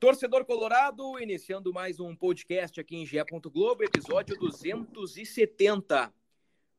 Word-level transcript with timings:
Torcedor 0.00 0.44
Colorado, 0.44 1.18
iniciando 1.18 1.72
mais 1.72 1.98
um 1.98 2.14
podcast 2.14 2.78
aqui 2.80 2.94
em 2.94 3.04
GE. 3.04 3.18
Globo, 3.52 3.82
episódio 3.82 4.38
270. 4.38 6.14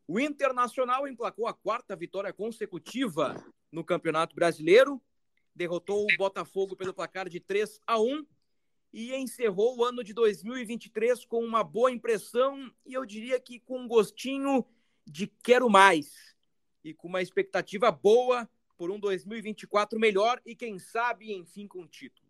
O 0.08 0.18
Internacional 0.22 1.06
emplacou 1.06 1.46
a 1.46 1.54
quarta 1.54 1.98
vitória 1.98 2.32
consecutiva 2.32 3.36
no 3.70 3.84
Campeonato 3.84 4.34
Brasileiro, 4.34 5.02
derrotou 5.54 6.06
o 6.06 6.18
Botafogo 6.18 6.78
pelo 6.78 6.94
placar 6.94 7.28
de 7.28 7.42
3 7.42 7.82
a 7.86 8.00
1 8.00 8.26
e 8.94 9.14
encerrou 9.14 9.78
o 9.78 9.84
ano 9.84 10.02
de 10.02 10.14
2023 10.14 11.26
com 11.26 11.44
uma 11.44 11.62
boa 11.62 11.92
impressão 11.92 12.74
e 12.86 12.94
eu 12.94 13.06
diria 13.06 13.38
que 13.38 13.60
com 13.60 13.80
um 13.80 13.88
gostinho 13.88 14.66
de 15.06 15.28
quero 15.28 15.70
mais 15.70 16.38
e 16.86 16.94
com 16.94 17.10
uma 17.10 17.22
expectativa 17.22 17.92
boa 17.92 18.50
por 18.78 18.90
um 18.90 18.98
2024 18.98 20.00
melhor 20.00 20.42
e 20.46 20.56
quem 20.56 20.80
sabe, 20.80 21.34
enfim, 21.34 21.68
com 21.68 21.86
títulos. 21.86 22.29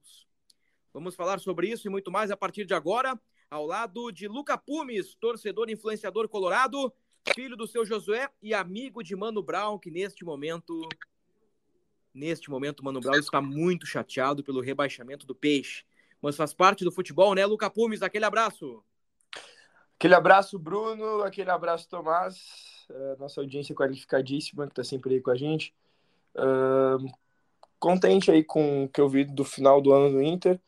Vamos 0.99 1.15
falar 1.15 1.39
sobre 1.39 1.69
isso 1.69 1.87
e 1.87 1.89
muito 1.89 2.11
mais 2.11 2.29
a 2.29 2.35
partir 2.35 2.65
de 2.65 2.73
agora, 2.73 3.17
ao 3.49 3.65
lado 3.65 4.11
de 4.11 4.27
Luca 4.27 4.57
Pumes, 4.57 5.15
torcedor 5.15 5.69
influenciador 5.69 6.27
colorado, 6.27 6.91
filho 7.33 7.55
do 7.55 7.65
seu 7.65 7.85
Josué 7.85 8.29
e 8.41 8.53
amigo 8.53 9.01
de 9.01 9.15
Mano 9.15 9.41
Brown, 9.41 9.79
que 9.79 9.89
neste 9.89 10.25
momento 10.25 10.77
neste 12.13 12.49
momento 12.49 12.83
Mano 12.83 12.99
Brown 12.99 13.17
está 13.17 13.39
muito 13.39 13.85
chateado 13.85 14.43
pelo 14.43 14.59
rebaixamento 14.59 15.25
do 15.25 15.33
Peixe 15.33 15.85
mas 16.21 16.35
faz 16.35 16.53
parte 16.53 16.83
do 16.83 16.91
futebol, 16.91 17.33
né, 17.33 17.45
Luca 17.45 17.69
Pumes? 17.69 18.01
Aquele 18.01 18.25
abraço. 18.25 18.83
Aquele 19.97 20.15
abraço, 20.15 20.59
Bruno. 20.59 21.23
Aquele 21.23 21.49
abraço, 21.49 21.87
Tomás. 21.87 22.85
Uh, 22.89 23.17
nossa 23.17 23.39
audiência 23.39 23.73
qualificadíssima 23.73 24.65
que 24.65 24.73
está 24.73 24.83
sempre 24.83 25.13
aí 25.13 25.21
com 25.21 25.31
a 25.31 25.37
gente. 25.37 25.73
Uh, 26.35 27.09
contente 27.79 28.29
aí 28.29 28.43
com 28.43 28.83
o 28.83 28.89
que 28.89 28.99
eu 28.99 29.07
vi 29.07 29.23
do 29.23 29.45
final 29.45 29.81
do 29.81 29.93
ano 29.93 30.11
do 30.11 30.21
Inter, 30.21 30.59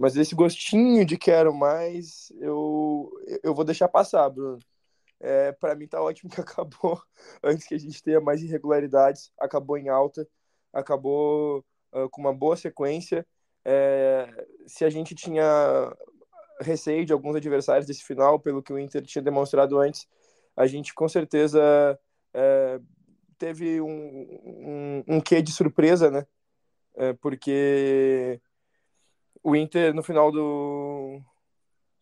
mas 0.00 0.16
esse 0.16 0.34
gostinho 0.34 1.04
de 1.04 1.18
quero 1.18 1.52
mais, 1.52 2.32
eu, 2.40 3.12
eu 3.42 3.54
vou 3.54 3.66
deixar 3.66 3.86
passar, 3.86 4.30
Bruno. 4.30 4.58
É, 5.20 5.52
para 5.52 5.74
mim 5.74 5.86
tá 5.86 6.00
ótimo 6.00 6.30
que 6.30 6.40
acabou 6.40 7.02
antes 7.42 7.66
que 7.66 7.74
a 7.74 7.78
gente 7.78 8.02
tenha 8.02 8.18
mais 8.18 8.42
irregularidades, 8.42 9.30
acabou 9.38 9.76
em 9.76 9.90
alta, 9.90 10.26
acabou 10.72 11.62
uh, 11.92 12.08
com 12.08 12.22
uma 12.22 12.32
boa 12.32 12.56
sequência 12.56 13.26
é, 13.62 14.46
se 14.66 14.86
a 14.86 14.88
gente 14.88 15.14
tinha 15.14 15.44
receio 16.62 17.04
de 17.04 17.12
alguns 17.12 17.36
adversários 17.36 17.86
desse 17.86 18.02
final, 18.02 18.40
pelo 18.40 18.62
que 18.62 18.72
o 18.72 18.78
Inter 18.78 19.02
tinha 19.02 19.20
demonstrado 19.20 19.78
antes, 19.78 20.08
a 20.56 20.66
gente 20.66 20.94
com 20.94 21.08
certeza 21.10 21.60
é, 22.32 22.80
teve 23.36 23.82
um, 23.82 23.90
um, 23.90 25.04
um, 25.16 25.20
quê 25.20 25.42
de 25.42 25.52
surpresa, 25.52 26.10
né? 26.10 26.26
É, 26.96 27.12
porque 27.12 28.40
o 29.42 29.56
Inter, 29.56 29.94
no 29.94 30.02
final 30.02 30.30
do, 30.30 31.20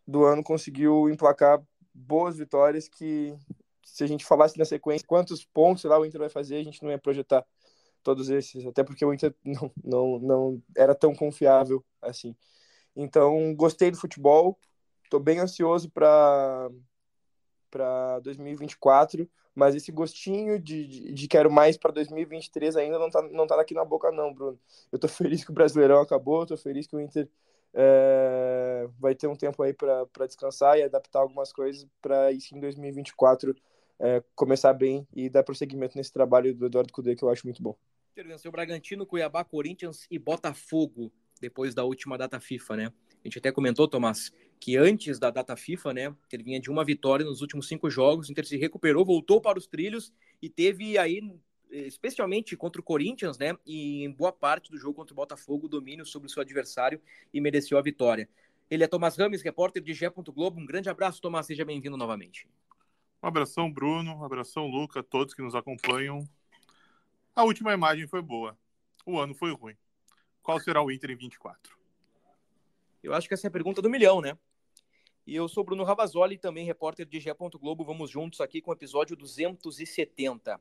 do 0.07 0.25
ano, 0.25 0.43
conseguiu 0.43 1.09
emplacar 1.09 1.63
boas 1.95 2.37
vitórias 2.37 2.89
que, 2.89 3.37
se 3.85 4.05
a 4.05 4.07
gente 4.07 4.25
falasse 4.25 4.59
na 4.59 4.65
sequência 4.65 5.07
quantos 5.07 5.45
pontos 5.45 5.85
lá 5.85 5.99
o 5.99 6.05
Inter 6.05 6.21
vai 6.21 6.29
fazer, 6.29 6.57
a 6.57 6.65
gente 6.65 6.83
não 6.83 6.91
ia 6.91 6.99
projetar 6.99 7.45
todos 8.03 8.31
esses, 8.31 8.65
até 8.67 8.83
porque 8.83 9.05
o 9.05 9.13
Inter 9.13 9.35
não, 9.45 9.73
não, 9.85 10.19
não 10.19 10.63
era 10.77 10.95
tão 10.95 11.15
confiável 11.15 11.85
assim. 12.03 12.35
Então, 12.95 13.55
gostei 13.55 13.91
do 13.91 13.97
futebol, 13.97 14.59
estou 15.05 15.21
bem 15.21 15.39
ansioso 15.39 15.91
para 15.91 16.71
para 17.71 18.19
2024, 18.21 19.29
mas 19.59 19.75
esse 19.75 19.91
gostinho 19.91 20.57
de, 20.57 20.87
de, 20.87 21.13
de 21.13 21.27
quero 21.27 21.51
mais 21.51 21.77
para 21.77 21.91
2023 21.91 22.77
ainda 22.77 22.97
não 22.97 23.11
tá, 23.11 23.21
não 23.23 23.45
tá 23.45 23.61
aqui 23.61 23.75
na 23.75 23.85
boca 23.85 24.13
não, 24.13 24.33
Bruno. 24.33 24.57
Eu 24.93 25.01
tô 25.01 25.09
feliz 25.11 25.45
que 25.45 25.51
o 25.51 25.53
Brasileirão 25.53 26.01
acabou, 26.01 26.47
tô 26.47 26.57
feliz 26.57 26.87
que 26.87 26.95
o 26.95 27.01
Inter 27.01 27.29
é, 27.75 28.89
vai 29.01 29.17
ter 29.17 29.27
um 29.27 29.35
tempo 29.35 29.61
aí 29.61 29.75
para 29.75 30.27
descansar 30.27 30.79
e 30.79 30.85
adaptar 30.85 31.19
algumas 31.19 31.53
coisas 31.53 31.85
para 32.01 32.31
isso 32.31 32.57
em 32.57 32.61
2024 32.61 33.53
é, 33.99 34.23
começar 34.37 34.73
bem 34.73 35.05
e 35.13 35.29
dar 35.29 35.43
prosseguimento 35.43 35.99
nesse 35.99 36.13
trabalho 36.13 36.55
do 36.55 36.67
Eduardo 36.67 36.93
Cudê 36.93 37.17
que 37.17 37.25
eu 37.25 37.29
acho 37.29 37.45
muito 37.45 37.61
bom. 37.61 37.77
Inter 38.13 38.29
venceu 38.29 38.53
Bragantino, 38.53 39.05
Cuiabá, 39.05 39.43
Corinthians 39.43 40.07
e 40.09 40.21
Botafogo 40.21 41.11
depois 41.41 41.75
da 41.75 41.83
última 41.83 42.17
data 42.17 42.39
FIFA, 42.39 42.77
né? 42.77 42.93
A 43.11 43.27
gente 43.27 43.41
até 43.41 43.51
comentou, 43.51 43.89
Tomás, 43.89 44.33
que 44.61 44.77
antes 44.77 45.19
da 45.19 45.31
data 45.31 45.57
FIFA, 45.57 45.95
né, 45.95 46.17
ele 46.33 46.43
vinha 46.43 46.61
de 46.61 46.71
uma 46.71 46.85
vitória 46.85 47.25
nos 47.25 47.41
últimos 47.41 47.69
cinco 47.69 47.89
jogos, 47.89 48.29
o 48.29 48.33
Inter 48.33 48.47
se 48.47 48.57
recuperou, 48.57 49.05
voltou 49.05 49.41
para 49.41 49.59
os 49.59 49.67
trilhos 49.67 50.13
e 50.43 50.49
teve 50.49 50.99
aí, 50.99 51.21
especialmente 51.71 52.57
contra 52.57 52.81
o 52.81 52.85
Corinthians, 52.85 53.39
né, 53.39 53.57
e 53.67 54.05
em 54.05 54.11
boa 54.11 54.33
parte 54.33 54.71
do 54.71 54.79
jogo 54.79 54.95
contra 54.95 55.13
o 55.13 55.17
Botafogo, 55.17 55.69
domínio 55.69 56.05
sobre 56.05 56.29
o 56.29 56.31
seu 56.31 56.43
adversário 56.43 57.01
e 57.33 57.41
mereceu 57.41 57.79
a 57.79 57.83
vitória. 57.83 58.29
Ele 58.71 58.85
é 58.85 58.87
Tomás 58.87 59.17
Rames, 59.17 59.41
repórter 59.41 59.83
de 59.83 59.95
Gé. 59.95 60.11
Globo. 60.11 60.61
Um 60.61 60.67
grande 60.67 60.91
abraço, 60.91 61.23
Tomás, 61.23 61.47
seja 61.47 61.65
bem-vindo 61.65 61.97
novamente. 61.97 62.47
Um 63.23 63.27
abração, 63.27 63.73
Bruno, 63.73 64.17
um 64.17 64.25
abração, 64.25 64.67
Luca, 64.67 65.03
todos 65.03 65.33
que 65.33 65.43
nos 65.43 65.55
acompanham. 65.55 66.23
A 67.35 67.45
última 67.45 67.73
imagem 67.73 68.07
foi 68.07 68.21
boa. 68.21 68.59
O 69.07 69.19
ano 69.19 69.35
foi 69.35 69.53
ruim. 69.53 69.75
Qual 70.43 70.61
será 70.61 70.83
o 70.83 70.91
Inter 70.91 71.11
em 71.11 71.17
24? 71.17 71.79
Eu 73.03 73.15
acho 73.15 73.27
que 73.27 73.35
essa 73.35 73.47
é 73.47 73.49
a 73.49 73.51
pergunta 73.51 73.81
do 73.81 73.89
milhão, 73.89 74.21
né? 74.21 74.37
E 75.29 75.37
eu 75.37 75.47
sou 75.47 75.63
Bruno 75.63 75.85
Ravazoli, 75.85 76.39
também 76.39 76.65
repórter 76.65 77.05
de 77.05 77.21
Gé. 77.21 77.35
Globo. 77.35 77.85
Vamos 77.85 78.09
juntos 78.09 78.41
aqui 78.41 78.63
com 78.63 78.71
o 78.71 78.73
episódio 78.73 79.15
270. 79.15 80.59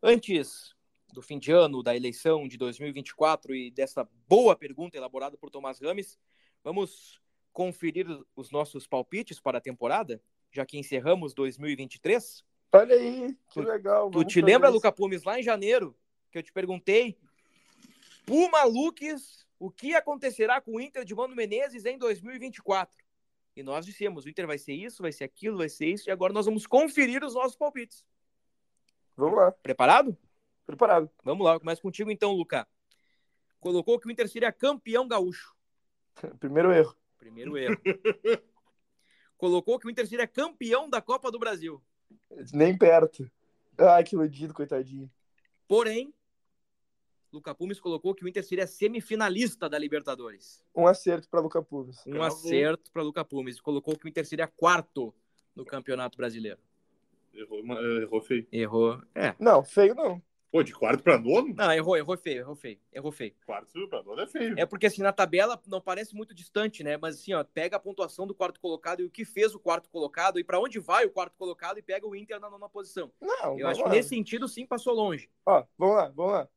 Antes 0.00 0.72
do 1.12 1.20
fim 1.20 1.36
de 1.36 1.50
ano, 1.50 1.82
da 1.82 1.96
eleição 1.96 2.46
de 2.46 2.56
2024 2.56 3.56
e 3.56 3.72
dessa 3.72 4.08
boa 4.28 4.54
pergunta 4.54 4.96
elaborada 4.96 5.36
por 5.36 5.50
Tomás 5.50 5.80
Rames, 5.80 6.16
vamos 6.62 7.20
conferir 7.52 8.06
os 8.36 8.52
nossos 8.52 8.86
palpites 8.86 9.40
para 9.40 9.58
a 9.58 9.60
temporada, 9.60 10.22
já 10.52 10.64
que 10.64 10.78
encerramos 10.78 11.34
2023? 11.34 12.44
Olha 12.70 12.94
aí, 12.94 13.36
que 13.50 13.60
legal. 13.60 14.12
Tu 14.12 14.24
te 14.26 14.40
lembra, 14.40 14.68
Luca 14.68 14.92
Pumes, 14.92 15.24
lá 15.24 15.40
em 15.40 15.42
janeiro, 15.42 15.92
que 16.30 16.38
eu 16.38 16.42
te 16.44 16.52
perguntei, 16.52 17.18
Puma 18.24 18.62
Lucas, 18.62 19.44
o 19.58 19.72
que 19.72 19.92
acontecerá 19.92 20.60
com 20.60 20.76
o 20.76 20.80
Inter 20.80 21.04
de 21.04 21.16
Mano 21.16 21.34
Menezes 21.34 21.84
em 21.84 21.98
2024? 21.98 23.03
E 23.56 23.62
nós 23.62 23.86
dissemos, 23.86 24.24
o 24.24 24.28
Inter 24.28 24.46
vai 24.46 24.58
ser 24.58 24.72
isso, 24.72 25.02
vai 25.02 25.12
ser 25.12 25.24
aquilo, 25.24 25.58
vai 25.58 25.68
ser 25.68 25.86
isso, 25.86 26.08
e 26.08 26.12
agora 26.12 26.32
nós 26.32 26.46
vamos 26.46 26.66
conferir 26.66 27.22
os 27.22 27.34
nossos 27.34 27.56
palpites. 27.56 28.04
Vamos 29.16 29.36
lá. 29.36 29.52
Preparado? 29.52 30.16
Preparado. 30.66 31.10
Vamos 31.22 31.44
lá, 31.44 31.58
começa 31.58 31.80
contigo 31.80 32.10
então, 32.10 32.32
Luca. 32.32 32.66
Colocou 33.60 33.98
que 34.00 34.08
o 34.08 34.10
Inter 34.10 34.28
seria 34.28 34.52
campeão 34.52 35.06
gaúcho. 35.06 35.54
Primeiro 36.40 36.72
erro. 36.72 36.96
Primeiro 37.18 37.56
erro. 37.56 37.76
Colocou 39.36 39.78
que 39.78 39.86
o 39.86 39.90
Inter 39.90 40.06
seria 40.06 40.26
campeão 40.26 40.88
da 40.88 41.00
Copa 41.00 41.30
do 41.30 41.38
Brasil. 41.38 41.82
Nem 42.52 42.76
perto. 42.76 43.30
Ai, 43.76 44.04
que 44.04 44.14
iludido, 44.14 44.54
coitadinho. 44.54 45.10
Porém, 45.66 46.13
Luca 47.34 47.52
Pumes 47.52 47.80
colocou 47.80 48.14
que 48.14 48.24
o 48.24 48.28
Inter 48.28 48.44
seria 48.44 48.66
semifinalista 48.66 49.68
da 49.68 49.76
Libertadores. 49.76 50.64
Um 50.74 50.86
acerto 50.86 51.28
para 51.28 51.40
Luca 51.40 51.60
Pumes. 51.60 51.98
Um 52.06 52.22
acerto 52.22 52.92
para 52.92 53.02
Luca 53.02 53.24
Pumes. 53.24 53.60
Colocou 53.60 53.98
que 53.98 54.06
o 54.06 54.08
Inter 54.08 54.24
seria 54.24 54.46
quarto 54.46 55.12
no 55.54 55.64
Campeonato 55.64 56.16
Brasileiro. 56.16 56.60
Errou, 57.34 57.58
errou 58.00 58.20
feio. 58.20 58.46
Errou. 58.52 59.02
É. 59.12 59.34
Não, 59.40 59.64
feio 59.64 59.96
não. 59.96 60.22
Pô, 60.52 60.62
de 60.62 60.72
quarto 60.72 61.02
para 61.02 61.18
nono? 61.18 61.52
Não, 61.52 61.72
errou, 61.72 61.96
errou 61.96 62.16
feio, 62.16 62.38
errou 62.38 62.54
feio, 62.54 62.78
errou 62.92 63.10
feio. 63.10 63.34
Quarto 63.44 63.88
para 63.88 64.04
nono 64.04 64.20
é 64.20 64.26
feio. 64.28 64.54
É 64.56 64.64
porque 64.64 64.86
assim, 64.86 65.02
na 65.02 65.12
tabela 65.12 65.60
não 65.66 65.80
parece 65.80 66.14
muito 66.14 66.32
distante, 66.32 66.84
né? 66.84 66.96
Mas 66.96 67.16
assim, 67.16 67.32
ó, 67.32 67.42
pega 67.42 67.76
a 67.76 67.80
pontuação 67.80 68.24
do 68.24 68.32
quarto 68.36 68.60
colocado 68.60 69.00
e 69.00 69.04
o 69.04 69.10
que 69.10 69.24
fez 69.24 69.52
o 69.52 69.58
quarto 69.58 69.90
colocado 69.90 70.38
e 70.38 70.44
para 70.44 70.60
onde 70.60 70.78
vai 70.78 71.04
o 71.04 71.10
quarto 71.10 71.36
colocado 71.36 71.78
e 71.78 71.82
pega 71.82 72.06
o 72.06 72.14
Inter 72.14 72.38
na 72.38 72.48
nona 72.48 72.68
posição. 72.68 73.10
Não, 73.20 73.58
Eu 73.58 73.66
acho 73.66 73.82
que 73.82 73.88
nesse 73.88 74.10
sentido 74.10 74.46
sim 74.46 74.64
passou 74.64 74.94
longe. 74.94 75.28
Ó, 75.44 75.64
vamos 75.76 75.96
lá, 75.96 76.12
vamos 76.14 76.32
lá. 76.34 76.48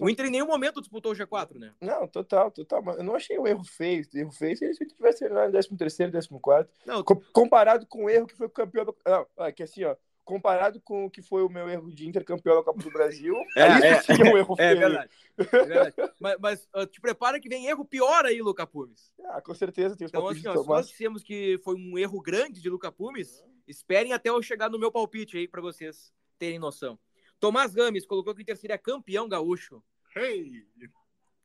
O 0.00 0.08
Inter 0.08 0.26
em 0.26 0.30
nenhum 0.30 0.46
momento 0.46 0.80
disputou 0.80 1.12
o 1.12 1.14
G4, 1.14 1.58
né? 1.58 1.72
Não, 1.80 2.06
total, 2.08 2.50
total. 2.50 2.82
Eu 2.96 3.04
não 3.04 3.14
achei 3.14 3.38
um 3.38 3.46
erro 3.46 3.64
feio. 3.64 4.06
Erro 4.14 4.32
feio 4.32 4.56
se 4.56 4.64
ele 4.64 4.90
tivesse 4.90 5.28
lá 5.28 5.48
em 5.48 5.50
13 5.50 5.68
º 5.70 6.40
14 6.40 6.68
não, 6.86 7.04
comparado 7.32 7.86
com 7.86 8.04
o 8.04 8.10
erro 8.10 8.26
que 8.26 8.36
foi 8.36 8.46
o 8.46 8.50
campeão 8.50 8.84
do... 8.84 8.96
Não, 9.06 9.26
é 9.38 9.52
que 9.52 9.62
assim, 9.62 9.84
ó, 9.84 9.94
comparado 10.24 10.80
com 10.80 11.06
o 11.06 11.10
que 11.10 11.20
foi 11.20 11.42
o 11.42 11.48
meu 11.48 11.68
erro 11.68 11.90
de 11.90 12.08
intercampeão 12.08 12.56
da 12.56 12.62
Copa 12.62 12.82
do 12.82 12.90
Brasil, 12.90 13.34
é, 13.56 13.94
isso 13.96 14.12
é, 14.12 14.16
sim 14.16 14.22
é 14.22 14.32
um 14.32 14.38
erro 14.38 14.54
é, 14.58 14.68
feio. 14.68 14.78
verdade. 14.78 15.10
É 15.36 15.44
verdade. 15.44 15.94
mas, 16.18 16.36
mas 16.40 16.68
uh, 16.74 16.86
te 16.86 17.00
prepara 17.00 17.40
que 17.40 17.48
vem 17.48 17.66
erro 17.66 17.84
pior 17.84 18.24
aí, 18.24 18.40
Luca 18.40 18.66
Pumes. 18.66 19.12
Ah, 19.26 19.40
com 19.40 19.54
certeza, 19.54 19.96
tem 19.96 20.06
os 20.06 20.10
Então, 20.10 20.26
assim, 20.28 20.46
ó, 20.46 20.56
se 20.56 20.68
nós 20.68 20.88
dissemos 20.88 21.22
que 21.22 21.58
foi 21.64 21.74
um 21.74 21.98
erro 21.98 22.20
grande 22.20 22.60
de 22.60 22.70
Luca 22.70 22.90
Pumes, 22.90 23.42
esperem 23.66 24.12
até 24.12 24.30
eu 24.30 24.42
chegar 24.42 24.70
no 24.70 24.78
meu 24.78 24.90
palpite 24.90 25.36
aí 25.36 25.48
para 25.48 25.60
vocês 25.60 26.12
terem 26.38 26.58
noção. 26.58 26.98
Tomás 27.42 27.74
Games 27.74 28.06
colocou 28.06 28.32
que 28.32 28.40
o 28.40 28.42
Inter 28.42 28.56
seria 28.56 28.78
campeão 28.78 29.28
gaúcho. 29.28 29.82
Hey! 30.14 30.64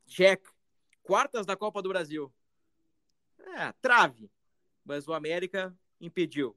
Jack, 0.06 0.48
quartas 1.02 1.44
da 1.44 1.58
Copa 1.58 1.82
do 1.82 1.90
Brasil. 1.90 2.32
É, 3.40 3.72
trave. 3.82 4.30
Mas 4.86 5.08
o 5.08 5.14
América 5.14 5.76
impediu. 6.00 6.56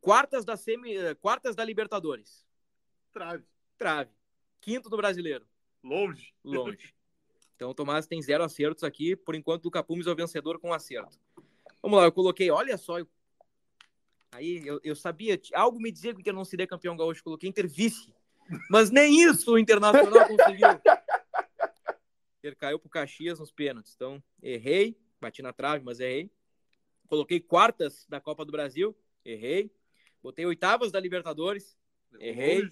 Quartas 0.00 0.44
da 0.44 0.56
semi, 0.56 0.96
eh, 0.96 1.16
quartas 1.16 1.56
da 1.56 1.64
Libertadores. 1.64 2.46
Trave. 3.12 3.44
Trave. 3.76 4.12
Quinto 4.60 4.88
do 4.88 4.96
Brasileiro. 4.96 5.44
Longe. 5.82 6.32
Longe. 6.44 6.94
Então 7.56 7.72
o 7.72 7.74
Tomás 7.74 8.06
tem 8.06 8.22
zero 8.22 8.42
acertos 8.42 8.84
aqui. 8.84 9.14
Por 9.14 9.34
enquanto, 9.34 9.66
o 9.66 9.70
Capumes 9.70 10.06
é 10.06 10.10
o 10.10 10.16
vencedor 10.16 10.58
com 10.58 10.72
acerto. 10.72 11.20
Vamos 11.82 11.98
lá, 11.98 12.06
eu 12.06 12.12
coloquei, 12.12 12.50
olha 12.50 12.78
só. 12.78 12.96
Aí 14.32 14.66
eu, 14.66 14.80
eu 14.82 14.96
sabia, 14.96 15.38
algo 15.52 15.78
me 15.78 15.92
dizia 15.92 16.14
que 16.14 16.18
o 16.18 16.22
Inter 16.22 16.32
não 16.32 16.42
seria 16.42 16.66
campeão 16.66 16.96
gaúcho. 16.96 17.22
Coloquei 17.22 17.50
Inter 17.50 17.68
vice. 17.68 18.14
Mas 18.68 18.90
nem 18.90 19.22
isso 19.22 19.52
o 19.52 19.58
Internacional 19.58 20.26
conseguiu. 20.26 20.68
Ele 22.42 22.56
caiu 22.56 22.78
pro 22.78 22.88
Caxias 22.88 23.38
nos 23.38 23.50
pênaltis. 23.50 23.94
Então, 23.94 24.22
errei. 24.42 24.98
Bati 25.20 25.42
na 25.42 25.52
trave, 25.52 25.84
mas 25.84 26.00
errei. 26.00 26.30
Coloquei 27.06 27.40
quartas 27.40 28.06
da 28.08 28.20
Copa 28.20 28.44
do 28.44 28.52
Brasil. 28.52 28.96
Errei. 29.24 29.70
Botei 30.22 30.46
oitavas 30.46 30.90
da 30.90 30.98
Libertadores. 30.98 31.76
Errei. 32.18 32.68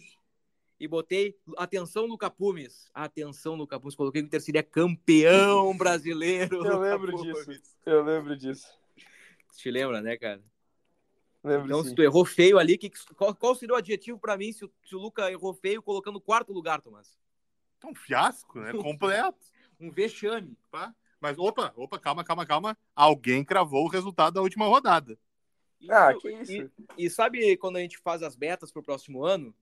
E 0.80 0.86
botei, 0.86 1.36
atenção, 1.56 2.06
Luca 2.06 2.30
Pumes. 2.30 2.88
Atenção, 2.94 3.56
Luca 3.56 3.80
Pumes. 3.80 3.96
Coloquei 3.96 4.22
que 4.22 4.26
o 4.26 4.28
Inter 4.28 4.40
seria 4.40 4.62
campeão 4.62 5.76
brasileiro. 5.76 6.64
Eu 6.64 6.78
lembro 6.78 7.16
disso. 7.16 7.62
Eu 7.84 8.04
lembro 8.04 8.36
disso. 8.36 8.66
Te 9.56 9.70
lembra, 9.70 10.00
né, 10.00 10.16
cara? 10.16 10.40
Lembro 11.48 11.66
então, 11.66 11.82
sim. 11.82 11.90
se 11.90 11.94
tu 11.94 12.02
errou 12.02 12.24
feio 12.24 12.58
ali, 12.58 12.76
que, 12.78 12.90
qual, 13.14 13.34
qual 13.34 13.54
seria 13.54 13.74
o 13.74 13.78
adjetivo 13.78 14.18
para 14.18 14.36
mim 14.36 14.52
se 14.52 14.64
o, 14.64 14.70
se 14.84 14.94
o 14.94 14.98
Luca 14.98 15.30
errou 15.30 15.54
feio 15.54 15.82
colocando 15.82 16.20
quarto 16.20 16.52
lugar, 16.52 16.80
Tomás? 16.80 17.18
Um 17.84 17.94
fiasco, 17.94 18.60
né? 18.60 18.72
Completo. 18.82 19.38
um 19.80 19.90
vexame. 19.90 20.56
Tá? 20.70 20.94
Mas, 21.20 21.38
opa, 21.38 21.72
opa, 21.76 21.98
calma, 21.98 22.24
calma, 22.24 22.46
calma. 22.46 22.78
Alguém 22.94 23.44
cravou 23.44 23.84
o 23.84 23.88
resultado 23.88 24.34
da 24.34 24.42
última 24.42 24.66
rodada. 24.66 25.18
Ah, 25.88 26.12
que 26.14 26.28
isso. 26.28 26.52
E, 26.52 26.70
e 27.06 27.10
sabe 27.10 27.56
quando 27.56 27.76
a 27.76 27.80
gente 27.80 27.98
faz 27.98 28.22
as 28.22 28.36
metas 28.36 28.72
para 28.72 28.80
o 28.80 28.84
próximo 28.84 29.24
ano? 29.24 29.54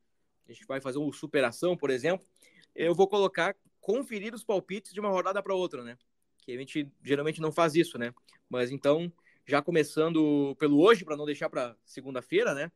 A 0.49 0.53
gente 0.53 0.67
vai 0.67 0.81
fazer 0.81 0.99
uma 0.99 1.13
superação, 1.13 1.77
por 1.77 1.91
exemplo. 1.91 2.27
Eu 2.75 2.95
vou 2.95 3.09
colocar 3.09 3.55
conferir 3.81 4.35
os 4.35 4.43
palpites 4.43 4.93
de 4.93 4.99
uma 4.99 5.11
rodada 5.11 5.41
para 5.41 5.55
outra, 5.55 5.85
né? 5.85 5.97
Que 6.39 6.53
a 6.53 6.59
gente 6.59 6.91
geralmente 7.03 7.41
não 7.41 7.53
faz 7.53 7.75
isso, 7.75 7.97
né? 7.97 8.13
Mas 8.49 8.71
então, 8.71 9.13
já 9.47 9.63
começando 9.63 10.57
pelo 10.59 10.81
hoje, 10.81 11.05
para 11.05 11.17
não 11.17 11.25
deixar 11.25 11.49
para 11.49 11.77
segunda-feira, 11.85 12.55
né? 12.55 12.71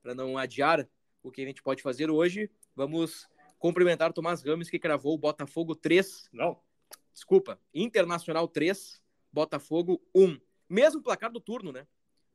Para 0.00 0.14
não 0.14 0.38
adiar 0.38 0.88
o 1.22 1.30
que 1.30 1.42
a 1.42 1.46
gente 1.46 1.62
pode 1.62 1.82
fazer 1.82 2.10
hoje, 2.10 2.50
vamos 2.74 3.28
cumprimentar 3.58 4.10
o 4.10 4.12
Tomás 4.12 4.42
Gomes, 4.42 4.70
que 4.70 4.78
cravou 4.78 5.14
o 5.14 5.18
Botafogo 5.18 5.74
3. 5.74 6.28
Não. 6.32 6.58
Desculpa, 7.12 7.60
Internacional 7.74 8.48
3, 8.48 9.02
Botafogo 9.32 10.00
1. 10.14 10.38
Mesmo 10.68 11.02
placar 11.02 11.30
do 11.30 11.40
turno, 11.40 11.72
né? 11.72 11.86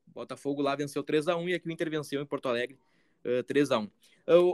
Botafogo 0.06 0.62
lá 0.62 0.75
venceu 0.75 1.04
3 1.04 1.28
a 1.28 1.36
1 1.36 1.50
e 1.50 1.54
aqui 1.56 1.68
o 1.68 1.72
Inter 1.72 1.89
venceu 1.89 2.22
em 2.22 2.25
Porto 2.25 2.48
Alegre 2.48 2.80
uh, 3.25 3.44
3 3.44 3.72
a 3.72 3.80
1 3.80 3.84
uh, 3.84 3.89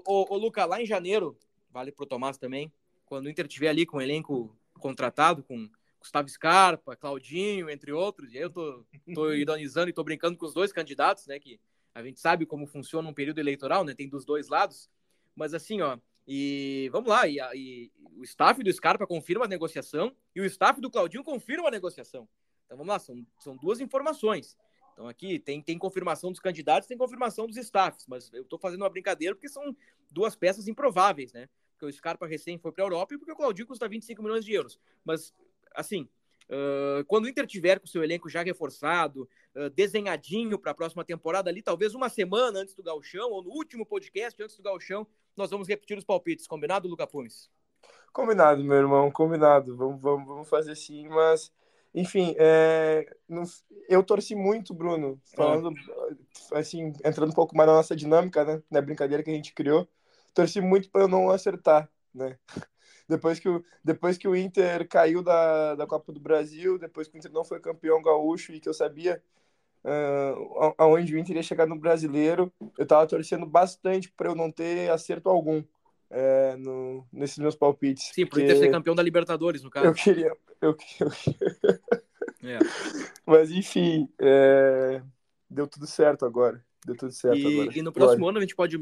o, 0.05 0.33
o 0.33 0.37
Luca, 0.37 0.65
lá 0.65 0.81
em 0.81 0.85
janeiro, 0.85 1.37
vale 1.71 1.91
pro 1.91 2.05
Tomás 2.05 2.37
também, 2.37 2.71
quando 3.05 3.25
o 3.25 3.29
Inter 3.29 3.47
tiver 3.47 3.69
ali 3.69 3.85
com 3.85 3.97
o 3.97 4.01
elenco 4.01 4.55
contratado, 4.79 5.43
com 5.43 5.69
Gustavo 6.03 6.27
Scarpa, 6.27 6.97
Claudinho, 6.97 7.69
entre 7.69 7.93
outros, 7.93 8.33
e 8.33 8.37
eu 8.37 8.49
tô, 8.49 8.85
tô 9.15 9.31
ironizando 9.33 9.89
e 9.89 9.93
tô 9.93 10.03
brincando 10.03 10.37
com 10.37 10.45
os 10.45 10.53
dois 10.53 10.73
candidatos, 10.73 11.25
né, 11.27 11.39
que 11.39 11.61
a 11.95 12.03
gente 12.03 12.19
sabe 12.19 12.45
como 12.45 12.67
funciona 12.67 13.07
um 13.07 13.13
período 13.13 13.39
eleitoral, 13.39 13.85
né, 13.85 13.95
tem 13.95 14.09
dos 14.09 14.25
dois 14.25 14.49
lados, 14.49 14.89
mas 15.33 15.53
assim, 15.53 15.81
ó, 15.81 15.97
e 16.27 16.89
vamos 16.91 17.09
lá, 17.09 17.25
e, 17.25 17.37
e, 17.55 17.91
o 18.17 18.23
staff 18.23 18.61
do 18.61 18.71
Scarpa 18.71 19.07
confirma 19.07 19.45
a 19.45 19.47
negociação 19.47 20.13
e 20.35 20.41
o 20.41 20.45
staff 20.45 20.81
do 20.81 20.91
Claudinho 20.91 21.23
confirma 21.23 21.69
a 21.69 21.71
negociação. 21.71 22.27
Então 22.65 22.77
vamos 22.77 22.91
lá, 22.91 22.99
são, 22.99 23.25
são 23.39 23.55
duas 23.55 23.79
informações. 23.79 24.57
Então 24.91 25.07
aqui 25.07 25.39
tem, 25.39 25.61
tem 25.61 25.77
confirmação 25.77 26.31
dos 26.31 26.39
candidatos, 26.39 26.87
tem 26.87 26.97
confirmação 26.97 27.47
dos 27.47 27.55
staffs, 27.55 28.05
mas 28.07 28.31
eu 28.33 28.43
estou 28.43 28.59
fazendo 28.59 28.81
uma 28.81 28.89
brincadeira 28.89 29.35
porque 29.35 29.49
são 29.49 29.75
duas 30.11 30.35
peças 30.35 30.67
improváveis, 30.67 31.31
né? 31.31 31.47
Porque 31.71 31.85
o 31.85 31.91
Scarpa 31.91 32.27
recém 32.27 32.57
foi 32.57 32.71
para 32.71 32.83
a 32.83 32.87
Europa 32.87 33.13
e 33.13 33.17
porque 33.17 33.31
o 33.31 33.35
Claudinho 33.35 33.67
custa 33.67 33.87
25 33.87 34.21
milhões 34.21 34.45
de 34.45 34.53
euros. 34.53 34.79
Mas, 35.03 35.33
assim, 35.73 36.09
uh, 36.49 37.03
quando 37.05 37.25
o 37.25 37.27
Inter 37.27 37.45
tiver 37.45 37.79
com 37.79 37.85
o 37.85 37.89
seu 37.89 38.03
elenco 38.03 38.29
já 38.29 38.43
reforçado, 38.43 39.27
uh, 39.55 39.69
desenhadinho 39.69 40.57
para 40.59 40.71
a 40.71 40.75
próxima 40.75 41.03
temporada 41.03 41.49
ali, 41.49 41.61
talvez 41.61 41.93
uma 41.93 42.09
semana 42.09 42.59
antes 42.59 42.75
do 42.75 42.83
Galchão, 42.83 43.31
ou 43.31 43.43
no 43.43 43.49
último 43.49 43.85
podcast 43.85 44.41
antes 44.41 44.55
do 44.55 44.63
Galchão, 44.63 45.07
nós 45.35 45.49
vamos 45.49 45.67
repetir 45.67 45.97
os 45.97 46.05
palpites. 46.05 46.47
Combinado, 46.47 46.87
Luca 46.87 47.07
Pumes? 47.07 47.49
Combinado, 48.11 48.63
meu 48.63 48.77
irmão, 48.77 49.11
combinado. 49.11 49.75
Vamos, 49.75 50.01
vamos, 50.01 50.27
vamos 50.27 50.49
fazer 50.49 50.75
sim, 50.75 51.07
mas 51.09 51.51
enfim, 51.93 52.33
é, 52.39 53.05
eu 53.87 54.03
torci 54.03 54.33
muito, 54.33 54.73
Bruno, 54.73 55.21
falando 55.35 55.71
assim, 56.53 56.91
entrando 57.05 57.29
um 57.29 57.35
pouco 57.35 57.55
mais 57.55 57.67
na 57.67 57.75
nossa 57.75 57.95
dinâmica, 57.95 58.43
né, 58.43 58.63
na 58.69 58.81
brincadeira 58.81 59.21
que 59.21 59.29
a 59.29 59.33
gente 59.33 59.53
criou, 59.53 59.87
torci 60.33 60.59
muito 60.59 60.89
para 60.89 61.01
eu 61.03 61.07
não 61.07 61.29
acertar, 61.29 61.87
né? 62.13 62.37
Depois 63.07 63.39
que, 63.39 63.49
o, 63.49 63.63
depois 63.83 64.17
que 64.17 64.27
o 64.27 64.35
Inter 64.35 64.87
caiu 64.87 65.21
da, 65.21 65.75
da 65.75 65.85
Copa 65.85 66.11
do 66.11 66.19
Brasil, 66.19 66.77
depois 66.77 67.07
que 67.07 67.15
o 67.15 67.17
Inter 67.17 67.31
não 67.31 67.43
foi 67.43 67.59
campeão 67.59 68.01
gaúcho 68.01 68.53
e 68.53 68.59
que 68.59 68.69
eu 68.69 68.73
sabia 68.73 69.21
uh, 69.83 70.73
aonde 70.77 71.13
o 71.13 71.17
Inter 71.17 71.35
ia 71.35 71.43
chegar 71.43 71.67
no 71.67 71.77
brasileiro, 71.77 72.51
eu 72.77 72.85
tava 72.85 73.05
torcendo 73.05 73.45
bastante 73.45 74.11
para 74.11 74.29
eu 74.29 74.35
não 74.35 74.49
ter 74.49 74.89
acerto 74.89 75.29
algum 75.29 75.63
é, 76.09 76.55
no, 76.57 77.05
nesses 77.11 77.37
meus 77.37 77.55
palpites. 77.55 78.11
Sim, 78.13 78.25
porque... 78.25 78.41
pro 78.41 78.41
Inter 78.41 78.57
ser 78.57 78.71
campeão 78.71 78.95
da 78.95 79.03
Libertadores, 79.03 79.63
no 79.63 79.69
caso. 79.69 79.87
Eu 79.87 79.93
queria. 79.93 80.31
Eu, 80.61 80.77
eu... 80.99 81.11
É. 82.43 82.59
Mas 83.25 83.51
enfim, 83.51 84.07
é... 84.19 85.01
deu 85.49 85.67
tudo 85.67 85.87
certo 85.87 86.25
agora. 86.25 86.63
Deu 86.85 86.95
tudo 86.95 87.11
certo 87.11 87.37
e, 87.37 87.61
agora. 87.61 87.77
E 87.77 87.81
no 87.81 87.91
próximo 87.91 88.27
ano 88.27 88.37
a 88.37 88.41
gente 88.41 88.55
pode 88.55 88.77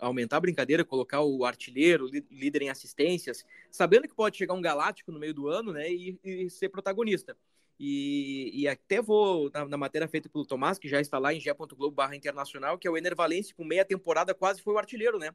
aumentar 0.00 0.38
a 0.38 0.40
brincadeira, 0.40 0.84
colocar 0.84 1.20
o 1.20 1.44
artilheiro, 1.44 2.10
líder 2.30 2.62
em 2.62 2.70
assistências, 2.70 3.44
sabendo 3.70 4.08
que 4.08 4.14
pode 4.14 4.36
chegar 4.36 4.54
um 4.54 4.62
galáctico 4.62 5.12
no 5.12 5.18
meio 5.18 5.34
do 5.34 5.48
ano, 5.48 5.72
né? 5.72 5.90
E, 5.90 6.18
e 6.24 6.50
ser 6.50 6.68
protagonista. 6.68 7.36
E, 7.78 8.50
e, 8.54 8.68
até 8.68 9.02
vou 9.02 9.50
na, 9.52 9.66
na, 9.66 9.76
matéria 9.76 10.06
feita 10.06 10.28
pelo 10.28 10.46
Tomás, 10.46 10.78
que 10.78 10.88
já 10.88 11.00
está 11.00 11.18
lá 11.18 11.34
em 11.34 11.40
ge.globo 11.40 11.90
barra 11.90 12.14
internacional, 12.14 12.78
que 12.78 12.86
é 12.86 12.90
o 12.90 12.96
Ener 12.96 13.16
Valencia, 13.16 13.54
com 13.56 13.64
meia 13.64 13.84
temporada, 13.84 14.32
quase 14.32 14.62
foi 14.62 14.74
o 14.74 14.78
artilheiro, 14.78 15.18
né? 15.18 15.34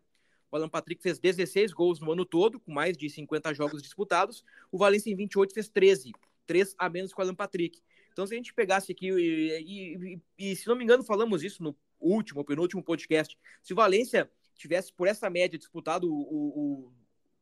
O 0.52 0.56
Alan 0.56 0.70
Patrick 0.70 1.02
fez 1.02 1.20
16 1.20 1.74
gols 1.74 2.00
no 2.00 2.12
ano 2.12 2.26
todo, 2.26 2.60
com 2.60 2.72
mais 2.72 2.98
de 2.98 3.10
50 3.10 3.54
jogos 3.54 3.82
disputados. 3.82 4.44
O 4.72 4.78
Valencia 4.78 5.12
em 5.12 5.16
28 5.16 5.54
fez 5.54 5.70
13, 5.70 6.12
3 6.48 6.76
a 6.78 6.90
menos 6.90 7.14
que 7.14 7.20
o 7.20 7.24
Alan 7.24 7.36
Patrick. 7.36 7.80
Então, 8.12 8.26
se 8.26 8.34
a 8.34 8.38
gente 8.38 8.54
pegasse 8.54 8.92
aqui, 8.92 9.10
e, 9.12 10.18
e, 10.38 10.52
e, 10.52 10.56
se 10.56 10.68
não 10.68 10.76
me 10.76 10.84
engano, 10.84 11.04
falamos 11.04 11.44
isso 11.44 11.62
no 11.62 11.76
último, 12.00 12.44
penúltimo 12.44 12.84
podcast, 12.84 13.38
se 13.62 13.74
o 13.74 13.76
Valência 13.76 14.30
tivesse 14.56 14.92
por 14.92 15.08
essa 15.08 15.30
média 15.30 15.58
disputado 15.58 16.12
o, 16.12 16.22
o, 16.22 16.94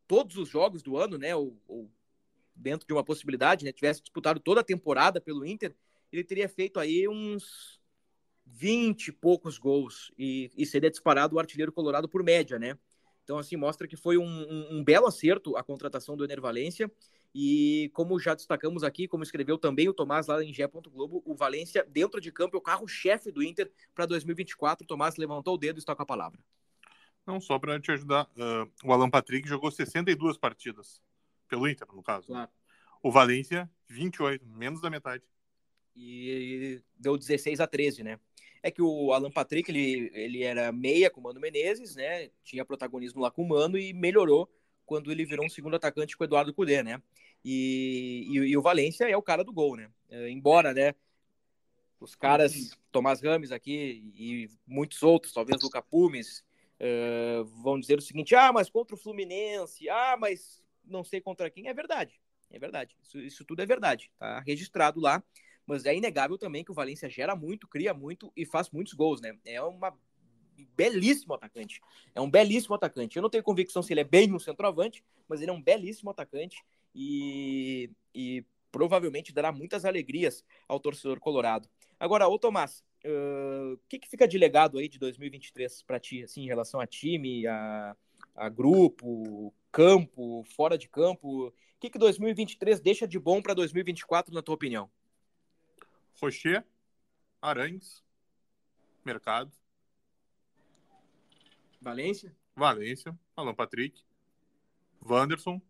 todos 0.07 0.37
os 0.37 0.49
jogos 0.49 0.83
do 0.83 0.97
ano, 0.97 1.17
né, 1.17 1.35
ou, 1.35 1.59
ou, 1.67 1.89
dentro 2.55 2.87
de 2.87 2.93
uma 2.93 3.03
possibilidade, 3.03 3.65
né, 3.65 3.71
tivesse 3.71 4.01
disputado 4.01 4.39
toda 4.39 4.61
a 4.61 4.63
temporada 4.63 5.19
pelo 5.19 5.45
Inter, 5.45 5.75
ele 6.11 6.23
teria 6.23 6.47
feito 6.47 6.79
aí 6.79 7.07
uns 7.07 7.79
20 8.45 9.07
e 9.07 9.11
poucos 9.11 9.57
gols 9.57 10.11
e, 10.17 10.51
e 10.55 10.65
seria 10.65 10.89
disparado 10.89 11.35
o 11.35 11.39
artilheiro 11.39 11.71
colorado 11.71 12.07
por 12.07 12.23
média, 12.23 12.57
né? 12.57 12.77
Então, 13.23 13.37
assim, 13.37 13.57
mostra 13.57 13.87
que 13.87 13.97
foi 13.97 14.17
um, 14.17 14.23
um, 14.23 14.77
um 14.77 14.83
belo 14.83 15.05
acerto 15.05 15.57
a 15.57 15.63
contratação 15.63 16.15
do 16.15 16.23
Ener 16.23 16.39
Valência. 16.39 16.89
E 17.39 17.91
como 17.93 18.19
já 18.19 18.33
destacamos 18.33 18.83
aqui, 18.83 19.07
como 19.07 19.21
escreveu 19.21 19.59
também 19.59 19.87
o 19.87 19.93
Tomás 19.93 20.25
lá 20.25 20.43
em 20.43 20.51
Gé. 20.51 20.67
Globo, 20.67 21.21
o 21.23 21.35
Valência, 21.35 21.85
dentro 21.87 22.19
de 22.19 22.31
campo, 22.31 22.57
é 22.57 22.59
o 22.59 22.63
carro-chefe 22.63 23.31
do 23.31 23.43
Inter 23.43 23.71
para 23.93 24.07
2024. 24.07 24.83
O 24.83 24.87
Tomás 24.87 25.17
levantou 25.17 25.53
o 25.53 25.57
dedo 25.57 25.77
e 25.77 25.79
está 25.79 25.95
com 25.95 26.01
a 26.01 26.05
palavra. 26.05 26.39
Não, 27.27 27.39
só 27.39 27.59
para 27.59 27.79
te 27.79 27.91
ajudar, 27.91 28.23
uh, 28.23 28.67
o 28.83 28.91
Alan 28.91 29.07
Patrick 29.07 29.47
jogou 29.47 29.69
62 29.69 30.35
partidas, 30.35 30.99
pelo 31.47 31.69
Inter, 31.69 31.87
no 31.93 32.01
caso. 32.01 32.25
Claro. 32.25 32.49
O 33.03 33.11
Valência, 33.11 33.69
28, 33.87 34.43
menos 34.43 34.81
da 34.81 34.89
metade. 34.89 35.23
E 35.95 36.81
deu 36.97 37.19
16 37.19 37.59
a 37.59 37.67
13, 37.67 38.01
né? 38.01 38.19
é 38.63 38.71
que 38.71 38.81
o 38.81 39.13
Alan 39.13 39.29
Patrick 39.29 39.69
ele, 39.69 40.09
ele 40.11 40.41
era 40.41 40.71
meia 40.71 41.11
com 41.11 41.21
o 41.21 41.23
Mano 41.23 41.39
Menezes, 41.39 41.95
né? 41.95 42.31
Tinha 42.43 42.65
protagonismo 42.65 43.21
lá 43.21 43.29
com 43.29 43.43
o 43.43 43.47
Mano 43.47 43.77
e 43.77 43.93
melhorou 43.93 44.51
quando 44.87 45.11
ele 45.11 45.23
virou 45.23 45.45
um 45.45 45.49
segundo 45.49 45.75
atacante 45.75 46.17
com 46.17 46.23
o 46.23 46.25
Eduardo 46.25 46.51
Cudê, 46.51 46.81
né? 46.81 46.99
E, 47.43 48.27
e, 48.29 48.37
e 48.37 48.57
o 48.57 48.61
Valência 48.61 49.05
é 49.05 49.15
o 49.15 49.21
cara 49.21 49.43
do 49.43 49.53
gol, 49.53 49.75
né? 49.75 49.89
É, 50.09 50.29
embora, 50.29 50.73
né? 50.73 50.93
Os 51.99 52.15
caras, 52.15 52.77
Tomás 52.91 53.21
Rames 53.21 53.51
aqui 53.51 54.13
e 54.15 54.49
muitos 54.67 55.01
outros, 55.01 55.33
talvez 55.33 55.61
Luca 55.61 55.81
Pumes, 55.81 56.43
uh, 56.79 57.43
vão 57.63 57.79
dizer 57.79 57.97
o 57.97 58.01
seguinte: 58.01 58.35
ah, 58.35 58.53
mas 58.53 58.69
contra 58.69 58.95
o 58.95 58.99
Fluminense, 58.99 59.89
ah, 59.89 60.15
mas 60.19 60.63
não 60.85 61.03
sei 61.03 61.19
contra 61.19 61.49
quem. 61.49 61.67
É 61.67 61.73
verdade, 61.73 62.21
é 62.51 62.59
verdade. 62.59 62.95
Isso, 63.01 63.19
isso 63.19 63.45
tudo 63.45 63.61
é 63.61 63.65
verdade, 63.65 64.11
tá 64.19 64.39
registrado 64.41 64.99
lá. 64.99 65.23
Mas 65.65 65.85
é 65.85 65.93
inegável 65.93 66.37
também 66.37 66.63
que 66.63 66.71
o 66.71 66.73
Valência 66.73 67.09
gera 67.09 67.35
muito, 67.35 67.67
cria 67.67 67.93
muito 67.93 68.31
e 68.37 68.45
faz 68.45 68.69
muitos 68.69 68.93
gols, 68.93 69.19
né? 69.19 69.37
É 69.43 69.61
uma 69.61 69.93
belíssimo 70.75 71.33
atacante. 71.33 71.81
É 72.15 72.21
um 72.21 72.29
belíssimo 72.29 72.73
atacante. 72.73 73.17
Eu 73.17 73.21
não 73.21 73.29
tenho 73.29 73.43
convicção 73.43 73.83
se 73.83 73.91
ele 73.91 73.99
é 73.99 74.05
bem 74.05 74.33
um 74.33 74.39
centroavante, 74.39 75.03
mas 75.27 75.41
ele 75.41 75.51
é 75.51 75.53
um 75.53 75.61
belíssimo 75.61 76.09
atacante 76.09 76.63
e, 76.93 77.91
e 78.13 78.45
provavelmente 78.71 79.33
dará 79.33 79.51
muitas 79.51 79.85
alegrias 79.85 80.43
ao 80.67 80.79
torcedor 80.79 81.19
colorado. 81.19 81.69
Agora, 81.99 82.27
ô 82.27 82.37
Tomás, 82.37 82.83
o 83.03 83.73
uh, 83.73 83.79
que, 83.87 83.99
que 83.99 84.09
fica 84.09 84.27
de 84.27 84.37
legado 84.37 84.77
aí 84.77 84.87
de 84.87 84.99
2023 84.99 85.83
para 85.83 85.99
ti, 85.99 86.23
assim, 86.23 86.43
em 86.43 86.47
relação 86.47 86.79
a 86.79 86.87
time, 86.87 87.47
a, 87.47 87.95
a 88.35 88.49
grupo, 88.49 89.53
campo, 89.71 90.43
fora 90.55 90.77
de 90.77 90.89
campo? 90.89 91.47
O 91.47 91.53
que, 91.79 91.89
que 91.89 91.97
2023 91.97 92.79
deixa 92.79 93.07
de 93.07 93.19
bom 93.19 93.41
para 93.41 93.53
2024, 93.53 94.33
na 94.33 94.41
tua 94.41 94.55
opinião? 94.55 94.89
Rocher, 96.19 96.65
Arangues, 97.41 98.03
Mercado, 99.05 99.51
Valência? 101.81 102.35
Valência, 102.55 103.17
Alan 103.35 103.53
Patrick, 103.53 104.03
Wanderson. 105.01 105.61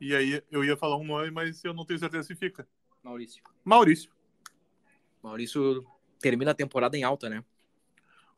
E 0.00 0.14
aí 0.14 0.42
eu 0.50 0.64
ia 0.64 0.76
falar 0.76 0.96
um 0.96 1.04
nome, 1.04 1.30
mas 1.30 1.64
eu 1.64 1.72
não 1.72 1.84
tenho 1.84 1.98
certeza 1.98 2.26
se 2.26 2.34
fica. 2.34 2.66
Maurício. 3.02 3.42
Maurício. 3.64 4.10
Maurício 5.22 5.86
termina 6.20 6.50
a 6.50 6.54
temporada 6.54 6.96
em 6.96 7.02
alta, 7.02 7.28
né? 7.28 7.44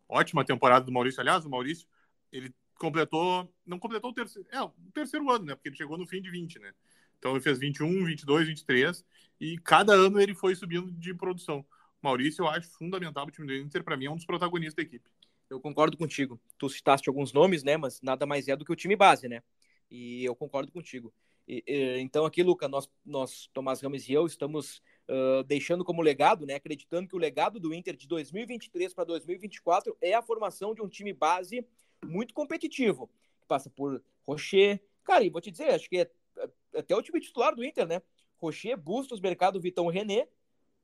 Ótima 0.08 0.44
temporada 0.44 0.84
do 0.84 0.92
Maurício. 0.92 1.20
Aliás, 1.20 1.44
o 1.44 1.50
Maurício, 1.50 1.88
ele 2.32 2.54
completou, 2.78 3.52
não 3.64 3.78
completou 3.78 4.10
o 4.10 4.14
terceiro, 4.14 4.48
é, 4.52 4.60
o 4.60 4.72
terceiro 4.92 5.30
ano, 5.30 5.46
né? 5.46 5.54
Porque 5.54 5.68
ele 5.68 5.76
chegou 5.76 5.96
no 5.98 6.06
fim 6.06 6.20
de 6.20 6.30
20, 6.30 6.58
né? 6.58 6.72
Então 7.18 7.32
ele 7.32 7.40
fez 7.40 7.58
21, 7.58 8.04
22, 8.04 8.48
23 8.48 9.04
e 9.40 9.58
cada 9.58 9.94
ano 9.94 10.20
ele 10.20 10.34
foi 10.34 10.54
subindo 10.54 10.90
de 10.92 11.14
produção. 11.14 11.64
Maurício, 12.00 12.42
eu 12.42 12.48
acho 12.48 12.68
fundamental 12.70 13.26
o 13.26 13.30
time 13.30 13.46
do 13.46 13.54
Inter, 13.54 13.82
para 13.82 13.96
mim 13.96 14.06
é 14.06 14.10
um 14.10 14.16
dos 14.16 14.26
protagonistas 14.26 14.76
da 14.76 14.82
equipe. 14.82 15.08
Eu 15.48 15.60
concordo 15.60 15.96
contigo. 15.96 16.40
Tu 16.58 16.68
citaste 16.68 17.08
alguns 17.08 17.32
nomes, 17.32 17.62
né? 17.62 17.76
Mas 17.76 18.00
nada 18.02 18.26
mais 18.26 18.48
é 18.48 18.56
do 18.56 18.64
que 18.64 18.72
o 18.72 18.76
time 18.76 18.96
base, 18.96 19.28
né? 19.28 19.42
E 19.90 20.24
eu 20.24 20.34
concordo 20.34 20.72
contigo. 20.72 21.12
E, 21.46 21.62
e, 21.66 21.98
então 22.00 22.24
aqui, 22.24 22.42
Luca, 22.42 22.68
nós, 22.68 22.90
nós, 23.04 23.48
Tomás 23.52 23.80
Ramos 23.80 24.08
e 24.08 24.12
eu, 24.12 24.26
estamos 24.26 24.82
uh, 25.08 25.44
deixando 25.44 25.84
como 25.84 26.02
legado, 26.02 26.46
né? 26.46 26.54
Acreditando 26.54 27.08
que 27.08 27.16
o 27.16 27.18
legado 27.18 27.60
do 27.60 27.72
Inter 27.72 27.96
de 27.96 28.06
2023 28.08 28.92
para 28.92 29.04
2024 29.04 29.96
é 30.00 30.14
a 30.14 30.22
formação 30.22 30.74
de 30.74 30.82
um 30.82 30.88
time 30.88 31.12
base 31.12 31.66
muito 32.04 32.34
competitivo, 32.34 33.08
que 33.40 33.46
passa 33.46 33.70
por 33.70 34.02
Rocher. 34.26 34.82
Cara, 35.04 35.24
e 35.24 35.30
vou 35.30 35.40
te 35.40 35.50
dizer, 35.50 35.70
acho 35.70 35.88
que 35.88 35.98
é, 35.98 36.10
é 36.38 36.80
até 36.80 36.94
o 36.94 37.02
time 37.02 37.20
titular 37.20 37.54
do 37.54 37.64
Inter, 37.64 37.86
né? 37.86 38.02
Rocher, 38.38 38.76
Bustos, 38.76 39.20
Mercado, 39.20 39.60
Vitão, 39.60 39.86
René, 39.86 40.28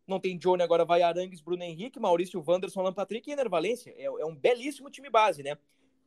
não 0.06 0.18
tem 0.18 0.36
Johnny, 0.36 0.62
agora 0.62 0.84
vai 0.84 1.02
Arangues, 1.02 1.40
Bruno 1.40 1.62
Henrique, 1.62 2.00
Maurício 2.00 2.42
Wanderson, 2.46 2.80
Alan 2.80 2.92
Patrick 2.92 3.28
e 3.28 3.32
Ener 3.32 3.48
Valência. 3.48 3.94
É, 3.96 4.04
é, 4.04 4.26
um 4.26 4.34
belíssimo 4.34 4.90
time 4.90 5.08
base, 5.08 5.42
né? 5.42 5.56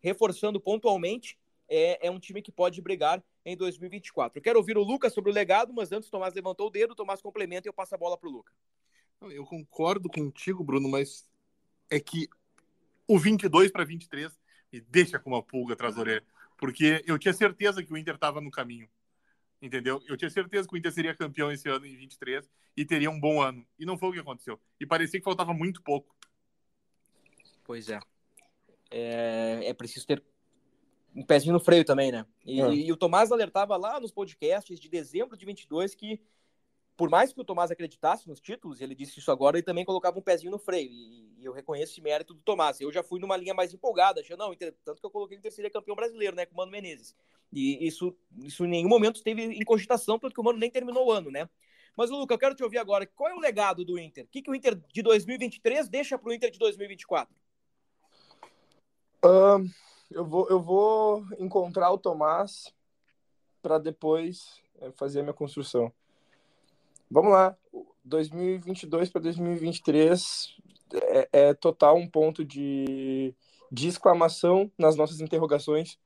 Reforçando 0.02 0.60
pontualmente, 0.60 1.38
é, 1.68 2.08
é, 2.08 2.12
um 2.12 2.20
time 2.20 2.42
que 2.42 2.52
pode 2.52 2.82
brigar 2.82 3.24
em 3.46 3.56
2024. 3.56 4.40
Eu 4.40 4.42
quero 4.42 4.60
ouvir 4.60 4.78
o 4.78 4.84
Lucas 4.84 5.14
sobre 5.14 5.32
o 5.32 5.34
legado, 5.34 5.74
mas 5.74 5.92
antes 5.92 6.10
o 6.10 6.12
Tomás 6.12 6.34
levantou 6.34 6.68
o 6.68 6.70
dedo, 6.70 6.92
o 6.92 6.96
Tomás 6.96 7.22
complementa 7.22 7.68
e 7.68 7.70
eu 7.70 7.74
passo 7.74 7.96
a 7.96 7.98
bola 7.98 8.18
para 8.18 8.28
o 8.28 8.32
Lucas. 8.32 8.56
Eu 9.22 9.46
concordo 9.46 10.10
contigo, 10.10 10.64
Bruno, 10.64 10.90
mas 10.90 11.30
é 11.90 12.00
que 12.00 12.28
o 13.08 13.18
22 13.18 13.72
para 13.72 13.86
23 13.86 14.38
me 14.74 14.82
deixa 14.82 15.20
com 15.20 15.30
uma 15.30 15.44
pulga 15.44 15.74
atrás 15.74 15.96
da 15.96 16.02
orelha, 16.02 16.26
porque 16.58 17.04
eu 17.06 17.18
tinha 17.20 17.34
certeza 17.34 17.84
que 17.84 17.94
o 17.94 17.98
Inter 17.98 18.16
estava 18.16 18.42
no 18.42 18.52
caminho 18.52 18.90
entendeu? 19.66 20.02
Eu 20.08 20.18
tinha 20.18 20.30
certeza 20.30 20.68
que 20.68 20.76
o 20.76 20.78
Inter 20.78 20.92
seria 20.92 21.16
campeão 21.16 21.52
esse 21.52 21.68
ano 21.70 21.86
em 21.86 21.96
23 21.96 22.50
e 22.76 22.86
teria 22.86 23.10
um 23.10 23.20
bom 23.20 23.42
ano. 23.42 23.66
E 23.80 23.86
não 23.86 23.98
foi 23.98 24.10
o 24.10 24.14
que 24.14 24.20
aconteceu. 24.20 24.60
E 24.80 24.86
parecia 24.86 25.20
que 25.20 25.24
faltava 25.24 25.54
muito 25.54 25.82
pouco. 25.82 26.16
Pois 27.64 27.90
é. 27.90 28.00
É, 28.92 29.62
é 29.64 29.74
preciso 29.74 30.06
ter 30.06 30.24
um 31.16 31.24
pezinho 31.24 31.54
no 31.54 31.60
freio 31.60 31.86
também, 31.86 32.12
né? 32.12 32.26
E, 32.46 32.62
é. 32.62 32.74
e, 32.74 32.92
o 32.92 32.98
Tomás 32.98 33.32
alertava 33.32 33.78
lá 33.78 34.00
nos 34.00 34.12
podcasts 34.12 34.80
de 34.80 34.90
dezembro 34.90 35.38
de 35.38 35.46
22 35.46 35.96
que 35.96 36.22
por 36.98 37.10
mais 37.10 37.34
que 37.34 37.42
o 37.42 37.44
Tomás 37.44 37.72
acreditasse 37.72 38.28
nos 38.28 38.40
títulos, 38.40 38.80
ele 38.80 38.96
disse 38.96 39.20
isso 39.20 39.30
agora, 39.30 39.58
ele 39.58 39.66
também 39.66 39.84
colocava 39.84 40.18
um 40.18 40.22
pezinho 40.22 40.52
no 40.52 40.58
freio. 40.58 40.90
E, 40.90 41.36
e 41.40 41.46
eu 41.46 41.52
reconheço 41.52 41.92
esse 41.92 42.02
mérito 42.02 42.34
do 42.34 42.42
Tomás. 42.42 42.80
Eu 42.80 42.92
já 42.92 43.04
fui 43.04 43.20
numa 43.20 43.36
linha 43.36 43.54
mais 43.54 43.74
empolgada, 43.74 44.22
achando, 44.22 44.40
não, 44.40 44.56
tanto 44.56 45.02
que 45.02 45.06
eu 45.06 45.12
coloquei 45.12 45.38
o 45.38 45.40
Inter 45.40 45.52
seria 45.52 45.70
campeão 45.70 45.96
brasileiro, 45.96 46.36
né, 46.36 46.46
com 46.46 46.54
o 46.54 46.58
Mano 46.58 46.72
Menezes. 46.72 47.14
E 47.52 47.86
isso, 47.86 48.16
isso 48.38 48.66
em 48.66 48.70
nenhum 48.70 48.88
momento 48.88 49.18
esteve 49.18 49.42
em 49.42 49.66
cogitação, 49.66 50.18
porque 50.18 50.40
o 50.40 50.44
Mano 50.44 50.58
nem 50.58 50.72
terminou 50.72 51.08
o 51.08 51.12
ano, 51.12 51.30
né? 51.30 51.50
Mas, 51.98 52.10
Luca, 52.10 52.34
eu 52.34 52.38
quero 52.38 52.56
te 52.56 52.64
ouvir 52.64 52.78
agora. 52.78 53.06
Qual 53.06 53.30
é 53.30 53.34
o 53.34 53.40
legado 53.40 53.86
do 53.86 53.98
Inter? 54.00 54.26
O 54.26 54.28
que, 54.28 54.42
que 54.42 54.50
o 54.50 54.56
Inter 54.56 54.76
de 54.76 55.02
2023 55.02 55.88
deixa 55.88 56.18
para 56.18 56.30
o 56.30 56.34
Inter 56.34 56.52
de 56.52 56.60
2024? 56.60 57.34
Uh, 59.24 59.70
eu, 60.12 60.26
vou, 60.26 60.48
eu 60.50 60.62
vou 60.62 61.26
encontrar 61.40 61.92
o 61.92 61.98
Tomás 61.98 62.74
para 63.62 63.78
depois 63.78 64.62
eh, 64.80 64.92
fazer 64.96 65.20
a 65.20 65.24
minha 65.24 65.34
construção. 65.34 65.92
Vamos 67.10 67.32
lá. 67.32 67.56
2022 68.04 69.10
para 69.10 69.22
2023 69.22 70.56
é, 70.94 71.30
é, 71.32 71.54
total 71.54 71.98
um 71.98 72.08
ponto 72.08 72.46
de, 72.46 73.34
de 73.72 73.88
exclamação 73.88 74.72
nas 74.78 74.96
nossas 74.96 75.20
interrogações, 75.20 75.98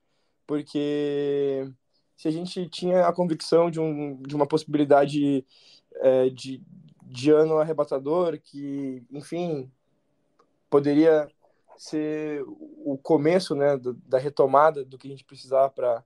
porque 0.47 1.69
se 2.15 2.27
a 2.27 2.31
gente 2.31 2.67
tinha 2.69 3.05
a 3.05 3.13
convicção 3.13 3.69
de, 3.69 3.79
um, 3.79 4.21
de 4.21 4.35
uma 4.35 4.47
possibilidade 4.47 5.45
é, 5.95 6.29
de, 6.29 6.61
de 7.03 7.31
ano 7.31 7.57
arrebatador, 7.57 8.39
que, 8.39 9.03
enfim, 9.11 9.69
poderia 10.69 11.29
ser 11.79 12.43
o 12.45 12.99
começo 13.01 13.55
né, 13.55 13.79
da 14.05 14.17
retomada 14.17 14.83
do 14.83 14.97
que 14.97 15.07
a 15.07 15.11
gente 15.11 15.23
precisava 15.23 15.69
para 15.69 16.03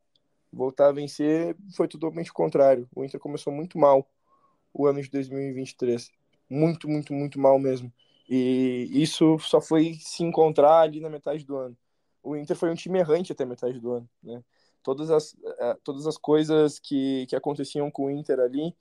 voltar 0.51 0.89
a 0.89 0.91
vencer, 0.91 1.57
foi 1.75 1.87
totalmente 1.87 2.29
o 2.29 2.33
contrário. 2.33 2.87
O 2.95 3.03
Inter 3.03 3.19
começou 3.19 3.51
muito 3.51 3.79
mal 3.79 4.07
o 4.71 4.85
ano 4.85 5.01
de 5.01 5.09
2023. 5.09 6.11
Muito, 6.47 6.87
muito, 6.87 7.11
muito 7.11 7.39
mal 7.39 7.57
mesmo. 7.57 7.91
E 8.29 8.87
isso 8.93 9.39
só 9.39 9.59
foi 9.59 9.95
se 9.95 10.23
encontrar 10.23 10.81
ali 10.81 10.99
na 10.99 11.09
metade 11.09 11.43
do 11.43 11.57
ano. 11.57 11.75
O 12.21 12.35
Inter 12.35 12.55
foi 12.55 12.69
um 12.69 12.75
time 12.75 12.99
errante 12.99 13.31
até 13.31 13.43
metade 13.43 13.79
do 13.79 13.93
ano, 13.93 14.09
né? 14.21 14.43
Todas 14.83 15.09
as, 15.09 15.35
é, 15.59 15.75
todas 15.83 16.05
as 16.05 16.19
coisas 16.19 16.77
que, 16.77 17.25
que 17.27 17.35
aconteciam 17.35 17.89
com 17.89 18.05
o 18.05 18.11
Inter 18.11 18.39
ali 18.39 18.75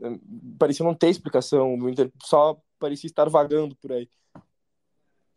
é, 0.00 0.18
pareciam 0.56 0.86
não 0.86 0.94
ter 0.94 1.08
explicação. 1.08 1.74
O 1.74 1.88
Inter 1.88 2.08
só 2.22 2.56
parecia 2.78 3.08
estar 3.08 3.28
vagando 3.28 3.74
por 3.74 3.90
aí. 3.90 4.08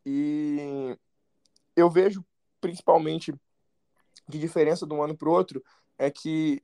E 0.05 0.98
eu 1.75 1.89
vejo 1.89 2.24
principalmente 2.60 3.33
de 4.27 4.39
diferença 4.39 4.86
de 4.86 4.93
um 4.93 5.03
ano 5.03 5.17
para 5.17 5.29
o 5.29 5.31
outro 5.31 5.63
é 5.98 6.10
que 6.10 6.62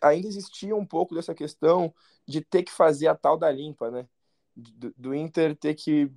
ainda 0.00 0.26
existia 0.26 0.74
um 0.74 0.84
pouco 0.84 1.14
dessa 1.14 1.34
questão 1.34 1.94
de 2.26 2.40
ter 2.40 2.62
que 2.62 2.72
fazer 2.72 3.06
a 3.06 3.14
tal 3.14 3.36
da 3.36 3.50
limpa, 3.50 3.90
né? 3.90 4.08
Do, 4.54 4.92
do 4.96 5.14
Inter 5.14 5.56
ter 5.56 5.74
que 5.74 6.10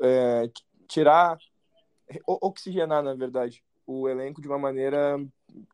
é, 0.00 0.50
tirar, 0.86 1.38
oxigenar, 2.26 3.02
na 3.02 3.14
verdade, 3.14 3.64
o 3.86 4.08
elenco 4.08 4.40
de 4.40 4.48
uma 4.48 4.58
maneira 4.58 5.18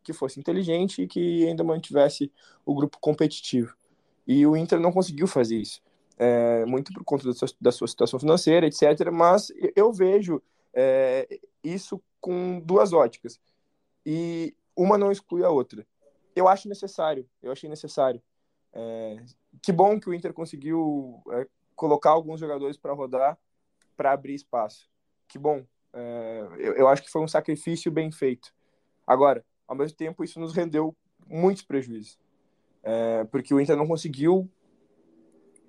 que 0.03 0.13
fosse 0.13 0.39
inteligente 0.39 1.03
e 1.03 1.07
que 1.07 1.47
ainda 1.47 1.65
mantivesse 1.65 2.33
o 2.65 2.75
grupo 2.75 2.99
competitivo. 3.01 3.77
E 4.27 4.47
o 4.47 4.57
Inter 4.57 4.81
não 4.81 4.93
conseguiu 4.93 5.27
fazer 5.27 5.57
isso. 5.57 5.83
É, 6.17 6.65
muito 6.65 6.93
por 6.93 7.05
conta 7.05 7.25
da 7.27 7.35
sua, 7.35 7.49
da 7.61 7.73
sua, 7.73 7.89
situação 7.89 8.21
financeira, 8.21 8.67
etc. 8.67 9.11
Mas 9.13 9.53
eu 9.75 9.93
vejo 9.93 10.41
é, 10.73 11.41
isso 11.63 12.01
com 12.21 12.61
duas 12.61 12.93
óticas. 12.93 13.41
E 14.07 14.55
uma 14.77 14.97
não 14.97 15.11
exclui 15.11 15.45
a 15.45 15.51
outra 15.51 15.87
eu 16.35 16.49
acho 16.49 16.69
necessário, 16.69 17.29
eu 17.43 17.53
achei 17.53 17.69
necessário. 17.69 18.21
É, 18.73 19.23
que 19.63 19.73
bom 19.73 19.99
que 20.01 20.09
o 20.09 20.15
Inter 20.15 20.33
conseguiu 20.33 21.23
é, 21.31 21.47
colocar 21.77 22.11
alguns 22.11 22.41
jogadores 22.41 22.77
para 22.77 22.93
rodar, 22.93 23.39
para 23.97 24.13
abrir 24.13 24.35
espaço. 24.35 24.89
Que 25.29 25.39
bom. 25.39 25.65
É, 25.93 26.49
eu, 26.59 26.73
eu, 26.75 26.89
acho 26.89 27.03
que 27.03 27.11
foi 27.11 27.23
um 27.23 27.29
sacrifício 27.29 27.91
bem 27.91 28.11
feito. 28.11 28.53
Agora, 29.07 29.45
ao 29.67 29.77
mesmo 29.77 29.97
tempo, 29.97 30.25
isso 30.25 30.41
nos 30.41 30.53
rendeu 30.53 30.95
muitos 31.27 31.63
prejuízos. 31.63 32.19
É, 32.83 33.25
porque 33.25 33.55
o 33.55 33.61
Inter 33.61 33.77
não 33.77 33.87
conseguiu 33.87 34.51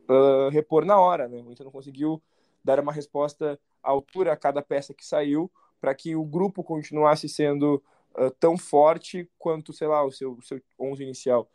uh, 0.10 0.50
repor 0.50 0.86
na 0.86 1.00
hora, 1.00 1.28
né? 1.28 1.42
O 1.42 1.52
Inter 1.52 1.66
não 1.66 1.72
conseguiu 1.72 2.22
dar 2.64 2.80
uma 2.80 2.92
resposta 2.92 3.60
à 3.84 3.90
altura 3.90 4.34
a 4.34 4.38
cada 4.38 4.62
peça 4.62 4.94
que 4.94 5.06
saiu 5.06 5.52
para 5.80 5.94
que 5.94 6.16
o 6.16 6.24
grupo 6.24 6.64
continuasse 6.64 7.30
sendo 7.30 7.84
uh, 8.18 8.32
tão 8.40 8.58
forte 8.58 9.30
quanto, 9.38 9.74
sei 9.74 9.88
lá, 9.88 10.04
o 10.04 10.12
seu, 10.12 10.40
seu 10.42 10.62
11 10.80 11.04
inicial. 11.04 11.50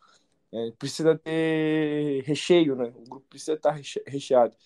É, 0.53 0.73
precisa 0.79 1.17
ter 1.17 2.23
recheio, 2.25 2.75
né? 2.75 2.93
O 2.97 3.09
grupo 3.09 3.27
precisa 3.29 3.55
estar 3.55 3.79
recheado. 4.07 4.57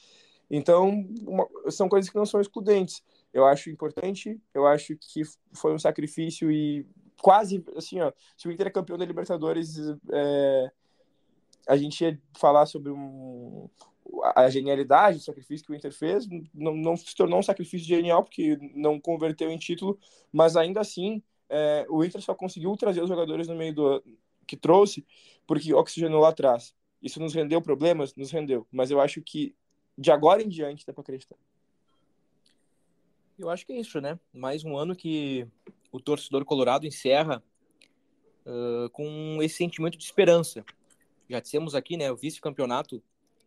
Então, 0.51 1.05
uma, 1.27 1.49
são 1.71 1.89
coisas 1.89 2.11
que 2.11 2.17
não 2.17 2.27
são 2.27 2.41
excludentes. 2.41 3.03
eu 3.33 3.45
acho 3.47 3.71
importante, 3.71 4.41
eu 4.53 4.67
acho 4.67 4.97
que 4.97 5.23
foi 5.53 5.75
um 5.75 5.79
sacrifício 5.79 6.51
e 6.51 6.87
quase, 7.21 7.65
assim, 7.77 8.01
ó, 8.01 8.13
se 8.37 8.47
o 8.47 8.53
Inter 8.53 8.69
é 8.69 8.71
campeão 8.71 8.99
da 8.99 9.05
Libertadores, 9.05 9.77
é, 10.13 10.71
a 11.67 11.77
gente 11.77 12.05
ia 12.05 12.21
falar 12.39 12.67
sobre 12.67 12.91
um, 12.91 13.69
a 14.35 14.49
genialidade, 14.49 15.19
o 15.19 15.23
sacrifício 15.23 15.67
que 15.67 15.73
o 15.73 15.75
Inter 15.75 15.93
fez, 15.93 16.27
não, 16.53 16.75
não 16.75 16.97
se 16.97 17.15
tornou 17.15 17.39
um 17.39 17.43
sacrifício 17.43 17.87
genial, 17.87 18.23
porque 18.23 18.59
não 18.75 19.01
converteu 19.01 19.51
em 19.51 19.59
título, 19.59 19.99
mas 20.33 20.57
ainda 20.57 20.81
assim, 20.81 21.23
é, 21.49 21.87
o 21.89 22.05
Inter 22.05 22.21
só 22.21 22.35
conseguiu 22.35 22.77
trazer 22.77 23.03
os 23.03 23.09
jogadores 23.09 23.49
no 23.49 23.55
meio 23.55 23.75
do 23.75 24.05
que 24.47 24.57
trouxe, 24.57 25.07
porque 25.47 25.73
oxigenou 25.73 26.21
lá 26.21 26.29
atrás. 26.29 26.75
Isso 27.03 27.21
nos 27.21 27.35
rendeu 27.35 27.61
problemas? 27.61 28.15
Nos 28.15 28.31
rendeu. 28.31 28.67
Mas 28.71 28.91
eu 28.91 29.01
acho 29.01 29.21
que 29.23 29.55
de 29.97 30.11
agora 30.11 30.43
em 30.43 30.49
diante 30.49 30.87
dá 30.87 30.93
para 30.93 31.03
acreditar. 31.03 31.37
Eu 33.39 33.51
acho 33.51 33.67
que 33.67 33.73
é 33.73 33.77
isso, 33.77 34.01
né? 34.01 34.19
Mais 34.33 34.65
um 34.65 34.77
ano 34.77 34.95
que 34.95 35.47
o 35.91 36.01
torcedor 36.01 36.45
colorado 36.45 36.87
encerra 36.87 37.43
uh, 38.47 38.89
com 38.91 39.39
esse 39.43 39.57
sentimento 39.57 39.99
de 39.99 40.05
esperança. 40.05 40.65
Já 41.29 41.41
dissemos 41.41 41.75
aqui, 41.75 41.97
né? 41.97 42.11
O 42.11 42.17
vice-campeonato 42.17 43.03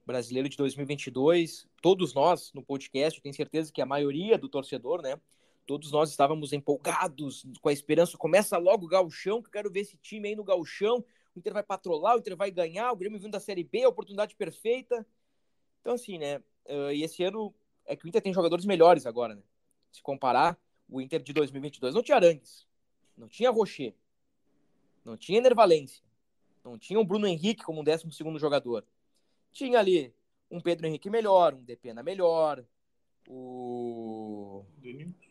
brasileiro 0.05 0.49
de 0.49 0.57
2022. 0.57 1.67
Todos 1.81 2.13
nós 2.13 2.51
no 2.53 2.63
podcast, 2.63 3.21
tenho 3.21 3.35
certeza 3.35 3.71
que 3.71 3.81
a 3.81 3.85
maioria 3.85 4.37
do 4.37 4.49
torcedor, 4.49 5.01
né? 5.01 5.19
Todos 5.65 5.91
nós 5.91 6.09
estávamos 6.09 6.53
empolgados 6.53 7.45
com 7.61 7.69
a 7.69 7.73
esperança. 7.73 8.17
Começa 8.17 8.57
logo 8.57 8.85
o 8.85 8.89
gauchão, 8.89 9.41
que 9.41 9.49
eu 9.49 9.51
quero 9.51 9.71
ver 9.71 9.81
esse 9.81 9.97
time 9.97 10.29
aí 10.29 10.35
no 10.35 10.43
gauchão. 10.43 11.03
O 11.35 11.39
Inter 11.39 11.53
vai 11.53 11.61
patrolar, 11.61 12.15
o 12.15 12.19
Inter 12.19 12.37
vai 12.37 12.49
ganhar, 12.49 12.91
o 12.91 12.95
Grêmio 12.95 13.19
vindo 13.19 13.31
da 13.31 13.39
Série 13.39 13.65
B, 13.65 13.83
a 13.83 13.89
oportunidade 13.89 14.33
perfeita. 14.33 15.05
Então, 15.81 15.93
assim, 15.93 16.17
né? 16.17 16.37
Uh, 16.65 16.91
e 16.93 17.03
esse 17.03 17.21
ano 17.23 17.53
é 17.85 17.95
que 17.95 18.05
o 18.05 18.07
Inter 18.07 18.21
tem 18.21 18.33
jogadores 18.33 18.65
melhores 18.65 19.05
agora, 19.05 19.35
né? 19.35 19.43
Se 19.91 20.01
comparar, 20.01 20.57
o 20.89 21.01
Inter 21.01 21.21
de 21.21 21.33
2022 21.33 21.93
não 21.93 22.01
tinha 22.01 22.15
Arangues, 22.15 22.65
não 23.17 23.27
tinha 23.27 23.51
Rocher, 23.51 23.93
não 25.03 25.17
tinha 25.17 25.37
Enervalência, 25.37 26.03
não 26.67 26.77
tinha 26.77 26.99
o 26.99 27.05
Bruno 27.05 27.27
Henrique 27.27 27.63
como 27.63 27.81
um 27.81 27.83
12 27.83 28.03
jogador. 28.37 28.85
Tinha 29.51 29.79
ali 29.79 30.13
um 30.51 30.59
Pedro 30.59 30.87
Henrique 30.87 31.09
melhor, 31.09 31.53
um 31.53 31.63
Depena 31.63 32.03
melhor, 32.03 32.63
o, 33.27 34.65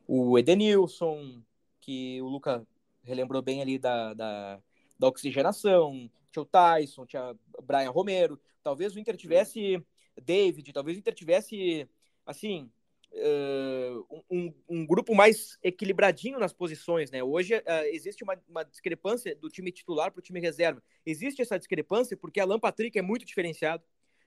o 0.06 0.38
Edenilson, 0.38 1.42
que 1.80 2.20
o 2.22 2.28
Luca 2.28 2.66
relembrou 3.02 3.42
bem 3.42 3.62
ali 3.62 3.78
da, 3.78 4.14
da, 4.14 4.60
da 4.98 5.08
oxigenação, 5.08 6.10
tinha 6.30 6.42
o 6.42 6.46
Tyson, 6.46 7.06
tinha 7.06 7.34
Brian 7.62 7.90
Romero. 7.90 8.40
Talvez 8.62 8.94
o 8.94 8.98
Inter 8.98 9.16
tivesse 9.16 9.82
David, 10.20 10.72
talvez 10.72 10.96
o 10.96 11.00
Inter 11.00 11.14
tivesse, 11.14 11.88
assim, 12.24 12.70
uh, 13.12 14.24
um, 14.30 14.54
um, 14.68 14.86
grupo 14.86 15.14
mais 15.14 15.58
equilibradinho 15.62 16.38
nas 16.38 16.52
posições, 16.52 17.10
né? 17.10 17.22
Hoje 17.22 17.56
uh, 17.56 17.62
existe 17.92 18.22
uma, 18.22 18.38
uma, 18.48 18.64
discrepância 18.64 19.34
do 19.34 19.48
time 19.48 19.72
titular 19.72 20.10
para 20.10 20.20
o 20.20 20.22
time 20.22 20.40
reserva. 20.40 20.82
Existe 21.04 21.42
essa 21.42 21.58
discrepância 21.58 22.16
porque 22.16 22.40
Alan 22.40 22.58
Patrick 22.58 22.98
é 22.98 23.02
muito 23.02 23.24
diferenciado, 23.24 23.84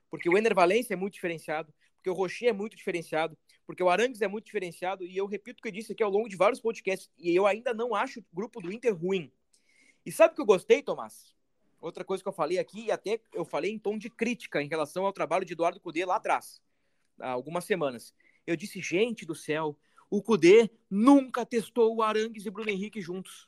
porque 0.10 0.30
o 0.30 0.38
Ener 0.38 0.56
Valencia 0.56 0.94
é 0.94 0.98
muito 0.98 1.14
diferenciado, 1.14 1.74
porque 1.98 2.10
o 2.10 2.14
Rocher 2.14 2.50
é 2.50 2.54
muito 2.54 2.76
diferenciado, 2.76 3.38
porque 3.66 3.84
o 3.84 3.90
Arangues 3.90 4.22
é 4.22 4.28
muito 4.28 4.46
diferenciado, 4.46 5.06
e 5.06 5.16
eu 5.16 5.26
repito 5.28 5.60
o 5.60 5.62
que 5.62 5.68
eu 5.68 5.74
disse 5.74 5.92
aqui 5.92 6.02
ao 6.02 6.10
longo 6.10 6.30
de 6.30 6.36
vários 6.36 6.60
podcasts, 6.60 7.10
e 7.18 7.36
eu 7.36 7.46
ainda 7.46 7.74
não 7.74 7.94
acho 7.94 8.20
o 8.20 8.26
grupo 8.34 8.62
do 8.62 8.72
Inter 8.72 8.96
ruim. 8.96 9.32
E 10.06 10.12
sabe 10.12 10.32
o 10.32 10.36
que 10.36 10.42
eu 10.42 10.46
gostei, 10.46 10.82
Tomás? 10.82 11.36
Outra 11.82 12.04
coisa 12.04 12.24
que 12.24 12.28
eu 12.28 12.34
falei 12.34 12.58
aqui, 12.58 12.86
e 12.86 12.92
até 12.92 13.20
eu 13.34 13.46
falei 13.46 13.72
em 13.72 13.80
tom 13.80 13.98
de 13.98 14.10
crítica 14.10 14.62
em 14.62 14.68
relação 14.68 15.06
ao 15.06 15.14
trabalho 15.14 15.46
de 15.46 15.54
Eduardo 15.54 15.80
Cudê 15.80 16.06
lá 16.06 16.16
atrás, 16.16 16.62
há 17.20 17.30
algumas 17.30 17.66
semanas. 17.66 18.14
Eu 18.46 18.56
disse, 18.56 18.82
gente 18.82 19.26
do 19.26 19.36
céu, 19.36 19.78
o 20.10 20.22
Cudê 20.22 20.70
nunca 20.90 21.46
testou 21.46 21.96
o 21.96 22.02
Arangues 22.02 22.46
e 22.46 22.50
Bruno 22.50 22.70
Henrique 22.70 23.02
juntos. 23.02 23.48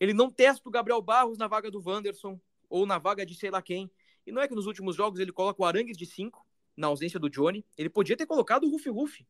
Ele 0.00 0.12
não 0.12 0.30
testa 0.30 0.68
o 0.68 0.72
Gabriel 0.72 1.00
Barros 1.00 1.38
na 1.38 1.46
vaga 1.46 1.70
do 1.70 1.80
Wanderson, 1.80 2.40
ou 2.68 2.86
na 2.86 2.98
vaga 2.98 3.24
de 3.24 3.34
sei 3.34 3.50
lá 3.50 3.62
quem. 3.62 3.90
E 4.26 4.32
não 4.32 4.42
é 4.42 4.48
que 4.48 4.54
nos 4.54 4.66
últimos 4.66 4.96
jogos 4.96 5.20
ele 5.20 5.30
coloca 5.30 5.62
o 5.62 5.64
Arangues 5.64 5.96
de 5.96 6.06
5, 6.06 6.44
na 6.76 6.86
ausência 6.88 7.20
do 7.20 7.28
Johnny. 7.28 7.64
Ele 7.76 7.88
podia 7.88 8.16
ter 8.16 8.26
colocado 8.26 8.64
o 8.64 8.70
Rufi 8.70 8.88
Rufi. 8.88 9.26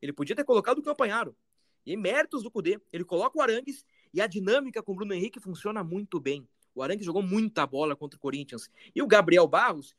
Ele 0.00 0.12
podia 0.12 0.34
ter 0.34 0.44
colocado 0.44 0.78
o 0.78 0.82
Campanharo. 0.82 1.36
E 1.84 1.96
méritos 1.96 2.42
do 2.42 2.50
Cudê. 2.50 2.80
Ele 2.92 3.04
coloca 3.04 3.38
o 3.38 3.42
Arangues 3.42 3.84
e 4.12 4.20
a 4.20 4.26
dinâmica 4.26 4.82
com 4.82 4.92
o 4.92 4.94
Bruno 4.96 5.14
Henrique 5.14 5.38
funciona 5.38 5.84
muito 5.84 6.18
bem. 6.18 6.48
O 6.74 6.82
Arangues 6.82 7.06
jogou 7.06 7.22
muita 7.22 7.66
bola 7.66 7.94
contra 7.94 8.16
o 8.16 8.20
Corinthians. 8.20 8.68
E 8.94 9.02
o 9.02 9.06
Gabriel 9.06 9.46
Barros, 9.46 9.94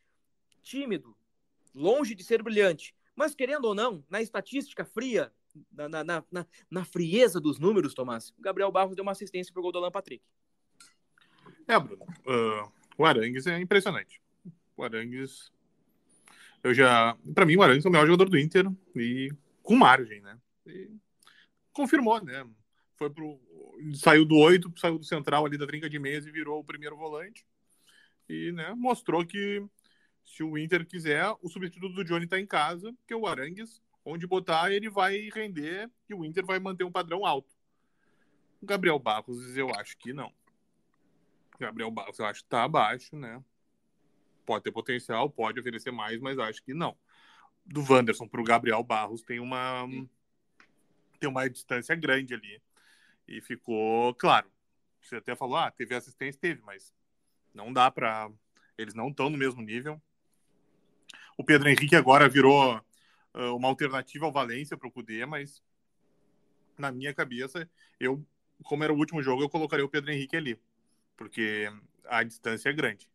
tímido, 0.62 1.16
longe 1.74 2.14
de 2.14 2.24
ser 2.24 2.44
brilhante, 2.44 2.96
mas, 3.18 3.34
querendo 3.34 3.66
ou 3.66 3.74
não, 3.74 4.06
na 4.08 4.22
estatística 4.22 4.86
fria, 4.86 5.34
na, 5.72 5.90
na, 5.90 6.24
na, 6.32 6.46
na 6.70 6.86
frieza 6.86 7.42
dos 7.42 7.58
números, 7.58 7.96
Tomás, 7.96 8.30
o 8.38 8.42
Gabriel 8.42 8.72
Barros 8.72 8.96
deu 8.96 9.02
uma 9.02 9.12
assistência 9.12 9.52
pro 9.52 9.64
gol 9.64 9.72
do 9.72 9.80
Alan 9.80 9.90
Patrick. 9.90 10.24
É, 11.68 11.80
Bruno. 11.80 12.06
Uh, 12.28 12.72
o 12.96 13.06
Arangues 13.06 13.48
é 13.48 13.60
impressionante. 13.60 14.22
O 14.78 14.84
Arangues. 14.84 15.52
Eu 16.64 16.76
já. 16.76 17.18
Pra 17.34 17.44
mim, 17.44 17.56
o 17.56 17.64
Arangues 17.64 17.86
é 17.86 17.90
o 17.90 17.92
melhor 17.92 18.06
jogador 18.06 18.30
do 18.30 18.38
Inter 18.38 18.72
e 18.96 19.34
com 19.64 19.76
margem, 19.76 20.22
né? 20.22 20.38
E 20.68 20.92
confirmou, 21.74 22.24
né? 22.24 22.48
Foi 22.98 23.10
pro. 23.10 23.42
Saiu 23.96 24.26
do 24.26 24.36
8, 24.36 24.74
saiu 24.78 25.00
do 25.00 25.06
central 25.06 25.44
ali 25.44 25.58
da 25.58 25.66
trinca 25.66 25.90
de 25.90 25.98
mesa 25.98 26.30
e 26.30 26.32
virou 26.32 26.60
o 26.60 26.64
primeiro 26.64 26.96
volante. 26.96 27.44
E 28.30 28.52
né, 28.52 28.74
mostrou 28.76 29.26
que 29.26 29.64
se 30.28 30.44
o 30.44 30.58
Inter 30.58 30.86
quiser, 30.86 31.26
o 31.42 31.48
substituto 31.48 31.96
do 31.96 32.04
Johnny 32.04 32.26
está 32.26 32.38
em 32.38 32.46
casa, 32.46 32.94
que 33.08 33.14
é 33.14 33.16
o 33.16 33.26
Arangues, 33.26 33.82
onde 34.04 34.28
botar 34.28 34.70
ele 34.70 34.90
vai 34.90 35.30
render 35.34 35.90
e 36.08 36.14
o 36.14 36.26
Inter 36.26 36.46
vai 36.46 36.60
manter 36.60 36.84
um 36.84 36.92
padrão 36.92 37.26
alto. 37.26 37.56
O 38.62 38.66
Gabriel 38.66 39.00
Barros, 39.00 39.56
eu 39.56 39.74
acho 39.76 39.98
que 39.98 40.12
não. 40.12 40.32
Gabriel 41.58 41.90
Barros, 41.90 42.20
eu 42.20 42.26
acho 42.26 42.42
que 42.42 42.48
está 42.48 42.64
abaixo, 42.64 43.16
né? 43.16 43.42
Pode 44.46 44.66
ter 44.66 44.72
potencial, 44.72 45.30
pode 45.30 45.62
oferecer 45.62 45.92
mais, 45.92 46.20
mas 46.20 46.38
acho 46.38 46.62
que 46.62 46.74
não. 46.74 46.96
Do 47.66 47.82
Wanderson 47.90 48.28
para 48.28 48.42
o 48.42 48.44
Gabriel 48.44 48.84
Barros 48.84 49.22
tem 49.22 49.40
uma 49.40 49.88
tem 51.20 51.30
uma 51.30 51.50
distância 51.50 51.96
grande 51.96 52.34
ali. 52.34 52.62
E 53.28 53.42
ficou 53.42 54.14
claro. 54.16 54.52
Você 55.02 55.16
até 55.16 55.36
falou, 55.36 55.56
ah, 55.56 55.72
teve 55.72 55.96
assistência, 55.96 56.40
teve, 56.40 56.62
mas 56.64 56.94
não 57.54 57.72
dá 57.72 57.90
para 57.90 58.30
eles 58.78 58.94
não 58.94 59.08
estão 59.08 59.30
no 59.30 59.38
mesmo 59.38 59.62
nível. 59.62 60.02
O 61.38 61.44
Pedro 61.44 61.70
Henrique 61.70 61.96
agora 61.96 62.28
virou 62.28 62.76
uh, 62.76 63.56
uma 63.56 63.68
alternativa 63.68 64.26
ao 64.26 64.32
Valência 64.32 64.76
para 64.76 64.88
o 64.88 64.92
Cudê, 64.92 65.26
mas 65.26 65.62
na 66.78 66.92
minha 66.92 67.14
cabeça, 67.14 67.70
eu, 68.00 68.26
como 68.64 68.84
era 68.84 68.92
o 68.92 68.98
último 68.98 69.22
jogo, 69.22 69.44
eu 69.44 69.50
colocaria 69.50 69.86
o 69.86 69.90
Pedro 69.90 70.12
Henrique 70.12 70.36
ali, 70.36 70.60
porque 71.16 71.72
a 72.06 72.24
distância 72.24 72.70
é 72.70 72.74
grande. 72.74 73.08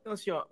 Então, 0.00 0.12
assim, 0.12 0.30
ó, 0.30 0.46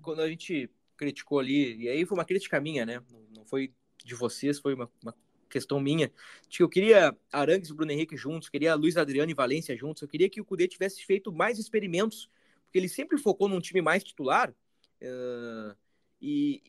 quando 0.00 0.20
a 0.20 0.28
gente 0.28 0.70
criticou 0.96 1.38
ali, 1.38 1.76
e 1.76 1.88
aí 1.88 2.04
foi 2.06 2.16
uma 2.16 2.24
crítica 2.24 2.60
minha, 2.60 2.86
né? 2.86 3.02
Não 3.34 3.44
foi 3.44 3.72
de 4.04 4.14
vocês, 4.14 4.58
foi 4.58 4.74
uma, 4.74 4.90
uma 5.02 5.14
questão 5.48 5.80
minha, 5.80 6.10
eu 6.58 6.68
queria 6.68 7.16
Arangues 7.30 7.68
e 7.68 7.74
Bruno 7.74 7.92
Henrique 7.92 8.16
juntos, 8.16 8.48
queria 8.48 8.74
Luiz 8.74 8.96
Adriano 8.96 9.30
e 9.30 9.34
Valência 9.34 9.76
juntos, 9.76 10.02
eu 10.02 10.08
queria 10.08 10.30
que 10.30 10.40
o 10.40 10.44
Cudê 10.44 10.66
tivesse 10.66 11.04
feito 11.04 11.30
mais 11.32 11.58
experimentos, 11.58 12.30
porque 12.64 12.78
ele 12.78 12.88
sempre 12.88 13.18
focou 13.18 13.48
num 13.48 13.60
time 13.60 13.82
mais 13.82 14.02
titular, 14.02 14.50
uh, 14.50 15.76
e, 16.22 16.62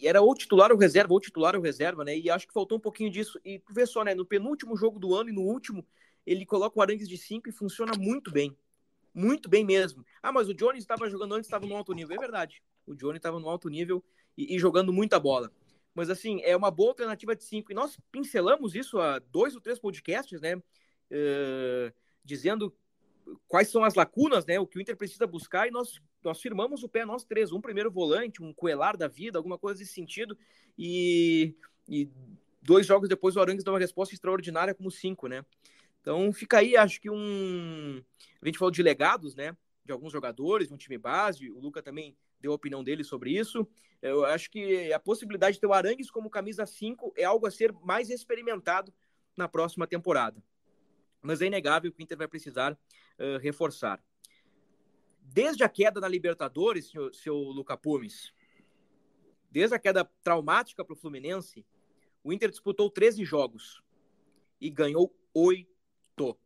e, 0.00 0.06
era 0.06 0.20
ou 0.20 0.34
titular 0.34 0.70
ou 0.70 0.78
reserva, 0.78 1.12
ou 1.14 1.20
titular 1.20 1.56
ou 1.56 1.62
reserva, 1.62 2.04
né? 2.04 2.16
E 2.16 2.30
acho 2.30 2.46
que 2.46 2.52
faltou 2.52 2.76
um 2.76 2.80
pouquinho 2.80 3.10
disso. 3.10 3.40
E 3.44 3.58
tu 3.58 3.72
vê 3.72 3.86
só, 3.86 4.04
né? 4.04 4.14
No 4.14 4.26
penúltimo 4.26 4.76
jogo 4.76 4.98
do 4.98 5.14
ano 5.14 5.30
e 5.30 5.32
no 5.32 5.40
último, 5.40 5.84
ele 6.26 6.44
coloca 6.44 6.78
o 6.78 6.82
Arangues 6.82 7.08
de 7.08 7.16
5 7.16 7.48
e 7.48 7.52
funciona 7.52 7.92
muito 7.98 8.30
bem. 8.30 8.54
Muito 9.14 9.48
bem 9.48 9.64
mesmo. 9.64 10.04
Ah, 10.22 10.30
mas 10.30 10.48
o 10.48 10.54
Johnny 10.54 10.78
estava 10.78 11.08
jogando 11.08 11.34
antes, 11.34 11.46
estava 11.46 11.66
no 11.66 11.76
alto 11.76 11.92
nível. 11.94 12.14
É 12.14 12.18
verdade. 12.18 12.62
O 12.86 12.94
Johnny 12.94 13.16
estava 13.16 13.40
no 13.40 13.48
alto 13.48 13.68
nível 13.68 14.04
e, 14.36 14.54
e, 14.54 14.58
jogando 14.58 14.92
muita 14.92 15.18
bola. 15.18 15.50
Mas 15.94 16.10
assim, 16.10 16.40
é 16.42 16.56
uma 16.56 16.70
boa 16.70 16.90
alternativa 16.90 17.34
de 17.34 17.44
5. 17.44 17.72
E 17.72 17.74
nós 17.74 17.96
pincelamos 18.12 18.74
isso 18.74 18.98
há 19.00 19.18
dois 19.18 19.54
ou 19.54 19.60
três 19.60 19.78
podcasts, 19.78 20.40
né? 20.40 20.56
Uh, 20.56 21.94
dizendo 22.24 22.74
quais 23.46 23.68
são 23.68 23.84
as 23.84 23.94
lacunas, 23.94 24.44
né? 24.44 24.58
O 24.58 24.66
que 24.66 24.78
o 24.78 24.80
Inter 24.80 24.96
precisa 24.96 25.26
buscar, 25.26 25.68
e 25.68 25.70
nós, 25.70 26.00
nós 26.24 26.40
firmamos 26.40 26.82
o 26.82 26.88
pé, 26.88 27.04
nós 27.04 27.24
três, 27.24 27.52
um 27.52 27.60
primeiro 27.60 27.90
volante, 27.90 28.42
um 28.42 28.52
coelar 28.52 28.96
da 28.96 29.06
vida, 29.06 29.38
alguma 29.38 29.58
coisa 29.58 29.78
desse 29.78 29.92
sentido, 29.92 30.36
e, 30.78 31.54
e 31.88 32.08
dois 32.62 32.86
jogos 32.86 33.08
depois 33.08 33.36
o 33.36 33.40
Arangues 33.40 33.62
dá 33.62 33.70
uma 33.72 33.78
resposta 33.78 34.14
extraordinária 34.14 34.74
como 34.74 34.90
cinco, 34.90 35.28
né? 35.28 35.44
Então 36.00 36.32
fica 36.32 36.58
aí, 36.58 36.76
acho 36.76 37.00
que 37.00 37.10
um. 37.10 38.02
A 38.42 38.46
gente 38.46 38.58
falou 38.58 38.70
de 38.70 38.82
legados, 38.82 39.34
né? 39.34 39.56
De 39.84 39.92
alguns 39.92 40.12
jogadores, 40.12 40.68
de 40.68 40.74
um 40.74 40.76
time 40.76 40.98
base, 40.98 41.50
o 41.50 41.60
Luca 41.60 41.82
também 41.82 42.16
deu 42.40 42.52
a 42.52 42.54
opinião 42.54 42.82
dele 42.84 43.04
sobre 43.04 43.30
isso. 43.30 43.66
Eu 44.02 44.24
acho 44.26 44.50
que 44.50 44.92
a 44.92 45.00
possibilidade 45.00 45.54
de 45.54 45.60
ter 45.60 45.66
o 45.66 45.72
Arangues 45.72 46.10
como 46.10 46.28
camisa 46.28 46.66
5 46.66 47.14
é 47.16 47.24
algo 47.24 47.46
a 47.46 47.50
ser 47.50 47.72
mais 47.82 48.10
experimentado 48.10 48.92
na 49.34 49.48
próxima 49.48 49.86
temporada. 49.86 50.42
Mas 51.22 51.40
é 51.40 51.46
inegável 51.46 51.90
que 51.90 52.02
o 52.02 52.02
Inter 52.02 52.18
vai 52.18 52.28
precisar 52.28 52.72
uh, 52.72 53.38
reforçar. 53.40 53.98
Desde 55.24 55.64
a 55.64 55.68
queda 55.68 56.00
na 56.00 56.06
Libertadores, 56.06 56.90
seu, 56.90 57.12
seu 57.12 57.36
Luca 57.36 57.76
Pumes, 57.76 58.32
desde 59.50 59.74
a 59.74 59.78
queda 59.78 60.04
traumática 60.22 60.84
para 60.84 60.92
o 60.92 60.96
Fluminense, 60.96 61.66
o 62.22 62.32
Inter 62.32 62.50
disputou 62.50 62.90
13 62.90 63.24
jogos. 63.24 63.82
e 64.60 64.70
ganhou 64.70 65.14
oito. 65.34 66.38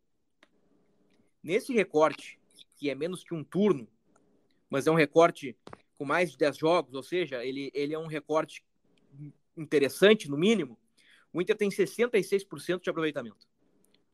Nesse 1.41 1.73
recorte, 1.73 2.39
que 2.75 2.89
é 2.89 2.95
menos 2.95 3.23
que 3.23 3.33
um 3.33 3.43
turno, 3.43 3.87
mas 4.69 4.87
é 4.87 4.91
um 4.91 4.95
recorte 4.95 5.55
com 5.97 6.05
mais 6.05 6.31
de 6.31 6.37
10 6.37 6.57
jogos, 6.57 6.93
ou 6.93 7.03
seja, 7.03 7.45
ele, 7.45 7.71
ele 7.73 7.93
é 7.93 7.99
um 7.99 8.07
recorte 8.07 8.63
interessante, 9.55 10.29
no 10.29 10.37
mínimo, 10.37 10.77
o 11.31 11.41
Inter 11.41 11.55
tem 11.55 11.69
66% 11.69 12.81
de 12.81 12.89
aproveitamento. 12.89 13.47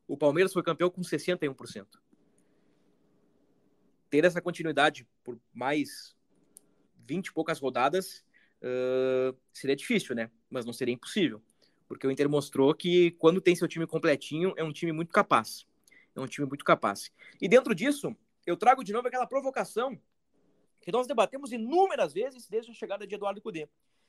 O 0.06 0.16
Palmeiras 0.16 0.52
foi 0.52 0.62
campeão 0.62 0.90
com 0.90 1.00
61%. 1.00 1.86
Ter 4.10 4.24
essa 4.24 4.40
continuidade 4.40 5.06
por 5.24 5.38
mais 5.52 6.16
20 7.06 7.26
e 7.26 7.32
poucas 7.32 7.58
rodadas 7.58 8.24
uh, 8.62 9.36
seria 9.52 9.76
difícil, 9.76 10.14
né? 10.14 10.30
Mas 10.50 10.64
não 10.64 10.72
seria 10.72 10.94
impossível. 10.94 11.42
Porque 11.88 12.06
o 12.06 12.10
Inter 12.10 12.28
mostrou 12.28 12.74
que 12.74 13.12
quando 13.12 13.40
tem 13.40 13.54
seu 13.54 13.68
time 13.68 13.86
completinho, 13.86 14.52
é 14.56 14.64
um 14.64 14.72
time 14.72 14.92
muito 14.92 15.12
capaz. 15.12 15.66
É 16.14 16.20
um 16.20 16.26
time 16.26 16.46
muito 16.46 16.64
capaz. 16.64 17.12
E 17.40 17.48
dentro 17.48 17.74
disso, 17.74 18.16
eu 18.46 18.56
trago 18.56 18.82
de 18.82 18.92
novo 18.92 19.06
aquela 19.06 19.26
provocação 19.26 19.98
que 20.80 20.92
nós 20.92 21.06
debatemos 21.06 21.52
inúmeras 21.52 22.12
vezes 22.12 22.48
desde 22.48 22.70
a 22.70 22.74
chegada 22.74 23.06
de 23.06 23.14
Eduardo 23.14 23.40
Cudê. 23.40 23.68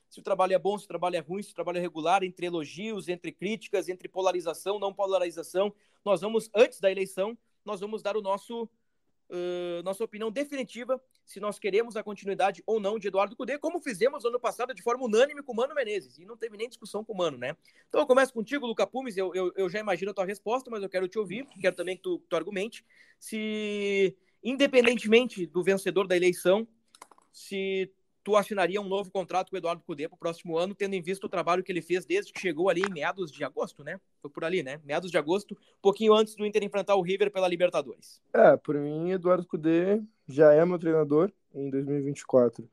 Se 0.10 0.20
o 0.20 0.24
trabalho 0.24 0.54
é 0.54 0.60
bom, 0.60 0.78
se 0.78 0.86
o 0.86 0.88
trabalho 0.88 1.18
é 1.18 1.20
ruim, 1.20 1.44
se 1.44 1.52
o 1.52 1.56
trabalho 1.56 1.80
é 1.80 1.82
regular, 1.82 2.24
entre 2.24 2.46
elogios, 2.46 3.10
entre 3.10 3.32
críticas, 3.32 3.90
entre 3.90 4.08
polarização, 4.08 4.80
não 4.80 4.94
polarização, 4.94 5.74
nós 6.06 6.22
vamos, 6.22 6.50
antes 6.56 6.80
da 6.80 6.90
eleição, 6.90 7.38
nós 7.66 7.82
vamos 7.82 8.02
dar 8.02 8.16
o 8.16 8.22
nosso 8.22 8.70
uh, 9.30 9.84
nossa 9.84 10.04
opinião 10.04 10.32
definitiva 10.32 11.02
se 11.26 11.40
nós 11.40 11.60
queremos 11.60 11.96
a 11.96 12.04
continuidade 12.04 12.64
ou 12.66 12.80
não 12.80 12.98
de 12.98 13.08
Eduardo 13.08 13.36
Cudê, 13.36 13.58
como 13.58 13.82
fizemos 13.82 14.26
ano 14.26 14.40
passado 14.40 14.74
de 14.74 14.82
forma 14.82 15.06
unânime 15.06 15.44
com 15.44 15.52
o 15.52 15.56
Mano 15.56 15.76
Menezes, 15.76 16.18
e 16.18 16.26
não 16.26 16.38
teve 16.38 16.58
nem 16.58 16.70
discussão 16.70 17.04
com 17.04 17.14
o 17.14 17.18
Mano, 17.18 17.38
né? 17.38 17.56
Então 17.90 18.02
eu 18.02 18.08
começo 18.08 18.34
contigo, 18.34 18.66
Luca 18.66 18.88
Pumes, 18.88 19.18
eu, 19.18 19.34
eu, 19.36 19.52
eu 19.56 19.70
já 19.70 19.80
imagino 19.80 20.12
a 20.12 20.14
tua 20.14 20.26
resposta, 20.26 20.70
mas 20.70 20.82
eu 20.82 20.90
quero 20.90 21.08
te 21.08 21.20
ouvir, 21.20 21.46
quero 21.60 21.76
também 21.76 21.98
que 21.98 22.04
tu, 22.04 22.20
tu 22.30 22.36
argumente, 22.36 22.86
se, 23.20 24.16
independentemente 24.44 25.46
do 25.46 25.64
vencedor 25.64 26.08
da 26.08 26.16
eleição, 26.16 26.68
se 27.32 27.92
tu 28.28 28.36
assinaria 28.36 28.82
um 28.82 28.88
novo 28.90 29.10
contrato 29.10 29.50
com 29.50 29.56
o 29.56 29.58
Eduardo 29.58 29.82
Cudê 29.86 30.06
para 30.06 30.18
o 30.18 30.20
próximo 30.20 30.58
ano, 30.58 30.76
tendo 30.76 30.96
em 30.96 31.02
vista 31.02 31.26
o 31.26 31.30
trabalho 31.30 31.64
que 31.64 31.72
ele 31.72 31.82
fez 31.82 32.06
desde 32.06 32.34
que 32.34 32.42
chegou 32.42 32.68
ali 32.68 32.82
em 32.82 32.92
meados 32.92 33.32
de 33.32 33.42
agosto, 33.42 33.86
né? 33.86 34.02
Foi 34.22 34.30
por 34.30 34.44
ali, 34.44 34.62
né? 34.62 34.82
Meados 34.84 35.10
de 35.10 35.18
agosto, 35.18 35.54
um 35.54 35.82
pouquinho 35.82 36.14
antes 36.14 36.36
do 36.36 36.46
Inter 36.46 36.62
enfrentar 36.62 36.96
o 36.96 37.02
River 37.02 37.32
pela 37.32 37.48
Libertadores. 37.48 38.22
É, 38.34 38.58
por 38.58 38.76
mim, 38.76 39.12
Eduardo 39.12 39.48
Cudê 39.48 40.04
já 40.28 40.52
é 40.52 40.66
meu 40.66 40.78
treinador 40.78 41.32
em 41.56 41.70
2024. 41.70 42.70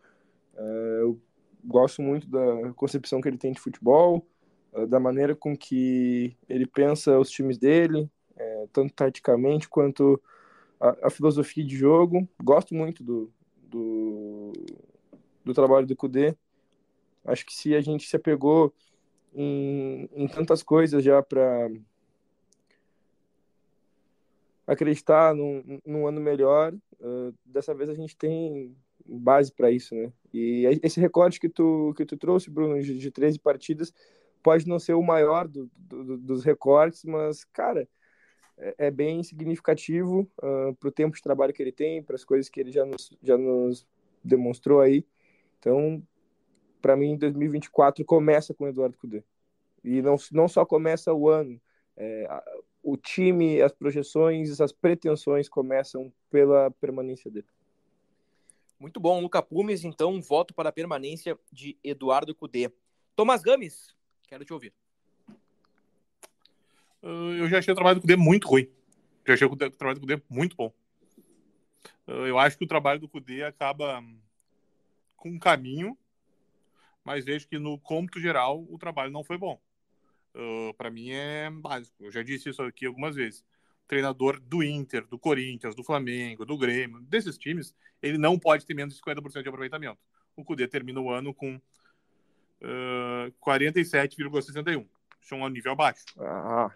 É, 0.57 0.99
eu 1.03 1.21
gosto 1.65 2.03
muito 2.03 2.29
da 2.29 2.73
concepção 2.73 3.21
que 3.21 3.29
ele 3.29 3.39
tem 3.39 3.53
de 3.53 3.61
futebol, 3.61 4.27
é, 4.73 4.85
da 4.87 4.99
maneira 4.99 5.37
com 5.37 5.57
que 5.57 6.37
ele 6.49 6.67
pensa 6.67 7.17
os 7.17 7.31
times 7.31 7.59
dele, 7.59 8.11
é, 8.37 8.67
tanto 8.73 8.93
taticamente 8.93 9.69
quanto 9.69 10.21
a, 10.81 11.07
a 11.07 11.11
filosofia 11.11 11.65
de 11.65 11.77
jogo. 11.77 12.29
Gosto 12.43 12.75
muito 12.75 13.05
do, 13.05 13.33
do 13.69 14.04
do 15.45 15.55
trabalho 15.55 15.87
do 15.87 15.97
Kudê. 15.97 16.35
Acho 17.25 17.45
que 17.45 17.55
se 17.55 17.75
a 17.75 17.81
gente 17.81 18.07
se 18.07 18.17
apegou 18.17 18.73
em, 19.35 20.09
em 20.13 20.29
tantas 20.29 20.63
coisas 20.63 21.03
já 21.03 21.23
para 21.23 21.71
acreditar 24.67 25.35
num, 25.35 25.81
num, 25.85 26.07
ano 26.07 26.21
melhor, 26.21 26.73
uh, 27.01 27.35
dessa 27.45 27.75
vez 27.75 27.91
a 27.91 27.95
gente 27.95 28.17
tem 28.17 28.75
base 29.05 29.53
para 29.53 29.71
isso, 29.71 29.95
né? 29.95 30.13
E 30.33 30.81
esse 30.83 31.01
recorde 31.01 31.39
que 31.39 31.49
tu, 31.49 31.93
que 31.97 32.07
tu 32.07 32.17
trouxe, 32.17 32.51
Bruno, 32.51 32.81
de, 32.81 32.99
de 32.99 33.11
13 33.11 33.39
partidas, 33.39 33.93
pode 34.43 34.67
não 34.67 34.79
ser 34.79 34.95
o 34.95 35.03
maior 35.03 35.47
do, 35.47 35.71
do, 35.77 36.17
dos 36.17 36.45
recordes, 36.45 37.05
mas, 37.05 37.45
cara, 37.45 37.89
é, 38.57 38.87
é 38.87 38.91
bem 38.91 39.23
significativo 39.23 40.29
uh, 40.39 40.75
para 40.79 40.89
o 40.89 40.93
tempo 40.93 41.17
de 41.17 41.23
trabalho 41.23 41.53
que 41.53 41.63
ele 41.63 41.73
tem, 41.73 42.03
para 42.03 42.15
as 42.15 42.25
coisas 42.25 42.49
que 42.49 42.61
ele 42.61 42.73
já 42.73 42.85
nos, 42.85 43.17
já 43.23 43.37
nos 43.37 43.87
demonstrou 44.23 44.81
aí. 44.81 45.05
Então, 45.65 46.07
para 46.83 46.95
mim, 46.95 47.17
2024 47.17 48.05
começa 48.05 48.53
com 48.53 48.65
o 48.65 48.69
Eduardo 48.69 48.99
Cudê. 48.99 49.25
E 49.83 50.03
não, 50.03 50.17
não 50.31 50.47
só 50.47 50.63
começa 50.67 51.15
o 51.15 51.31
ano, 51.31 51.59
é, 51.97 52.29
o 52.83 52.99
time, 52.99 53.63
as 53.63 53.73
projeções, 53.73 54.61
as 54.61 54.73
pretensões 54.73 55.49
começam 55.49 56.13
pela 56.31 56.71
permanência 56.73 57.31
dele. 57.31 57.47
Muito 58.79 59.01
bom, 59.01 59.23
Luca 59.23 59.41
Pumes. 59.41 59.85
Então, 59.85 60.21
voto 60.21 60.53
para 60.53 60.69
a 60.69 60.73
permanência 60.73 61.39
de 61.51 61.79
Eduardo 61.83 62.35
Cudê. 62.35 62.71
Tomás 63.17 63.41
Games, 63.41 63.97
quero 64.29 64.45
te 64.45 64.53
ouvir. 64.53 64.75
Uh, 67.03 67.33
eu 67.39 67.49
já 67.49 67.59
achei 67.59 67.73
o 67.73 67.75
trabalho 67.75 67.97
do 67.97 68.03
Cudê 68.03 68.17
muito 68.17 68.47
ruim. 68.47 68.69
Já 69.27 69.33
achei 69.33 69.47
o 69.47 69.57
trabalho 69.57 69.95
do 69.95 70.01
Cudê 70.01 70.23
muito 70.29 70.55
bom. 70.57 70.71
Uh, 72.07 72.27
eu 72.27 72.39
acho 72.39 72.59
que 72.59 72.65
o 72.65 72.69
trabalho 72.69 73.01
do 73.01 73.09
Cudê 73.09 73.45
acaba 73.45 74.05
com 75.25 75.31
um 75.31 75.39
caminho, 75.39 75.97
mas 77.03 77.25
vejo 77.25 77.49
que 77.49 77.59
no 77.59 77.79
cômputo 77.79 78.21
geral 78.21 78.63
o 78.69 78.79
trabalho 78.79 79.11
não 79.11 79.25
foi 79.25 79.39
bom. 79.39 79.59
Uh, 80.35 80.75
para 80.75 80.91
mim 80.91 81.11
é 81.13 81.49
básico. 81.51 82.05
Eu 82.05 82.13
já 82.13 82.23
disse 82.23 82.51
isso 82.51 82.63
aqui 82.63 82.85
algumas 82.85 83.17
vezes. 83.17 83.41
O 83.41 83.89
treinador 83.89 84.39
do 84.39 84.63
Inter, 84.63 85.07
do 85.07 85.19
Corinthians, 85.19 85.75
do 85.75 85.83
Flamengo, 85.83 86.45
do 86.45 86.59
Grêmio, 86.59 87.01
desses 87.01 87.39
times, 87.39 87.75
ele 88.03 88.19
não 88.19 88.39
pode 88.39 88.67
ter 88.67 88.75
menos 88.75 88.95
de 88.95 89.01
50% 89.01 89.43
de 89.43 89.49
aproveitamento. 89.49 89.99
O 90.37 90.45
Cudê 90.45 90.69
termina 90.69 91.01
o 91.01 91.11
ano 91.11 91.33
com 91.33 91.57
uh, 91.57 93.33
47,61. 93.41 94.87
Isso 95.23 95.35
é 95.35 95.37
um 95.39 95.49
nível 95.49 95.73
abaixo. 95.73 96.05
Ah. 96.19 96.71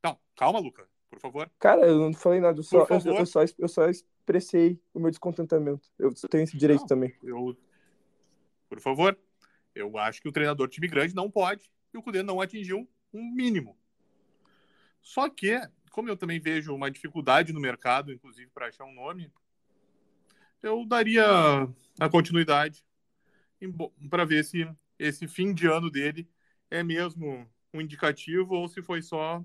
Então, 0.00 0.18
calma, 0.36 0.58
Luca, 0.58 0.88
por 1.08 1.20
favor. 1.20 1.48
Cara, 1.58 1.86
eu 1.86 1.98
não 1.98 2.14
falei 2.14 2.40
nada, 2.40 2.58
eu 2.58 2.64
só, 2.64 2.78
eu, 2.78 3.14
eu, 3.14 3.26
só, 3.26 3.42
eu 3.58 3.68
só 3.68 3.84
expressei 4.30 4.80
o 4.94 5.00
meu 5.00 5.10
descontentamento. 5.10 5.88
Eu 5.98 6.12
tenho 6.30 6.44
esse 6.44 6.56
direito 6.56 6.80
não, 6.82 6.86
também. 6.86 7.14
Eu, 7.22 7.56
por 8.68 8.80
favor, 8.80 9.18
eu 9.74 9.98
acho 9.98 10.22
que 10.22 10.28
o 10.28 10.32
treinador 10.32 10.68
time 10.68 10.86
grande 10.86 11.14
não 11.14 11.30
pode 11.30 11.70
e 11.92 11.98
o 11.98 12.02
Cudê 12.02 12.22
não 12.22 12.40
atingiu 12.40 12.88
um 13.12 13.22
mínimo. 13.34 13.76
Só 15.02 15.28
que, 15.28 15.60
como 15.90 16.08
eu 16.08 16.16
também 16.16 16.38
vejo 16.38 16.74
uma 16.74 16.90
dificuldade 16.90 17.52
no 17.52 17.60
mercado, 17.60 18.12
inclusive 18.12 18.50
para 18.50 18.66
achar 18.66 18.84
um 18.84 18.94
nome, 18.94 19.32
eu 20.62 20.84
daria 20.86 21.24
a 21.98 22.08
continuidade 22.08 22.84
para 24.08 24.24
ver 24.24 24.44
se 24.44 24.68
esse 24.98 25.26
fim 25.26 25.52
de 25.52 25.66
ano 25.66 25.90
dele 25.90 26.28
é 26.70 26.82
mesmo 26.82 27.48
um 27.72 27.80
indicativo 27.80 28.54
ou 28.54 28.68
se 28.68 28.82
foi 28.82 29.02
só 29.02 29.44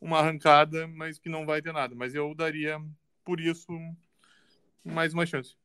uma 0.00 0.18
arrancada, 0.18 0.88
mas 0.88 1.18
que 1.18 1.28
não 1.28 1.46
vai 1.46 1.62
ter 1.62 1.72
nada. 1.72 1.94
Mas 1.94 2.14
eu 2.14 2.34
daria 2.34 2.80
por 3.24 3.40
isso, 3.40 3.66
mais 4.84 5.12
uma 5.14 5.26
chance. 5.26 5.56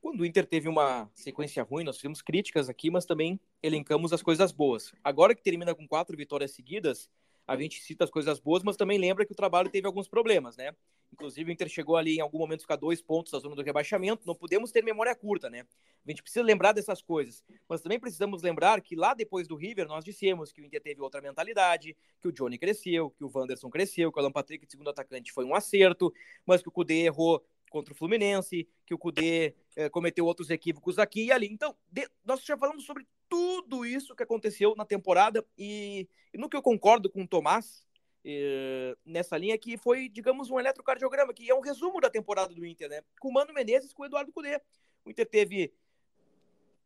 Quando 0.00 0.20
o 0.20 0.24
Inter 0.26 0.46
teve 0.46 0.68
uma 0.68 1.10
sequência 1.14 1.62
ruim, 1.62 1.82
nós 1.82 1.96
fizemos 1.96 2.22
críticas 2.22 2.68
aqui, 2.68 2.90
mas 2.90 3.04
também 3.04 3.40
elencamos 3.62 4.12
as 4.12 4.22
coisas 4.22 4.52
boas. 4.52 4.94
Agora 5.02 5.34
que 5.34 5.42
termina 5.42 5.74
com 5.74 5.86
quatro 5.86 6.16
vitórias 6.16 6.52
seguidas, 6.52 7.10
a 7.46 7.56
gente 7.56 7.80
cita 7.80 8.04
as 8.04 8.10
coisas 8.10 8.40
boas, 8.40 8.62
mas 8.62 8.76
também 8.76 8.98
lembra 8.98 9.24
que 9.24 9.32
o 9.32 9.36
trabalho 9.36 9.70
teve 9.70 9.86
alguns 9.86 10.08
problemas, 10.08 10.56
né? 10.56 10.74
Inclusive, 11.12 11.50
o 11.50 11.52
Inter 11.52 11.68
chegou 11.68 11.96
ali 11.96 12.16
em 12.16 12.20
algum 12.20 12.38
momento 12.38 12.62
ficar 12.62 12.76
dois 12.76 13.00
pontos 13.00 13.30
da 13.30 13.38
zona 13.38 13.54
do 13.54 13.62
rebaixamento. 13.62 14.26
Não 14.26 14.34
podemos 14.34 14.72
ter 14.72 14.82
memória 14.82 15.14
curta, 15.14 15.48
né? 15.48 15.64
A 16.04 16.10
gente 16.10 16.22
precisa 16.22 16.44
lembrar 16.44 16.72
dessas 16.72 17.00
coisas. 17.00 17.44
Mas 17.68 17.80
também 17.80 18.00
precisamos 18.00 18.42
lembrar 18.42 18.80
que 18.80 18.96
lá 18.96 19.14
depois 19.14 19.46
do 19.46 19.54
River, 19.54 19.86
nós 19.86 20.04
dissemos 20.04 20.52
que 20.52 20.60
o 20.60 20.64
Inter 20.64 20.82
teve 20.82 21.00
outra 21.00 21.20
mentalidade, 21.20 21.96
que 22.20 22.28
o 22.28 22.32
Johnny 22.32 22.58
cresceu, 22.58 23.10
que 23.10 23.24
o 23.24 23.30
Wanderson 23.32 23.70
cresceu, 23.70 24.10
que 24.10 24.18
o 24.18 24.20
Alan 24.20 24.32
Patrick, 24.32 24.66
segundo 24.68 24.90
atacante, 24.90 25.32
foi 25.32 25.44
um 25.44 25.54
acerto, 25.54 26.12
mas 26.44 26.60
que 26.60 26.68
o 26.68 26.72
Cudê 26.72 27.04
errou 27.04 27.42
contra 27.70 27.92
o 27.92 27.96
Fluminense, 27.96 28.68
que 28.84 28.94
o 28.94 28.98
Cudê 28.98 29.54
eh, 29.76 29.88
cometeu 29.88 30.24
outros 30.24 30.50
equívocos 30.50 30.98
aqui 30.98 31.26
e 31.26 31.32
ali. 31.32 31.46
Então, 31.46 31.76
de, 31.90 32.08
nós 32.24 32.42
já 32.44 32.56
falamos 32.56 32.84
sobre 32.84 33.06
tudo 33.28 33.84
isso 33.84 34.14
que 34.14 34.22
aconteceu 34.22 34.74
na 34.76 34.84
temporada 34.84 35.44
e, 35.56 36.08
e 36.32 36.38
no 36.38 36.48
que 36.48 36.56
eu 36.56 36.62
concordo 36.62 37.10
com 37.10 37.22
o 37.22 37.28
Tomás, 37.28 37.86
eh, 38.24 38.96
nessa 39.04 39.38
linha 39.38 39.56
que 39.56 39.76
foi, 39.76 40.08
digamos, 40.08 40.50
um 40.50 40.58
eletrocardiograma, 40.58 41.32
que 41.32 41.48
é 41.48 41.54
um 41.54 41.60
resumo 41.60 42.00
da 42.00 42.10
temporada 42.10 42.52
do 42.52 42.66
Inter, 42.66 42.88
né? 42.88 43.02
Com 43.20 43.28
o 43.28 43.32
Mano 43.32 43.54
Menezes 43.54 43.92
com 43.92 44.02
o 44.02 44.06
Eduardo 44.06 44.32
Cudê. 44.32 44.60
O 45.04 45.10
Inter 45.10 45.26
teve, 45.26 45.72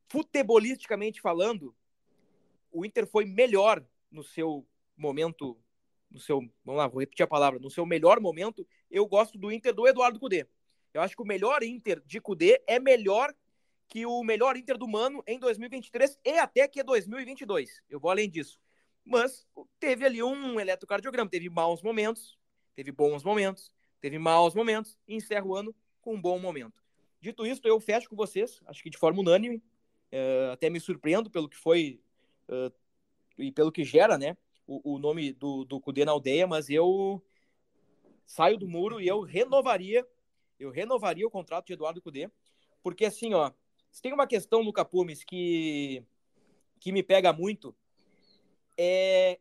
futebolisticamente 0.09 1.21
falando, 1.21 1.75
o 2.71 2.85
Inter 2.85 3.07
foi 3.07 3.25
melhor 3.25 3.83
no 4.11 4.23
seu 4.23 4.67
momento, 4.95 5.57
no 6.11 6.21
seu, 6.21 6.41
vamos 6.63 6.79
lá, 6.79 6.87
vou 6.87 7.01
repetir 7.01 7.25
a 7.25 7.27
palavra, 7.27 7.59
no 7.59 7.71
seu 7.71 7.87
melhor 7.87 8.21
momento, 8.21 8.67
eu 8.91 9.07
gosto 9.07 9.39
do 9.39 9.51
Inter 9.51 9.73
do 9.73 9.89
Eduardo 9.89 10.21
Cudê. 10.21 10.47
Eu 10.93 11.01
acho 11.01 11.17
que 11.17 11.23
o 11.23 11.27
melhor 11.27 11.63
Inter 11.63 12.03
de 12.05 12.21
Cudê 12.21 12.63
é 12.67 12.79
melhor 12.79 13.35
que 13.91 14.07
o 14.07 14.23
melhor 14.23 14.57
Inter 14.57 14.79
do 14.79 14.89
Mano 14.89 15.23
em 15.27 15.39
2023 15.39 16.19
e 16.25 16.39
até 16.39 16.67
que 16.67 16.83
2022. 16.83 17.83
Eu 17.91 18.01
vou 18.01 18.11
além 18.11 18.31
disso. 18.31 18.59
Mas 19.05 19.47
teve 19.79 20.07
ali 20.07 20.23
um 20.23 20.59
eletrocardiograma, 20.59 21.29
teve 21.29 21.51
maus 21.51 21.83
momentos, 21.83 22.39
teve 22.75 22.91
bons 22.91 23.23
momentos, 23.23 23.71
teve 24.01 24.19
maus 24.19 24.55
momentos 24.55 24.97
e 25.07 25.17
encerra 25.17 25.45
o 25.45 25.55
ano 25.55 25.75
com 26.01 26.15
um 26.15 26.21
bom 26.21 26.39
momento. 26.39 26.81
Dito 27.21 27.45
isso, 27.45 27.61
eu 27.65 27.79
fecho 27.79 28.09
com 28.09 28.17
vocês, 28.17 28.61
acho 28.67 28.83
que 28.83 28.89
de 28.89 28.97
forma 28.97 29.21
unânime, 29.21 29.57
uh, 30.13 30.53
até 30.53 30.71
me 30.71 30.81
surpreendo 30.81 31.29
pelo 31.29 31.49
que 31.51 31.57
foi 31.57 32.01
uh, 32.49 32.73
e 33.37 33.53
pelo 33.53 33.71
que 33.71 33.85
gera, 33.85 34.17
né? 34.17 34.37
o, 34.71 34.95
o 34.95 34.99
nome 34.99 35.33
do, 35.33 35.65
do 35.65 35.81
Cudê 35.81 36.05
na 36.05 36.13
aldeia, 36.13 36.47
mas 36.47 36.71
eu 36.71 37.21
saio 38.25 38.57
do 38.57 38.69
muro 38.69 39.01
e 39.01 39.09
eu 39.09 39.21
renovaria, 39.23 40.07
eu 40.61 40.71
renovaria 40.71 41.27
o 41.27 41.31
contrato 41.31 41.67
de 41.67 41.73
Eduardo 41.73 42.01
Cudê, 42.01 42.31
porque 42.81 43.05
assim, 43.05 43.35
ó, 43.35 43.51
se 43.91 44.03
tem 44.03 44.13
uma 44.13 44.27
questão, 44.27 44.61
Luca 44.61 44.85
Pumes, 44.85 45.25
que, 45.25 46.05
que 46.79 46.93
me 46.93 47.03
pega 47.03 47.33
muito, 47.33 47.75
é 48.77 49.39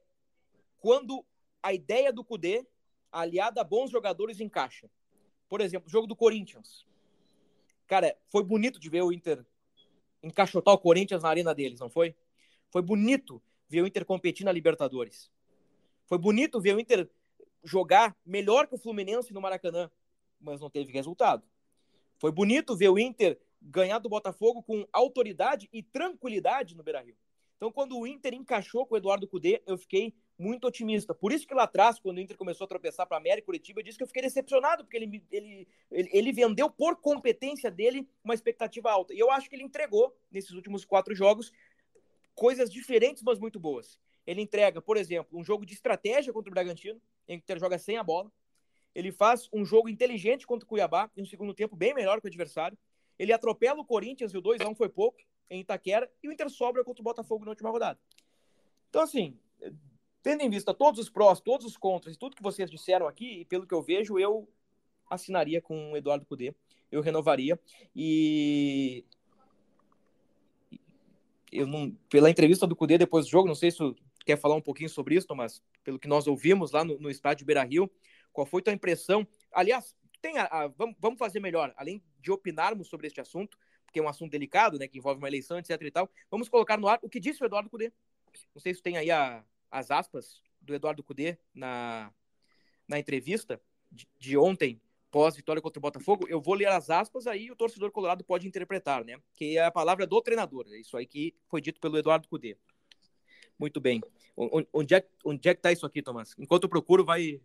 quando 0.79 1.25
a 1.61 1.73
ideia 1.73 2.11
do 2.11 2.23
Cudê, 2.23 2.65
aliada 3.11 3.61
a 3.61 3.63
bons 3.63 3.91
jogadores, 3.91 4.39
encaixa. 4.39 4.89
Por 5.47 5.61
exemplo, 5.61 5.87
o 5.87 5.91
jogo 5.91 6.07
do 6.07 6.15
Corinthians. 6.15 6.85
Cara, 7.87 8.15
foi 8.27 8.43
bonito 8.43 8.79
de 8.79 8.89
ver 8.89 9.01
o 9.01 9.11
Inter 9.11 9.45
encaixotar 10.21 10.73
o 10.73 10.77
Corinthians 10.77 11.23
na 11.23 11.29
arena 11.29 11.55
deles, 11.55 11.79
não 11.79 11.89
foi? 11.89 12.15
Foi 12.69 12.81
bonito 12.81 13.41
ver 13.67 13.81
o 13.81 13.87
Inter 13.87 14.05
competir 14.05 14.45
na 14.45 14.51
Libertadores. 14.51 15.31
Foi 16.05 16.17
bonito 16.17 16.59
ver 16.59 16.75
o 16.75 16.79
Inter 16.79 17.09
jogar 17.63 18.15
melhor 18.25 18.67
que 18.67 18.75
o 18.75 18.77
Fluminense 18.77 19.33
no 19.33 19.41
Maracanã, 19.41 19.89
mas 20.39 20.61
não 20.61 20.69
teve 20.69 20.91
resultado. 20.91 21.43
Foi 22.17 22.31
bonito 22.31 22.75
ver 22.75 22.89
o 22.89 22.99
Inter 22.99 23.39
ganhar 23.61 23.99
do 23.99 24.09
Botafogo 24.09 24.63
com 24.63 24.87
autoridade 24.91 25.69
e 25.71 25.83
tranquilidade 25.83 26.75
no 26.75 26.83
Beira-Rio. 26.83 27.15
Então, 27.57 27.71
quando 27.71 27.97
o 27.97 28.07
Inter 28.07 28.33
encaixou 28.33 28.85
com 28.85 28.95
o 28.95 28.97
Eduardo 28.97 29.27
Cudê, 29.27 29.61
eu 29.67 29.77
fiquei 29.77 30.13
muito 30.37 30.65
otimista. 30.65 31.13
Por 31.13 31.33
isso 31.33 31.45
que 31.45 31.53
lá 31.53 31.63
atrás, 31.63 31.99
quando 31.99 32.17
o 32.17 32.21
Inter 32.21 32.37
começou 32.37 32.63
a 32.63 32.67
tropeçar 32.69 33.05
para 33.05 33.17
a 33.17 33.19
América 33.19 33.45
Curitiba, 33.45 33.81
eu 33.81 33.83
disse 33.83 33.97
que 33.97 34.03
eu 34.03 34.07
fiquei 34.07 34.21
decepcionado, 34.21 34.85
porque 34.85 34.95
ele, 34.95 35.21
ele, 35.29 35.67
ele, 35.91 36.09
ele, 36.13 36.31
vendeu 36.31 36.69
por 36.69 36.95
competência 37.01 37.69
dele 37.69 38.07
uma 38.23 38.33
expectativa 38.33 38.89
alta. 38.89 39.13
E 39.13 39.19
eu 39.19 39.29
acho 39.29 39.49
que 39.49 39.55
ele 39.57 39.63
entregou, 39.63 40.15
nesses 40.31 40.51
últimos 40.51 40.85
quatro 40.85 41.13
jogos, 41.13 41.51
coisas 42.33 42.71
diferentes, 42.71 43.21
mas 43.21 43.37
muito 43.37 43.59
boas. 43.59 43.99
Ele 44.25 44.41
entrega, 44.41 44.81
por 44.81 44.95
exemplo, 44.95 45.37
um 45.37 45.43
jogo 45.43 45.65
de 45.65 45.73
estratégia 45.73 46.31
contra 46.31 46.49
o 46.49 46.53
Bragantino, 46.53 47.01
em 47.27 47.37
que 47.37 47.41
o 47.41 47.43
Inter 47.43 47.59
joga 47.59 47.77
sem 47.77 47.97
a 47.97 48.03
bola. 48.03 48.31
Ele 48.95 49.11
faz 49.11 49.49
um 49.51 49.65
jogo 49.65 49.89
inteligente 49.89 50.47
contra 50.47 50.65
o 50.65 50.69
Cuiabá, 50.69 51.11
em 51.17 51.23
um 51.23 51.25
segundo 51.25 51.53
tempo 51.53 51.75
bem 51.75 51.93
melhor 51.93 52.21
que 52.21 52.27
o 52.27 52.29
adversário. 52.29 52.77
Ele 53.19 53.33
atropela 53.33 53.81
o 53.81 53.85
Corinthians 53.85 54.33
e 54.33 54.37
o 54.37 54.41
2x1 54.41 54.75
foi 54.75 54.87
pouco, 54.89 55.19
em 55.49 55.59
Itaquera, 55.59 56.09
e 56.23 56.29
o 56.29 56.31
Inter 56.31 56.49
sobra 56.49 56.83
contra 56.83 57.01
o 57.01 57.03
Botafogo 57.03 57.43
na 57.43 57.51
última 57.51 57.69
rodada. 57.69 57.99
Então, 58.89 59.01
assim, 59.01 59.37
tendo 60.23 60.41
em 60.41 60.49
vista 60.49 60.73
todos 60.73 60.99
os 60.99 61.09
prós, 61.09 61.41
todos 61.41 61.65
os 61.65 61.75
contras, 61.75 62.15
tudo 62.15 62.35
que 62.35 62.41
vocês 62.41 62.71
disseram 62.71 63.07
aqui, 63.07 63.41
e 63.41 63.45
pelo 63.45 63.67
que 63.67 63.73
eu 63.73 63.81
vejo, 63.81 64.17
eu 64.17 64.47
assinaria 65.09 65.61
com 65.61 65.91
o 65.91 65.97
Eduardo 65.97 66.25
Cudê, 66.25 66.55
eu 66.91 67.01
renovaria. 67.01 67.59
E 67.95 69.03
eu 71.51 71.67
não, 71.67 71.91
pela 72.09 72.29
entrevista 72.29 72.65
do 72.65 72.75
Cudê 72.75 72.97
depois 72.97 73.25
do 73.25 73.31
jogo, 73.31 73.47
não 73.47 73.55
sei 73.55 73.71
se 73.71 73.77
tu 73.77 73.95
quer 74.25 74.37
falar 74.37 74.55
um 74.55 74.61
pouquinho 74.61 74.89
sobre 74.89 75.15
isso, 75.15 75.27
Tomás, 75.27 75.61
pelo 75.83 75.99
que 75.99 76.07
nós 76.07 76.27
ouvimos 76.27 76.71
lá 76.71 76.83
no, 76.83 76.99
no 76.99 77.09
estádio 77.09 77.45
Beira 77.45 77.63
Rio, 77.63 77.89
qual 78.31 78.45
foi 78.45 78.61
tua 78.61 78.73
impressão? 78.73 79.27
Aliás, 79.51 79.95
tem 80.21 80.37
a, 80.37 80.45
a, 80.45 80.67
vamos, 80.67 81.17
fazer 81.17 81.39
melhor, 81.39 81.73
além 81.75 82.03
de 82.19 82.31
opinarmos 82.31 82.87
sobre 82.87 83.07
este 83.07 83.21
assunto, 83.21 83.57
porque 83.85 83.99
é 83.99 84.03
um 84.03 84.09
assunto 84.09 84.31
delicado, 84.31 84.77
né, 84.77 84.87
que 84.87 84.97
envolve 84.97 85.19
uma 85.19 85.27
eleição, 85.27 85.57
etc 85.57 85.81
e 85.81 85.91
tal, 85.91 86.09
vamos 86.29 86.47
colocar 86.47 86.77
no 86.77 86.87
ar 86.87 86.99
o 87.01 87.09
que 87.09 87.19
disse 87.19 87.41
o 87.41 87.45
Eduardo 87.45 87.69
Cudê. 87.69 87.91
Não 88.53 88.61
sei 88.61 88.73
se 88.73 88.81
tem 88.81 88.97
aí 88.97 89.09
a, 89.09 89.43
as 89.71 89.89
aspas 89.91 90.41
do 90.61 90.73
Eduardo 90.73 91.03
Cudê 91.03 91.37
na, 91.53 92.13
na 92.87 92.99
entrevista 92.99 93.61
de, 93.91 94.07
de 94.17 94.37
ontem, 94.37 94.79
pós-vitória 95.11 95.61
contra 95.61 95.79
o 95.79 95.81
Botafogo, 95.81 96.27
eu 96.27 96.39
vou 96.39 96.53
ler 96.53 96.67
as 96.67 96.89
aspas, 96.89 97.25
aí 97.25 97.49
o 97.49 97.55
torcedor 97.55 97.91
colorado 97.91 98.23
pode 98.23 98.47
interpretar, 98.47 99.03
né? 99.03 99.17
Que 99.33 99.57
é 99.57 99.65
a 99.65 99.71
palavra 99.71 100.05
do 100.05 100.21
treinador, 100.21 100.67
é 100.69 100.77
isso 100.77 100.95
aí 100.95 101.05
que 101.05 101.33
foi 101.47 101.61
dito 101.61 101.79
pelo 101.79 101.97
Eduardo 101.97 102.27
Cudê. 102.27 102.55
Muito 103.57 103.81
bem. 103.81 104.01
Onde 104.71 104.95
é, 104.95 105.05
onde 105.25 105.49
é 105.49 105.53
que 105.53 105.61
tá 105.61 105.71
isso 105.71 105.85
aqui, 105.85 106.01
Tomás? 106.01 106.33
Enquanto 106.37 106.63
eu 106.63 106.69
procuro, 106.69 107.03
vai... 107.03 107.41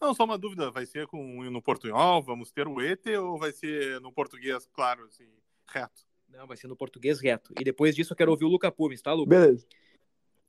Não, 0.00 0.14
só 0.14 0.24
uma 0.24 0.36
dúvida, 0.36 0.70
vai 0.70 0.84
ser 0.84 1.06
com 1.06 1.42
no 1.44 1.62
portunhol, 1.62 2.22
vamos 2.22 2.52
ter 2.52 2.68
o 2.68 2.80
ET 2.80 3.06
ou 3.18 3.38
vai 3.38 3.52
ser 3.52 4.00
no 4.00 4.12
português, 4.12 4.68
claro, 4.72 5.04
assim, 5.04 5.26
reto? 5.68 6.06
Não, 6.28 6.46
vai 6.46 6.56
ser 6.56 6.68
no 6.68 6.76
português 6.76 7.20
reto. 7.20 7.52
E 7.58 7.64
depois 7.64 7.94
disso 7.94 8.12
eu 8.12 8.16
quero 8.16 8.30
ouvir 8.30 8.44
o 8.44 8.48
Luca 8.48 8.70
Pumes, 8.70 9.00
tá, 9.00 9.12
Luca? 9.12 9.30
Beleza. 9.30 9.66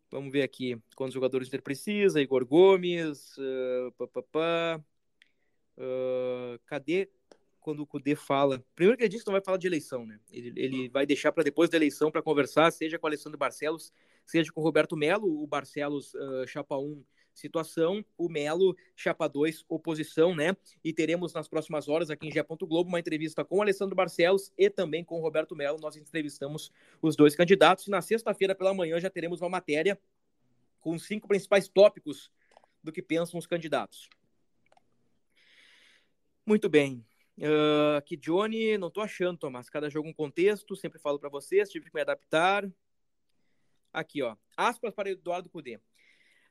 Vamos 0.09 0.31
ver 0.31 0.41
aqui 0.41 0.77
quantos 0.95 1.13
jogadores 1.13 1.47
o 1.47 1.49
Inter 1.49 1.61
precisa. 1.61 2.21
Igor 2.21 2.45
Gomes, 2.45 3.35
uh, 3.37 3.91
pá, 3.97 4.07
pá, 4.07 4.23
pá. 4.23 4.83
Uh, 5.77 6.59
cadê 6.65 7.09
quando 7.59 7.81
o 7.81 7.87
Cudê 7.87 8.15
fala? 8.15 8.63
Primeiro 8.73 8.97
que 8.97 9.03
ele 9.03 9.09
disse 9.09 9.23
que 9.23 9.29
não 9.29 9.33
vai 9.33 9.43
falar 9.43 9.57
de 9.57 9.67
eleição, 9.67 10.05
né? 10.05 10.19
Ele, 10.31 10.53
ele 10.55 10.89
vai 10.89 11.05
deixar 11.05 11.31
para 11.31 11.43
depois 11.43 11.69
da 11.69 11.77
eleição 11.77 12.09
para 12.09 12.21
conversar, 12.21 12.71
seja 12.71 12.97
com 12.97 13.05
o 13.05 13.09
Alessandro 13.09 13.37
Barcelos, 13.37 13.91
seja 14.25 14.51
com 14.51 14.61
o 14.61 14.63
Roberto 14.63 14.95
Melo, 14.95 15.43
o 15.43 15.45
Barcelos 15.45 16.13
uh, 16.13 16.47
chapa 16.47 16.77
1 16.77 17.03
situação, 17.39 18.03
o 18.17 18.29
Melo 18.29 18.75
chapa 18.95 19.27
2 19.27 19.65
oposição, 19.69 20.35
né? 20.35 20.55
E 20.83 20.91
teremos 20.91 21.33
nas 21.33 21.47
próximas 21.47 21.87
horas 21.87 22.09
aqui 22.09 22.27
em 22.27 22.31
Gé. 22.31 22.43
Globo 22.43 22.89
uma 22.89 22.99
entrevista 22.99 23.45
com 23.45 23.57
o 23.57 23.61
Alessandro 23.61 23.95
Barcelos 23.95 24.51
e 24.57 24.69
também 24.69 25.03
com 25.03 25.19
o 25.19 25.21
Roberto 25.21 25.55
Melo. 25.55 25.79
Nós 25.79 25.95
entrevistamos 25.95 26.71
os 27.01 27.15
dois 27.15 27.35
candidatos 27.35 27.87
e 27.87 27.91
na 27.91 28.01
sexta-feira 28.01 28.55
pela 28.55 28.73
manhã 28.73 28.99
já 28.99 29.09
teremos 29.09 29.41
uma 29.41 29.49
matéria 29.49 29.99
com 30.79 30.95
os 30.95 31.05
cinco 31.05 31.27
principais 31.27 31.67
tópicos 31.67 32.31
do 32.83 32.91
que 32.91 33.01
pensam 33.01 33.37
os 33.37 33.45
candidatos. 33.45 34.09
Muito 36.45 36.69
bem. 36.69 37.05
Uh, 37.37 37.97
aqui, 37.97 38.17
Johnny, 38.17 38.77
não 38.77 38.89
tô 38.89 39.01
achando, 39.01 39.37
Tomás. 39.37 39.69
Cada 39.69 39.89
jogo 39.89 40.09
um 40.09 40.13
contexto, 40.13 40.75
sempre 40.75 40.97
falo 40.97 41.19
para 41.19 41.29
vocês, 41.29 41.69
tive 41.69 41.85
que 41.85 41.93
me 41.93 42.01
adaptar. 42.01 42.67
Aqui, 43.93 44.21
ó. 44.21 44.35
Aspas 44.55 44.93
para 44.93 45.11
Eduardo 45.11 45.49
Cudê. 45.49 45.79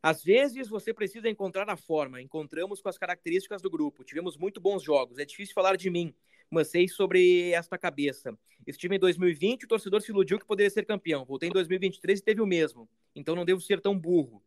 Às 0.06 0.22
vezes 0.22 0.68
você 0.68 0.94
precisa 0.94 1.28
encontrar 1.28 1.68
a 1.68 1.76
forma. 1.76 2.22
Encontramos 2.22 2.80
com 2.80 2.88
as 2.88 2.96
características 2.96 3.60
do 3.60 3.68
grupo. 3.68 4.04
Tivemos 4.04 4.36
muito 4.36 4.60
bons 4.60 4.80
jogos. 4.80 5.18
É 5.18 5.24
difícil 5.24 5.52
falar 5.52 5.76
de 5.76 5.90
mim, 5.90 6.14
mas 6.48 6.68
sei 6.68 6.86
sobre 6.86 7.50
esta 7.50 7.76
cabeça. 7.76 8.38
Estive 8.64 8.94
em 8.94 8.98
2020, 9.00 9.64
o 9.64 9.66
torcedor 9.66 10.00
se 10.00 10.12
iludiu 10.12 10.38
que 10.38 10.46
poderia 10.46 10.70
ser 10.70 10.86
campeão. 10.86 11.24
Voltei 11.24 11.48
em 11.48 11.52
2023 11.52 12.20
e 12.20 12.22
teve 12.22 12.40
o 12.40 12.46
mesmo. 12.46 12.88
Então 13.16 13.34
não 13.34 13.44
devo 13.44 13.60
ser 13.60 13.80
tão 13.80 13.98
burro. 13.98 14.40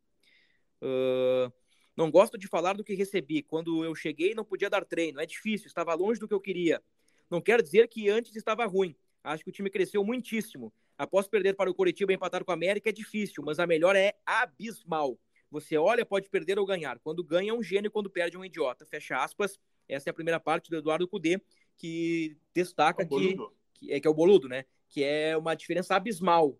Uh, 0.81 1.51
não 1.93 2.09
gosto 2.09 2.37
de 2.37 2.47
falar 2.47 2.77
do 2.77 2.83
que 2.85 2.93
recebi. 2.93 3.43
Quando 3.43 3.83
eu 3.83 3.93
cheguei, 3.93 4.33
não 4.33 4.45
podia 4.45 4.69
dar 4.69 4.85
treino. 4.85 5.19
É 5.19 5.25
difícil, 5.25 5.67
estava 5.67 5.93
longe 5.93 6.21
do 6.21 6.27
que 6.29 6.33
eu 6.33 6.39
queria. 6.39 6.81
Não 7.29 7.41
quero 7.41 7.61
dizer 7.61 7.89
que 7.89 8.07
antes 8.07 8.33
estava 8.33 8.65
ruim. 8.65 8.95
Acho 9.21 9.43
que 9.43 9.49
o 9.49 9.53
time 9.53 9.69
cresceu 9.69 10.05
muitíssimo. 10.05 10.71
Após 10.97 11.27
perder 11.27 11.57
para 11.57 11.69
o 11.69 11.75
Coritiba 11.75 12.13
e 12.13 12.15
empatar 12.15 12.45
com 12.45 12.51
a 12.51 12.53
América 12.53 12.87
é 12.87 12.93
difícil, 12.93 13.43
mas 13.43 13.59
a 13.59 13.67
melhor 13.67 13.97
é 13.97 14.13
abismal. 14.25 15.19
Você 15.51 15.77
olha, 15.77 16.05
pode 16.05 16.29
perder 16.29 16.59
ou 16.59 16.65
ganhar. 16.65 16.99
Quando 16.99 17.23
ganha 17.23 17.51
é 17.51 17.53
um 17.53 17.63
gênio, 17.63 17.89
quando 17.89 18.09
perde 18.09 18.35
é 18.35 18.39
um 18.39 18.45
idiota. 18.45 18.85
Fecha 18.85 19.17
aspas. 19.17 19.59
Essa 19.87 20.09
é 20.09 20.11
a 20.11 20.13
primeira 20.13 20.39
parte 20.39 20.69
do 20.69 20.77
Eduardo 20.77 21.07
Cudê, 21.07 21.41
que 21.75 22.37
destaca 22.53 23.03
é 23.03 23.05
que, 23.05 23.37
que, 23.73 23.91
é, 23.91 23.99
que 23.99 24.07
é 24.07 24.09
o 24.09 24.13
boludo, 24.13 24.47
né? 24.47 24.65
Que 24.87 25.03
é 25.03 25.35
uma 25.35 25.55
diferença 25.55 25.95
abismal. 25.95 26.55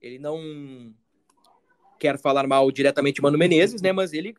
Ele 0.00 0.18
não 0.18 0.94
quer 1.98 2.18
falar 2.18 2.46
mal 2.46 2.70
diretamente 2.70 3.16
de 3.16 3.22
Mano 3.22 3.38
Menezes, 3.38 3.80
né? 3.80 3.92
Mas 3.92 4.12
ele 4.12 4.34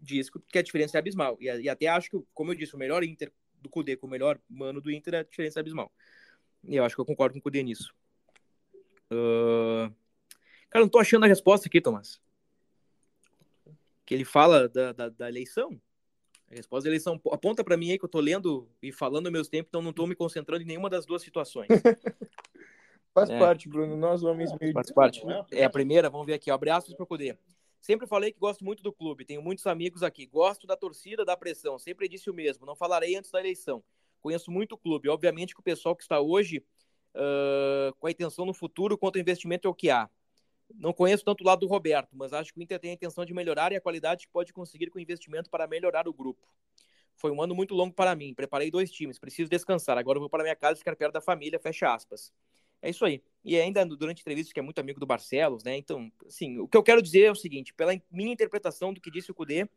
diz 0.00 0.30
que 0.30 0.58
a 0.58 0.62
diferença 0.62 0.96
é 0.96 1.00
abismal. 1.00 1.36
E, 1.40 1.46
e 1.46 1.68
até 1.68 1.88
acho 1.88 2.10
que, 2.10 2.18
como 2.32 2.52
eu 2.52 2.54
disse, 2.54 2.74
o 2.76 2.78
melhor 2.78 3.02
Inter 3.02 3.32
do 3.60 3.68
Cudê 3.68 3.96
com 3.96 4.06
o 4.06 4.10
melhor 4.10 4.38
mano 4.48 4.80
do 4.80 4.90
Inter, 4.90 5.16
a 5.16 5.22
diferença 5.24 5.58
é 5.58 5.62
abismal. 5.62 5.92
E 6.62 6.76
eu 6.76 6.84
acho 6.84 6.94
que 6.94 7.00
eu 7.00 7.06
concordo 7.06 7.32
com 7.32 7.40
o 7.40 7.42
Cudê 7.42 7.62
nisso. 7.62 7.92
Uh... 9.10 9.92
Cara, 10.70 10.84
não 10.84 10.88
tô 10.88 10.98
achando 10.98 11.24
a 11.24 11.28
resposta 11.28 11.68
aqui, 11.68 11.80
Tomás. 11.80 12.20
Que 14.06 14.14
ele 14.14 14.24
fala 14.24 14.68
da, 14.68 14.92
da, 14.92 15.08
da 15.10 15.28
eleição. 15.28 15.78
A 16.50 16.54
resposta 16.54 16.84
da 16.84 16.90
eleição 16.90 17.20
aponta 17.30 17.62
para 17.62 17.76
mim 17.76 17.90
aí 17.90 17.98
que 17.98 18.04
eu 18.04 18.08
tô 18.08 18.20
lendo 18.20 18.70
e 18.80 18.92
falando 18.92 19.26
ao 19.26 19.32
mesmo 19.32 19.50
tempo, 19.50 19.68
então 19.68 19.82
não 19.82 19.92
tô 19.92 20.06
me 20.06 20.14
concentrando 20.14 20.62
em 20.62 20.66
nenhuma 20.66 20.88
das 20.88 21.04
duas 21.04 21.20
situações. 21.20 21.66
Faz 23.12 23.28
é. 23.28 23.38
parte, 23.38 23.68
Bruno. 23.68 23.96
Nós 23.96 24.22
homens 24.22 24.50
meio. 24.60 24.72
Faz 24.72 24.92
parte. 24.92 25.22
É 25.50 25.64
a 25.64 25.70
primeira, 25.70 26.08
vamos 26.08 26.26
ver 26.26 26.34
aqui. 26.34 26.50
Abre 26.50 26.70
aspas 26.70 26.94
para 26.94 27.04
poder. 27.04 27.38
Sempre 27.86 28.06
falei 28.06 28.32
que 28.32 28.38
gosto 28.40 28.64
muito 28.64 28.82
do 28.82 28.92
clube, 28.92 29.24
tenho 29.24 29.40
muitos 29.40 29.64
amigos 29.64 30.02
aqui, 30.02 30.26
gosto 30.26 30.66
da 30.66 30.76
torcida, 30.76 31.24
da 31.24 31.36
pressão, 31.36 31.78
sempre 31.78 32.08
disse 32.08 32.28
o 32.28 32.34
mesmo, 32.34 32.66
não 32.66 32.74
falarei 32.74 33.14
antes 33.14 33.30
da 33.30 33.38
eleição. 33.38 33.80
Conheço 34.20 34.50
muito 34.50 34.72
o 34.72 34.78
clube, 34.78 35.08
obviamente 35.08 35.54
que 35.54 35.60
o 35.60 35.62
pessoal 35.62 35.94
que 35.94 36.02
está 36.02 36.20
hoje 36.20 36.64
uh, 37.14 37.94
com 38.00 38.08
a 38.08 38.10
intenção 38.10 38.44
no 38.44 38.52
futuro 38.52 38.98
quanto 38.98 39.16
ao 39.16 39.20
investimento 39.20 39.68
é 39.68 39.70
o 39.70 39.74
que 39.74 39.88
há. 39.88 40.10
Não 40.74 40.92
conheço 40.92 41.24
tanto 41.24 41.42
o 41.42 41.46
lado 41.46 41.60
do 41.60 41.66
Roberto, 41.66 42.10
mas 42.16 42.32
acho 42.32 42.52
que 42.52 42.58
o 42.58 42.62
Inter 42.62 42.78
tem 42.78 42.90
a 42.90 42.94
intenção 42.94 43.24
de 43.24 43.32
melhorar 43.32 43.72
e 43.72 43.76
a 43.76 43.80
qualidade 43.80 44.26
que 44.26 44.32
pode 44.32 44.52
conseguir 44.52 44.90
com 44.90 44.98
o 44.98 45.02
investimento 45.02 45.48
para 45.48 45.66
melhorar 45.66 46.08
o 46.08 46.12
grupo. 46.12 46.46
Foi 47.14 47.30
um 47.30 47.40
ano 47.40 47.54
muito 47.54 47.74
longo 47.74 47.94
para 47.94 48.14
mim, 48.14 48.34
preparei 48.34 48.70
dois 48.70 48.90
times, 48.90 49.18
preciso 49.18 49.48
descansar, 49.48 49.96
agora 49.96 50.18
vou 50.18 50.28
para 50.28 50.42
minha 50.42 50.56
casa 50.56 50.76
ficar 50.76 50.94
perto 50.94 51.14
da 51.14 51.20
família, 51.20 51.58
fecha 51.58 51.92
aspas. 51.94 52.32
É 52.82 52.90
isso 52.90 53.04
aí. 53.04 53.22
E 53.44 53.58
ainda 53.58 53.84
durante 53.86 54.18
a 54.18 54.22
entrevista, 54.22 54.52
que 54.52 54.60
é 54.60 54.62
muito 54.62 54.78
amigo 54.78 55.00
do 55.00 55.06
Barcelos, 55.06 55.64
né? 55.64 55.76
Então, 55.76 56.12
assim, 56.26 56.58
o 56.58 56.68
que 56.68 56.76
eu 56.76 56.82
quero 56.82 57.00
dizer 57.00 57.22
é 57.22 57.30
o 57.30 57.34
seguinte: 57.34 57.72
pela 57.72 57.92
minha 58.10 58.32
interpretação 58.32 58.92
do 58.92 59.00
que 59.00 59.10
disse 59.10 59.30
o 59.30 59.34
Cudê, 59.34 59.68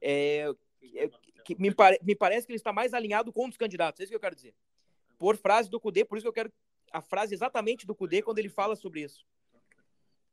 é, 0.00 0.48
é, 0.94 1.10
que 1.44 1.54
me, 1.60 1.74
pare, 1.74 1.98
me 2.02 2.14
parece 2.14 2.46
que 2.46 2.52
ele 2.52 2.58
está 2.58 2.72
mais 2.72 2.94
alinhado 2.94 3.32
com 3.32 3.48
os 3.48 3.56
candidatos. 3.56 4.00
É 4.00 4.04
isso 4.04 4.10
que 4.10 4.16
eu 4.16 4.20
quero 4.20 4.36
dizer. 4.36 4.54
Por 5.18 5.36
frase 5.36 5.68
do 5.68 5.80
Cudê, 5.80 6.04
por 6.04 6.16
isso 6.16 6.24
que 6.24 6.28
eu 6.28 6.32
quero 6.32 6.52
a 6.92 7.00
frase 7.02 7.34
exatamente 7.34 7.86
do 7.86 7.94
Cudê 7.94 8.22
quando 8.22 8.38
ele 8.38 8.48
fala 8.48 8.76
sobre 8.76 9.00
isso. 9.00 9.26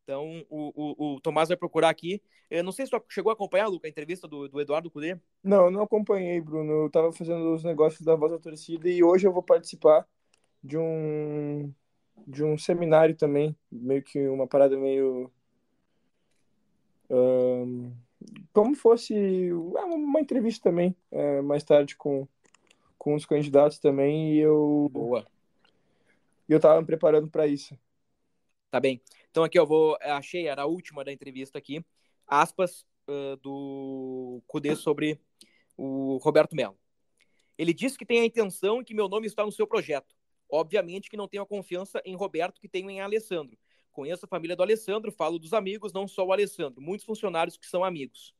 Então, 0.03 0.45
o, 0.49 0.73
o, 0.75 1.15
o, 1.15 1.21
Tomás 1.21 1.47
vai 1.47 1.57
procurar 1.57 1.89
aqui. 1.89 2.21
Eu 2.49 2.63
não 2.63 2.71
sei 2.71 2.85
se 2.85 2.91
tu 2.91 3.01
chegou 3.09 3.29
a 3.29 3.33
acompanhar, 3.33 3.67
Luca, 3.67 3.87
a 3.87 3.89
entrevista 3.89 4.27
do, 4.27 4.49
do 4.49 4.59
Eduardo 4.59 4.91
Cudê. 4.91 5.17
Não, 5.43 5.71
não 5.71 5.81
acompanhei, 5.81 6.41
Bruno. 6.41 6.71
Eu 6.71 6.87
estava 6.87 7.11
fazendo 7.13 7.53
os 7.53 7.63
negócios 7.63 8.01
da 8.01 8.15
voz 8.15 8.31
da 8.31 8.39
torcida 8.39 8.89
e 8.89 9.03
hoje 9.03 9.25
eu 9.25 9.31
vou 9.31 9.43
participar 9.43 10.05
de 10.63 10.77
um 10.77 11.73
de 12.25 12.43
um 12.43 12.57
seminário 12.57 13.15
também, 13.15 13.55
meio 13.71 14.01
que 14.03 14.27
uma 14.27 14.47
parada 14.47 14.77
meio 14.77 15.31
um, 17.09 17.91
como 18.51 18.75
fosse 18.75 19.51
uma 19.51 20.21
entrevista 20.21 20.69
também, 20.69 20.95
é, 21.11 21.41
mais 21.41 21.63
tarde 21.63 21.95
com, 21.95 22.27
com 22.97 23.15
os 23.15 23.25
candidatos 23.25 23.79
também, 23.79 24.33
e 24.33 24.39
eu 24.39 24.89
Boa. 24.91 25.25
eu 26.47 26.59
tava 26.59 26.79
me 26.79 26.87
preparando 26.87 27.27
para 27.27 27.47
isso. 27.47 27.77
Tá 28.73 28.79
bem. 28.79 28.99
Então 29.29 29.43
aqui 29.43 29.59
eu 29.59 29.67
vou, 29.67 29.95
achei, 30.01 30.47
era 30.47 30.63
a 30.63 30.65
última 30.65 31.05
da 31.05 31.13
entrevista 31.13 31.59
aqui, 31.59 31.85
aspas 32.25 32.87
uh, 33.07 33.37
do 33.37 34.41
Cudê 34.47 34.75
sobre 34.75 35.21
o 35.77 36.17
Roberto 36.17 36.55
Melo. 36.55 36.75
Ele 37.55 37.71
disse 37.71 37.95
que 37.95 38.03
tem 38.03 38.21
a 38.21 38.25
intenção 38.25 38.81
e 38.81 38.83
que 38.83 38.95
meu 38.95 39.07
nome 39.07 39.27
está 39.27 39.45
no 39.45 39.51
seu 39.51 39.67
projeto. 39.67 40.15
Obviamente 40.49 41.07
que 41.07 41.15
não 41.15 41.27
tenho 41.27 41.43
a 41.43 41.45
confiança 41.45 42.01
em 42.03 42.15
Roberto 42.15 42.59
que 42.59 42.67
tenho 42.67 42.89
em 42.89 42.99
Alessandro. 42.99 43.55
Conheço 43.91 44.25
a 44.25 44.27
família 44.27 44.55
do 44.55 44.63
Alessandro, 44.63 45.11
falo 45.11 45.37
dos 45.37 45.53
amigos, 45.53 45.93
não 45.93 46.07
só 46.07 46.25
o 46.25 46.33
Alessandro, 46.33 46.81
muitos 46.81 47.05
funcionários 47.05 47.55
que 47.55 47.67
são 47.67 47.83
amigos. 47.83 48.33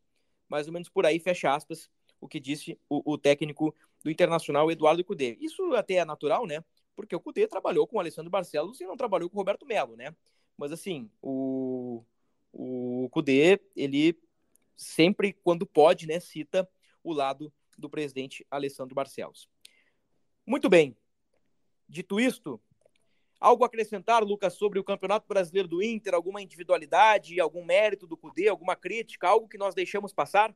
Mais 0.49 0.65
ou 0.65 0.73
menos 0.73 0.89
por 0.89 1.05
aí, 1.05 1.19
fecha 1.19 1.53
aspas, 1.53 1.87
o 2.19 2.27
que 2.27 2.39
disse 2.39 2.75
o, 2.89 3.13
o 3.13 3.19
técnico 3.19 3.71
do 4.03 4.09
Internacional, 4.09 4.71
Eduardo 4.71 5.05
Cudê. 5.05 5.37
Isso 5.39 5.75
até 5.75 5.97
é 5.97 6.05
natural, 6.05 6.47
né? 6.47 6.63
Porque 6.95 7.15
o 7.15 7.19
Cudê 7.19 7.47
trabalhou 7.47 7.87
com 7.87 7.97
o 7.97 7.99
Alessandro 7.99 8.29
Barcelos 8.29 8.79
e 8.79 8.85
não 8.85 8.97
trabalhou 8.97 9.29
com 9.29 9.35
o 9.35 9.39
Roberto 9.39 9.65
Melo, 9.65 9.95
né? 9.95 10.15
Mas 10.57 10.71
assim, 10.71 11.09
o, 11.21 12.03
o 12.51 13.09
Cudê, 13.11 13.59
ele 13.75 14.17
sempre, 14.75 15.33
quando 15.33 15.65
pode, 15.65 16.05
né, 16.07 16.19
cita 16.19 16.69
o 17.03 17.13
lado 17.13 17.51
do 17.77 17.89
presidente 17.89 18.45
Alessandro 18.51 18.93
Barcelos. 18.93 19.49
Muito 20.45 20.69
bem, 20.69 20.95
Dito 21.93 22.19
isto, 22.19 22.59
algo 23.39 23.63
a 23.63 23.67
acrescentar, 23.67 24.23
Lucas, 24.23 24.53
sobre 24.53 24.79
o 24.79 24.83
Campeonato 24.83 25.27
Brasileiro 25.27 25.67
do 25.67 25.83
Inter? 25.83 26.15
Alguma 26.15 26.41
individualidade, 26.41 27.39
algum 27.39 27.63
mérito 27.63 28.07
do 28.07 28.17
Cudê, 28.17 28.47
alguma 28.47 28.75
crítica, 28.75 29.27
algo 29.27 29.47
que 29.47 29.59
nós 29.59 29.75
deixamos 29.75 30.11
passar? 30.11 30.55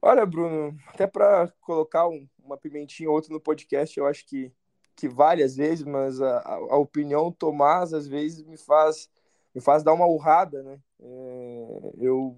Olha, 0.00 0.24
Bruno, 0.24 0.74
até 0.86 1.06
para 1.06 1.52
colocar 1.60 2.08
um, 2.08 2.26
uma 2.38 2.56
pimentinha 2.56 3.10
ou 3.10 3.16
outra 3.16 3.32
no 3.32 3.38
podcast, 3.40 3.98
eu 3.98 4.06
acho 4.06 4.24
que, 4.26 4.50
que 4.96 5.08
vale 5.08 5.42
às 5.42 5.56
vezes, 5.56 5.84
mas 5.84 6.20
a, 6.20 6.40
a 6.40 6.76
opinião 6.76 7.30
Tomás 7.30 7.92
às 7.92 8.08
vezes 8.08 8.42
me 8.44 8.56
faz 8.56 9.10
me 9.54 9.60
faz 9.62 9.82
dar 9.82 9.94
uma 9.94 10.06
urrada, 10.06 10.62
né? 10.62 10.78
É, 11.00 11.92
eu, 11.98 12.36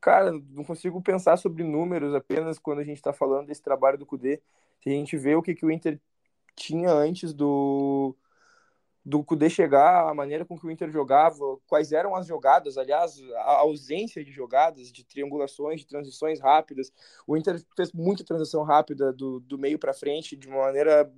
cara, 0.00 0.32
não 0.50 0.64
consigo 0.64 1.00
pensar 1.00 1.38
sobre 1.38 1.64
números 1.64 2.14
apenas 2.14 2.58
quando 2.58 2.80
a 2.80 2.84
gente 2.84 2.98
está 2.98 3.12
falando 3.12 3.46
desse 3.46 3.62
trabalho 3.62 3.96
do 3.96 4.04
Cudê. 4.06 4.42
Se 4.82 4.90
a 4.90 4.92
gente 4.92 5.16
vê 5.16 5.34
o 5.34 5.42
que, 5.42 5.54
que 5.54 5.64
o 5.64 5.70
Inter 5.70 5.98
tinha 6.56 6.90
antes 6.90 7.32
do 7.32 8.14
do 9.04 9.24
Kudê 9.24 9.50
chegar, 9.50 10.08
a 10.08 10.14
maneira 10.14 10.44
com 10.44 10.56
que 10.56 10.66
o 10.66 10.70
Inter 10.70 10.90
jogava, 10.90 11.58
quais 11.66 11.90
eram 11.90 12.14
as 12.14 12.26
jogadas, 12.26 12.78
aliás, 12.78 13.20
a 13.34 13.58
ausência 13.58 14.24
de 14.24 14.30
jogadas, 14.30 14.92
de 14.92 15.04
triangulações, 15.04 15.80
de 15.80 15.86
transições 15.86 16.40
rápidas. 16.40 16.92
O 17.26 17.36
Inter 17.36 17.60
fez 17.76 17.92
muita 17.92 18.24
transição 18.24 18.62
rápida 18.62 19.12
do, 19.12 19.40
do 19.40 19.58
meio 19.58 19.78
para 19.78 19.92
frente, 19.92 20.36
de 20.36 20.46
uma 20.46 20.62
maneira 20.62 21.12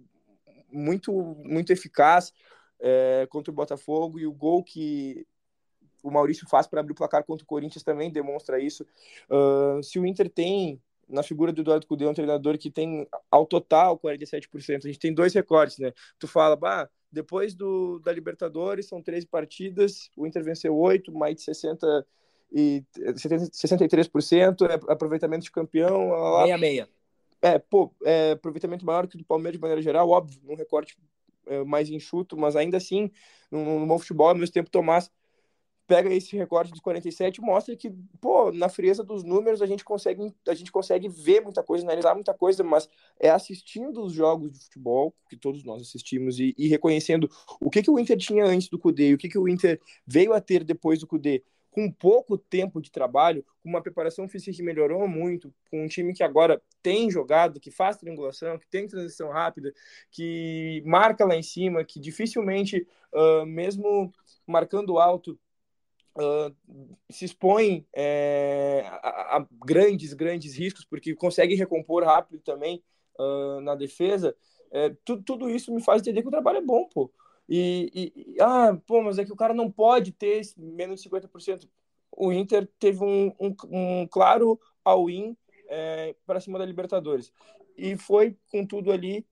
muito, 0.74 1.12
muito 1.44 1.72
eficaz 1.72 2.32
é, 2.80 3.26
contra 3.30 3.50
o 3.50 3.54
Botafogo, 3.54 4.18
e 4.18 4.26
o 4.26 4.32
gol 4.32 4.62
que 4.62 5.26
o 6.02 6.10
Maurício 6.10 6.46
faz 6.46 6.66
para 6.66 6.80
abrir 6.80 6.92
o 6.92 6.96
placar 6.96 7.24
contra 7.24 7.44
o 7.44 7.46
Corinthians 7.46 7.82
também 7.82 8.10
demonstra 8.10 8.60
isso. 8.60 8.86
Uh, 9.30 9.82
se 9.82 9.98
o 9.98 10.04
Inter 10.04 10.28
tem 10.28 10.78
na 11.08 11.22
figura 11.22 11.52
do 11.52 11.62
Eduardo 11.62 11.86
Cudê, 11.86 12.06
um 12.06 12.14
treinador 12.14 12.58
que 12.58 12.70
tem 12.70 13.06
ao 13.30 13.46
total 13.46 13.98
47%. 13.98 14.84
A 14.84 14.86
gente 14.86 14.98
tem 14.98 15.12
dois 15.12 15.32
recortes, 15.34 15.78
né? 15.78 15.92
Tu 16.18 16.26
fala, 16.26 16.56
bah, 16.56 16.88
depois 17.10 17.54
do, 17.54 17.98
da 18.00 18.12
Libertadores 18.12 18.86
são 18.86 19.02
13 19.02 19.26
partidas, 19.26 20.10
o 20.16 20.26
Inter 20.26 20.42
venceu 20.42 20.76
8, 20.76 21.12
mais 21.12 21.36
de 21.36 21.42
60 21.42 22.06
e 22.52 22.84
63%, 22.96 24.68
é 24.68 24.92
aproveitamento 24.92 25.44
de 25.44 25.50
campeão. 25.50 26.12
Meia 26.42 26.58
meia. 26.58 26.88
É, 27.42 27.58
pô, 27.58 27.94
é 28.04 28.32
aproveitamento 28.32 28.84
maior 28.84 29.06
que 29.06 29.18
do 29.18 29.24
Palmeiras 29.24 29.58
de 29.58 29.60
maneira 29.60 29.82
geral, 29.82 30.08
óbvio, 30.08 30.40
num 30.42 30.54
recorte 30.54 30.96
é, 31.46 31.62
mais 31.64 31.90
enxuto, 31.90 32.36
mas 32.36 32.56
ainda 32.56 32.76
assim, 32.76 33.10
no, 33.50 33.80
no 33.80 33.86
bom 33.86 33.98
futebol, 33.98 34.28
ao 34.28 34.34
mesmo 34.34 34.52
tempo, 34.52 34.70
Tomás 34.70 35.10
pega 35.86 36.12
esse 36.12 36.36
recorte 36.36 36.70
dos 36.70 36.80
47 36.80 37.36
e 37.36 37.40
mostra 37.42 37.76
que, 37.76 37.90
pô, 38.20 38.50
na 38.50 38.68
frieza 38.68 39.04
dos 39.04 39.22
números 39.22 39.60
a 39.60 39.66
gente 39.66 39.84
consegue 39.84 40.34
a 40.48 40.54
gente 40.54 40.72
consegue 40.72 41.08
ver 41.08 41.40
muita 41.42 41.62
coisa, 41.62 41.84
analisar 41.84 42.14
muita 42.14 42.32
coisa, 42.32 42.64
mas 42.64 42.88
é 43.20 43.30
assistindo 43.30 44.02
os 44.02 44.12
jogos 44.12 44.50
de 44.50 44.58
futebol 44.60 45.14
que 45.28 45.36
todos 45.36 45.62
nós 45.64 45.82
assistimos 45.82 46.38
e, 46.38 46.54
e 46.56 46.68
reconhecendo 46.68 47.30
o 47.60 47.70
que 47.70 47.82
que 47.82 47.90
o 47.90 47.98
Inter 47.98 48.16
tinha 48.16 48.44
antes 48.44 48.68
do 48.68 48.78
Cudê 48.78 49.12
o 49.12 49.18
que 49.18 49.28
que 49.28 49.38
o 49.38 49.48
Inter 49.48 49.80
veio 50.06 50.32
a 50.32 50.40
ter 50.40 50.64
depois 50.64 51.00
do 51.00 51.06
Cudê, 51.06 51.42
com 51.74 51.90
pouco 51.90 52.38
tempo 52.38 52.80
de 52.80 52.88
trabalho, 52.88 53.44
com 53.60 53.68
uma 53.68 53.82
preparação 53.82 54.28
física 54.28 54.56
que 54.56 54.62
melhorou 54.62 55.08
muito, 55.08 55.52
com 55.68 55.84
um 55.84 55.88
time 55.88 56.14
que 56.14 56.22
agora 56.22 56.62
tem 56.80 57.10
jogado, 57.10 57.58
que 57.58 57.68
faz 57.68 57.96
triangulação, 57.96 58.56
que 58.56 58.68
tem 58.68 58.86
transição 58.86 59.30
rápida, 59.30 59.74
que 60.08 60.80
marca 60.86 61.24
lá 61.24 61.34
em 61.34 61.42
cima, 61.42 61.84
que 61.84 61.98
dificilmente, 61.98 62.86
uh, 63.12 63.44
mesmo 63.44 64.12
marcando 64.46 64.98
alto, 64.98 65.38
Uh, 66.16 66.94
se 67.10 67.24
expõe 67.24 67.84
é, 67.92 68.84
a, 69.02 69.38
a, 69.38 69.46
grandes, 69.66 70.12
grandes 70.12 70.56
riscos, 70.56 70.84
porque 70.84 71.12
consegue 71.12 71.56
recompor 71.56 72.04
rápido 72.04 72.38
também 72.38 72.80
uh, 73.18 73.60
na 73.62 73.74
defesa, 73.74 74.32
é, 74.70 74.94
tu, 75.04 75.20
tudo 75.20 75.50
isso 75.50 75.74
me 75.74 75.82
faz 75.82 76.02
entender 76.02 76.22
que 76.22 76.28
o 76.28 76.30
trabalho 76.30 76.58
é 76.58 76.62
bom, 76.62 76.88
pô. 76.88 77.10
E, 77.48 78.12
e, 78.16 78.36
ah, 78.40 78.76
pô, 78.86 79.02
mas 79.02 79.18
é 79.18 79.24
que 79.24 79.32
o 79.32 79.36
cara 79.36 79.52
não 79.52 79.70
pode 79.70 80.12
ter 80.12 80.40
menos 80.56 81.02
de 81.02 81.08
50%. 81.08 81.68
O 82.16 82.32
Inter 82.32 82.68
teve 82.78 83.04
um, 83.04 83.32
um, 83.40 83.54
um 83.70 84.06
claro 84.06 84.58
all-in 84.84 85.36
é, 85.68 86.14
para 86.26 86.40
cima 86.40 86.58
da 86.58 86.64
Libertadores. 86.64 87.32
E 87.76 87.96
foi 87.96 88.36
com 88.50 88.64
tudo 88.64 88.92
ali. 88.92 89.26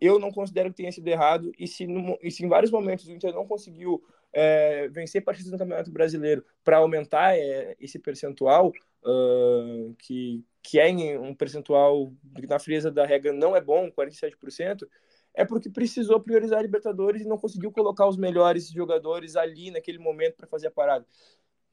Eu 0.00 0.18
não 0.18 0.30
considero 0.30 0.70
que 0.70 0.76
tenha 0.76 0.92
sido 0.92 1.08
errado. 1.08 1.52
E 1.58 1.66
se, 1.66 1.86
no, 1.86 2.18
e 2.22 2.30
se 2.30 2.44
em 2.44 2.48
vários 2.48 2.70
momentos 2.70 3.06
o 3.06 3.12
Inter 3.12 3.34
não 3.34 3.46
conseguiu 3.46 4.02
é, 4.32 4.88
vencer 4.88 5.24
partidas 5.24 5.50
no 5.50 5.58
Campeonato 5.58 5.90
Brasileiro 5.90 6.44
para 6.62 6.78
aumentar 6.78 7.36
é, 7.36 7.76
esse 7.80 7.98
percentual, 7.98 8.72
uh, 9.04 9.94
que, 9.98 10.44
que 10.62 10.78
é 10.78 11.18
um 11.18 11.34
percentual 11.34 12.12
na 12.48 12.58
frieza 12.58 12.90
da 12.90 13.04
regra 13.04 13.32
não 13.32 13.56
é 13.56 13.60
bom, 13.60 13.90
47%, 13.90 14.86
é 15.34 15.44
porque 15.44 15.70
precisou 15.70 16.20
priorizar 16.20 16.58
a 16.58 16.62
Libertadores 16.62 17.22
e 17.22 17.28
não 17.28 17.38
conseguiu 17.38 17.70
colocar 17.72 18.06
os 18.06 18.16
melhores 18.16 18.68
jogadores 18.70 19.36
ali 19.36 19.70
naquele 19.70 19.98
momento 19.98 20.36
para 20.36 20.46
fazer 20.46 20.68
a 20.68 20.70
parada, 20.70 21.06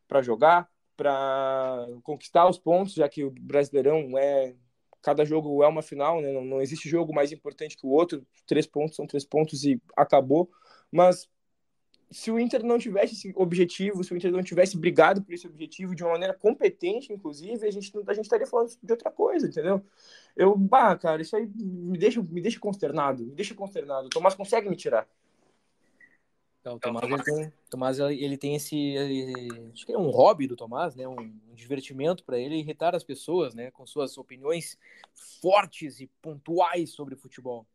para 0.07 0.21
jogar, 0.21 0.69
para 0.95 1.87
conquistar 2.03 2.47
os 2.47 2.57
pontos, 2.57 2.93
já 2.93 3.07
que 3.07 3.23
o 3.23 3.31
Brasileirão 3.31 4.17
é 4.17 4.55
cada 5.01 5.23
jogo 5.23 5.63
é 5.63 5.67
uma 5.67 5.81
final, 5.81 6.21
né? 6.21 6.33
não, 6.33 6.43
não 6.43 6.61
existe 6.61 6.89
jogo 6.89 7.13
mais 7.13 7.31
importante 7.31 7.77
que 7.77 7.85
o 7.85 7.89
outro, 7.89 8.25
três 8.45 8.67
pontos 8.67 8.95
são 8.95 9.07
três 9.07 9.23
pontos 9.23 9.63
e 9.63 9.81
acabou, 9.95 10.49
mas 10.91 11.29
se 12.09 12.31
o 12.31 12.39
Inter 12.39 12.63
não 12.63 12.79
tivesse 12.79 13.13
esse 13.13 13.33
objetivo, 13.35 14.03
se 14.03 14.13
o 14.13 14.17
Inter 14.17 14.31
não 14.31 14.41
tivesse 14.41 14.77
brigado 14.77 15.21
por 15.21 15.33
esse 15.33 15.45
objetivo 15.45 15.93
de 15.93 16.03
uma 16.03 16.13
maneira 16.13 16.33
competente, 16.33 17.11
inclusive, 17.11 17.67
a 17.67 17.71
gente, 17.71 17.91
a 18.07 18.13
gente 18.13 18.25
estaria 18.25 18.47
falando 18.47 18.71
de 18.81 18.91
outra 18.91 19.11
coisa, 19.11 19.47
entendeu? 19.47 19.83
Eu, 20.35 20.57
bah, 20.57 20.95
cara, 20.95 21.21
isso 21.21 21.35
aí 21.35 21.47
me 21.55 21.97
deixa, 21.97 22.21
me 22.21 22.41
deixa 22.41 22.59
consternado, 22.59 23.25
me 23.25 23.35
deixa 23.35 23.53
consternado. 23.53 24.07
O 24.07 24.09
Tomás 24.09 24.35
consegue 24.35 24.69
me 24.69 24.75
tirar. 24.75 25.07
Então, 26.61 26.75
o 26.75 26.79
Tomás, 26.79 27.03
ele 27.05 27.23
tem, 27.23 27.53
Tomás, 27.69 27.99
ele 27.99 28.37
tem 28.37 28.55
esse, 28.55 28.95
acho 29.73 29.85
que 29.85 29.93
é 29.93 29.97
um 29.97 30.09
hobby 30.09 30.47
do 30.47 30.55
Tomás, 30.55 30.95
né? 30.95 31.07
Um, 31.07 31.19
um 31.19 31.55
divertimento 31.55 32.23
para 32.23 32.37
ele 32.37 32.55
irritar 32.55 32.93
as 32.95 33.03
pessoas, 33.03 33.53
né? 33.53 33.71
Com 33.71 33.85
suas 33.85 34.17
opiniões 34.17 34.77
fortes 35.41 35.99
e 35.99 36.07
pontuais 36.21 36.89
sobre 36.89 37.15
futebol. 37.15 37.65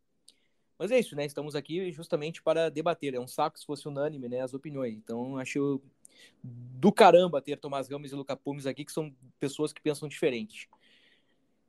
Mas 0.82 0.90
é 0.90 0.98
isso, 0.98 1.14
né? 1.14 1.24
Estamos 1.24 1.54
aqui 1.54 1.92
justamente 1.92 2.42
para 2.42 2.68
debater. 2.68 3.14
É 3.14 3.20
um 3.20 3.28
saco 3.28 3.56
se 3.56 3.64
fosse 3.64 3.86
unânime, 3.86 4.28
né? 4.28 4.40
As 4.40 4.52
opiniões. 4.52 4.94
Então, 4.94 5.38
acho 5.38 5.80
do 6.42 6.90
caramba 6.90 7.40
ter 7.40 7.56
Tomás 7.56 7.88
Gomes 7.88 8.10
e 8.10 8.16
Luca 8.16 8.36
Pumes 8.36 8.66
aqui, 8.66 8.84
que 8.84 8.90
são 8.90 9.14
pessoas 9.38 9.72
que 9.72 9.80
pensam 9.80 10.08
diferente. 10.08 10.68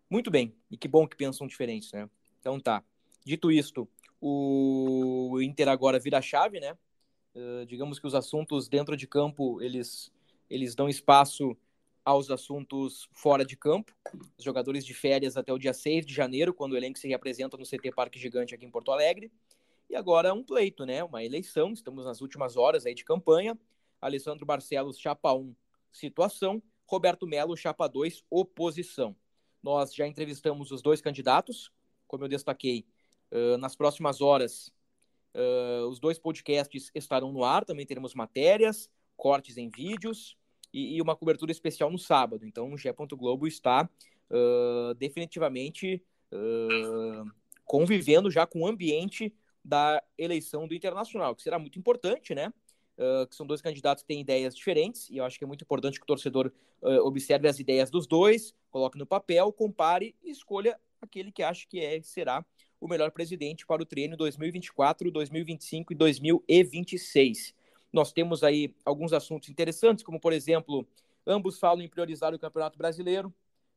Muito 0.10 0.32
bem. 0.32 0.56
E 0.72 0.76
que 0.76 0.88
bom 0.88 1.08
que 1.08 1.16
pensam 1.16 1.46
diferentes, 1.46 1.92
né? 1.92 2.10
Então 2.40 2.60
tá. 2.60 2.84
Dito 3.24 3.52
isto, 3.52 3.88
o 4.20 5.40
Inter 5.44 5.70
agora 5.70 6.00
vira 6.00 6.20
chave, 6.20 6.60
né? 6.60 6.76
Uh, 7.36 7.68
digamos 7.68 8.00
que 8.00 8.08
os 8.08 8.16
assuntos 8.16 8.68
dentro 8.68 8.98
de 8.98 9.06
campo, 9.06 9.62
eles, 9.62 10.12
eles 10.50 10.74
dão 10.74 10.90
espaço 10.90 11.56
aos 12.06 12.30
assuntos 12.30 13.08
fora 13.14 13.46
de 13.46 13.56
campo. 13.56 13.96
Os 14.38 14.44
jogadores 14.44 14.86
de 14.86 14.94
férias 14.94 15.38
até 15.38 15.54
o 15.54 15.58
dia 15.58 15.74
6 15.74 16.06
de 16.06 16.14
janeiro, 16.14 16.54
quando 16.54 16.74
o 16.74 16.78
elenco 16.78 17.00
se 17.00 17.08
reapresenta 17.08 17.58
no 17.58 17.64
CT 17.64 17.92
Parque 17.96 18.20
Gigante 18.20 18.54
aqui 18.54 18.66
em 18.66 18.72
Porto 18.72 18.92
Alegre. 18.92 19.32
E 19.90 19.96
agora 19.96 20.34
um 20.34 20.44
pleito, 20.44 20.86
né? 20.86 21.04
Uma 21.04 21.24
eleição. 21.24 21.72
Estamos 21.72 22.06
nas 22.06 22.22
últimas 22.22 22.58
horas 22.58 22.86
aí 22.86 22.94
de 22.94 23.06
campanha. 23.06 23.58
Alessandro 24.02 24.46
Barcelos, 24.46 25.00
chapa 25.00 25.34
1, 25.34 25.56
situação. 25.92 26.62
Roberto 26.86 27.26
Melo, 27.26 27.56
chapa 27.56 27.88
2, 27.88 28.24
oposição. 28.30 29.16
Nós 29.62 29.96
já 29.96 30.06
entrevistamos 30.06 30.72
os 30.72 30.82
dois 30.82 31.00
candidatos, 31.00 31.72
como 32.06 32.26
eu 32.26 32.28
destaquei, 32.28 32.86
uh, 33.32 33.58
nas 33.58 33.76
próximas 33.76 34.20
horas. 34.20 34.74
Uh, 35.34 35.88
os 35.88 36.00
dois 36.00 36.20
podcasts 36.20 36.92
estarão 36.94 37.32
no 37.32 37.44
ar, 37.46 37.64
também 37.64 37.86
teremos 37.86 38.14
matérias, 38.14 38.90
cortes 39.16 39.58
em 39.58 39.70
vídeos 39.70 40.38
e, 40.74 40.96
e 40.96 41.02
uma 41.02 41.16
cobertura 41.16 41.52
especial 41.52 41.92
no 41.92 42.00
sábado. 42.00 42.46
Então, 42.46 42.74
o 42.74 42.78
G. 42.78 42.94
Globo 43.12 43.48
está 43.48 43.90
uh, 44.30 44.94
definitivamente 44.96 46.04
convivendo 47.64 48.32
já 48.32 48.48
com 48.48 48.62
o 48.62 48.68
ambiente 48.68 49.32
da 49.64 50.04
eleição 50.18 50.68
do 50.68 50.74
Internacional, 50.74 51.36
que 51.36 51.44
será 51.44 51.58
muito 51.58 51.80
importante, 51.80 52.36
né? 52.36 52.52
Uh, 52.98 53.26
que 53.28 53.36
são 53.36 53.46
dois 53.46 53.62
candidatos 53.62 54.04
que 54.04 54.08
têm 54.08 54.22
ideias 54.22 54.56
diferentes, 54.56 55.10
e 55.10 55.18
eu 55.18 55.26
acho 55.26 55.38
que 55.38 55.44
é 55.44 55.48
muito 55.48 55.64
importante 55.64 55.98
que 55.98 56.04
o 56.04 56.08
torcedor 56.08 56.52
uh, 56.82 57.00
observe 57.08 57.48
as 57.48 57.60
ideias 57.60 57.90
dos 57.90 58.06
dois, 58.06 58.54
coloque 58.70 59.00
no 59.00 59.06
papel, 59.06 59.52
compare 59.52 60.16
e 60.22 60.30
escolha 60.30 60.80
aquele 61.02 61.32
que 61.32 61.42
acha 61.42 61.66
que 61.68 61.80
é, 61.80 62.02
será 62.04 62.46
o 62.80 62.88
melhor 62.88 63.10
presidente 63.12 63.66
para 63.66 63.82
o 63.82 63.86
treino 63.86 64.16
2024, 64.16 65.10
2025 65.10 65.94
e 65.94 65.96
2026. 65.96 67.56
Nós 67.94 68.12
temos 68.12 68.44
aí 68.44 68.76
alguns 68.84 69.14
assuntos 69.14 69.50
interessantes, 69.50 70.04
como 70.04 70.20
por 70.20 70.34
exemplo, 70.34 70.86
ambos 71.28 71.60
falam 71.60 71.84
em 71.84 71.88
priorizar 71.88 72.34
o 72.34 72.40
Campeonato 72.40 72.76
Brasileiro, 72.76 73.32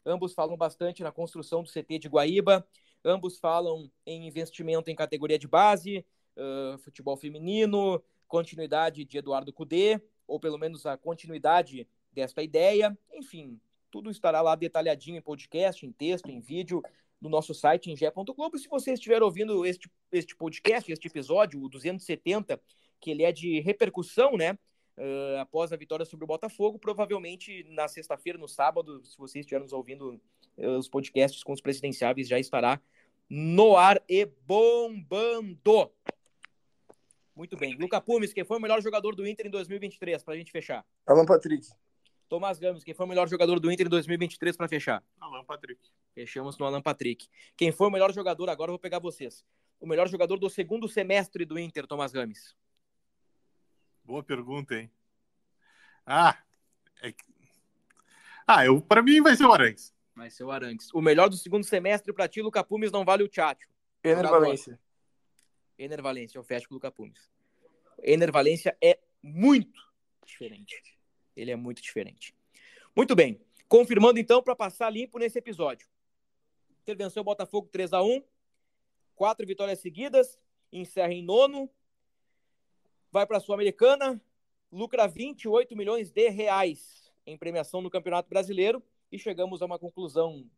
ambos 0.06 0.32
falam 0.32 0.56
bastante 0.56 1.02
na 1.02 1.12
construção 1.12 1.62
do 1.62 1.68
CT 1.68 1.98
de 1.98 2.08
Guaíba, 2.08 2.66
ambos 3.04 3.38
falam 3.38 3.90
em 4.06 4.26
investimento 4.26 4.90
em 4.90 4.94
categoria 4.96 5.38
de 5.38 5.46
base, 5.46 6.04
uh, 6.34 6.78
futebol 6.78 7.16
feminino, 7.16 8.02
continuidade 8.26 9.04
de 9.04 9.18
Eduardo 9.18 9.52
Cudê, 9.52 10.00
ou 10.26 10.40
pelo 10.40 10.56
menos 10.56 10.86
a 10.86 10.96
continuidade 10.96 11.86
desta 12.10 12.42
ideia. 12.42 12.96
Enfim, 13.12 13.60
tudo 13.90 14.10
estará 14.10 14.40
lá 14.40 14.54
detalhadinho 14.54 15.18
em 15.18 15.22
podcast, 15.22 15.84
em 15.84 15.92
texto, 15.92 16.30
em 16.30 16.40
vídeo, 16.40 16.82
no 17.20 17.28
nosso 17.28 17.54
site 17.54 17.90
em 17.90 17.96
ge.globo. 17.96 18.58
Se 18.58 18.68
você 18.68 18.92
estiver 18.92 19.22
ouvindo 19.22 19.64
este, 19.66 19.90
este 20.10 20.34
podcast, 20.34 20.90
este 20.90 21.06
episódio, 21.06 21.62
o 21.62 21.68
270, 21.68 22.60
que 23.00 23.10
ele 23.10 23.22
é 23.22 23.32
de 23.32 23.60
repercussão, 23.60 24.36
né? 24.36 24.58
Uh, 24.96 25.38
após 25.40 25.72
a 25.72 25.76
vitória 25.76 26.06
sobre 26.06 26.24
o 26.24 26.26
Botafogo, 26.26 26.78
provavelmente 26.78 27.64
na 27.68 27.86
sexta-feira, 27.86 28.38
no 28.38 28.48
sábado, 28.48 29.04
se 29.04 29.18
você 29.18 29.40
estiver 29.40 29.60
nos 29.60 29.74
ouvindo 29.74 30.18
uh, 30.56 30.78
os 30.78 30.88
podcasts 30.88 31.44
com 31.44 31.52
os 31.52 31.60
presidenciáveis, 31.60 32.28
já 32.28 32.38
estará 32.38 32.80
no 33.28 33.76
ar 33.76 34.02
e 34.08 34.24
bombando. 34.46 35.90
Muito 37.34 37.56
bem. 37.56 37.76
Luca 37.76 38.00
Pumes, 38.00 38.32
quem 38.32 38.44
foi 38.44 38.56
o 38.56 38.60
melhor 38.60 38.80
jogador 38.80 39.14
do 39.14 39.26
Inter 39.26 39.46
em 39.46 39.50
2023, 39.50 40.22
para 40.24 40.32
a 40.32 40.36
gente 40.38 40.50
fechar? 40.50 40.86
Alan 41.06 41.26
Patrick. 41.26 41.68
Tomás 42.28 42.58
Gomes, 42.58 42.82
quem 42.82 42.94
foi 42.94 43.06
o 43.06 43.08
melhor 43.08 43.28
jogador 43.28 43.60
do 43.60 43.70
Inter 43.70 43.86
em 43.86 43.90
2023 43.90 44.56
para 44.56 44.66
fechar? 44.66 45.04
Alan 45.20 45.44
Patrick. 45.44 45.80
Fechamos 46.12 46.58
no 46.58 46.66
Alan 46.66 46.82
Patrick. 46.82 47.28
Quem 47.56 47.70
foi 47.70 47.86
o 47.86 47.90
melhor 47.90 48.12
jogador, 48.12 48.48
agora 48.48 48.70
eu 48.70 48.72
vou 48.72 48.78
pegar 48.78 48.98
vocês. 48.98 49.44
O 49.78 49.86
melhor 49.86 50.08
jogador 50.08 50.38
do 50.38 50.48
segundo 50.50 50.88
semestre 50.88 51.44
do 51.44 51.58
Inter, 51.58 51.86
Tomás 51.86 52.12
Gomes. 52.12 52.56
Boa 54.06 54.22
pergunta, 54.22 54.76
hein? 54.76 54.88
Ah, 56.06 56.40
é... 57.02 57.12
ah 58.46 58.64
eu, 58.64 58.80
para 58.80 59.02
mim 59.02 59.20
vai 59.20 59.34
ser 59.36 59.44
o 59.44 59.52
Arangues. 59.52 59.92
Vai 60.14 60.30
ser 60.30 60.44
o 60.44 60.50
Arangues. 60.52 60.94
O 60.94 61.02
melhor 61.02 61.28
do 61.28 61.36
segundo 61.36 61.64
semestre 61.64 62.12
para 62.12 62.28
ti, 62.28 62.40
Luca 62.40 62.62
Pumes, 62.62 62.92
não 62.92 63.04
vale 63.04 63.24
o 63.24 63.28
Tchatcho. 63.28 63.68
Ener 64.04 64.22
Valência. 64.22 64.80
Ener 65.76 66.00
Valência, 66.00 66.38
eu 66.38 66.44
fecho 66.44 66.68
com 66.68 66.74
o 66.74 66.76
Luca 66.76 66.92
Pumes. 66.92 67.28
Ener 68.00 68.30
Valência 68.30 68.78
é 68.80 69.00
muito 69.20 69.82
diferente. 70.24 70.96
Ele 71.36 71.50
é 71.50 71.56
muito 71.56 71.82
diferente. 71.82 72.32
Muito 72.94 73.16
bem. 73.16 73.40
Confirmando 73.66 74.20
então 74.20 74.40
para 74.40 74.54
passar 74.54 74.88
limpo 74.88 75.18
nesse 75.18 75.36
episódio. 75.36 75.88
Inter 76.82 76.96
venceu 76.96 77.22
o 77.22 77.24
Botafogo 77.24 77.68
3 77.72 77.92
a 77.92 78.02
1 78.04 78.22
quatro 79.16 79.44
vitórias 79.44 79.80
seguidas, 79.80 80.38
encerra 80.70 81.12
em 81.12 81.24
nono, 81.24 81.68
vai 83.10 83.26
para 83.26 83.38
a 83.38 83.40
Sul-Americana, 83.40 84.20
lucra 84.70 85.06
28 85.06 85.76
milhões 85.76 86.10
de 86.10 86.28
reais 86.28 87.12
em 87.26 87.36
premiação 87.36 87.80
no 87.80 87.90
Campeonato 87.90 88.28
Brasileiro 88.28 88.82
e 89.10 89.18
chegamos 89.18 89.62
a 89.62 89.66
uma 89.66 89.78
conclusão 89.78 90.48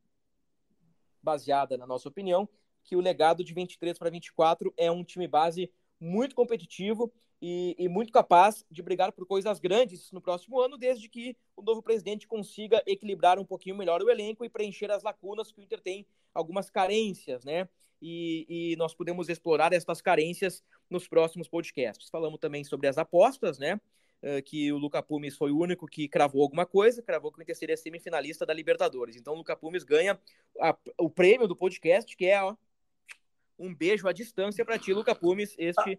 baseada 1.22 1.76
na 1.76 1.86
nossa 1.86 2.08
opinião 2.08 2.48
que 2.84 2.96
o 2.96 3.00
legado 3.00 3.44
de 3.44 3.52
23 3.52 3.98
para 3.98 4.10
24 4.10 4.72
é 4.76 4.90
um 4.90 5.04
time 5.04 5.28
base 5.28 5.70
muito 6.00 6.34
competitivo 6.34 7.12
e, 7.40 7.76
e, 7.78 7.88
muito 7.88 8.12
capaz 8.12 8.64
de 8.70 8.82
brigar 8.82 9.12
por 9.12 9.26
coisas 9.26 9.60
grandes 9.60 10.10
no 10.10 10.20
próximo 10.20 10.60
ano, 10.60 10.76
desde 10.76 11.08
que 11.08 11.36
o 11.56 11.62
novo 11.62 11.82
presidente 11.82 12.26
consiga 12.26 12.82
equilibrar 12.86 13.38
um 13.38 13.44
pouquinho 13.44 13.76
melhor 13.76 14.02
o 14.02 14.10
elenco 14.10 14.44
e 14.44 14.48
preencher 14.48 14.90
as 14.90 15.02
lacunas 15.02 15.52
que 15.52 15.60
o 15.60 15.62
Inter 15.62 15.80
tem 15.80 16.06
algumas 16.34 16.68
carências, 16.68 17.44
né? 17.44 17.68
E, 18.00 18.72
e 18.72 18.76
nós 18.76 18.94
podemos 18.94 19.28
explorar 19.28 19.72
estas 19.72 20.00
carências 20.00 20.64
nos 20.90 21.08
próximos 21.08 21.48
podcasts. 21.48 22.08
Falamos 22.10 22.38
também 22.38 22.64
sobre 22.64 22.86
as 22.86 22.98
apostas, 22.98 23.58
né? 23.58 23.80
Uh, 24.20 24.42
que 24.42 24.72
o 24.72 24.78
Luca 24.78 25.00
Pumes 25.00 25.36
foi 25.36 25.52
o 25.52 25.58
único 25.58 25.86
que 25.86 26.08
cravou 26.08 26.42
alguma 26.42 26.66
coisa, 26.66 27.00
cravou 27.00 27.30
que 27.30 27.38
o 27.38 27.42
Inter 27.42 27.56
seria 27.56 27.76
semifinalista 27.76 28.44
da 28.44 28.52
Libertadores. 28.52 29.14
Então 29.14 29.34
o 29.34 29.36
Luca 29.36 29.54
Pumes 29.54 29.84
ganha 29.84 30.18
a, 30.60 30.76
o 30.98 31.08
prêmio 31.08 31.46
do 31.46 31.54
podcast, 31.54 32.16
que 32.16 32.26
é 32.26 32.42
ó, 32.42 32.56
um 33.58 33.72
beijo 33.72 34.08
à 34.08 34.12
distância 34.12 34.64
para 34.64 34.78
ti, 34.78 34.92
Luca 34.92 35.14
Pumes. 35.14 35.54
Este 35.56 35.98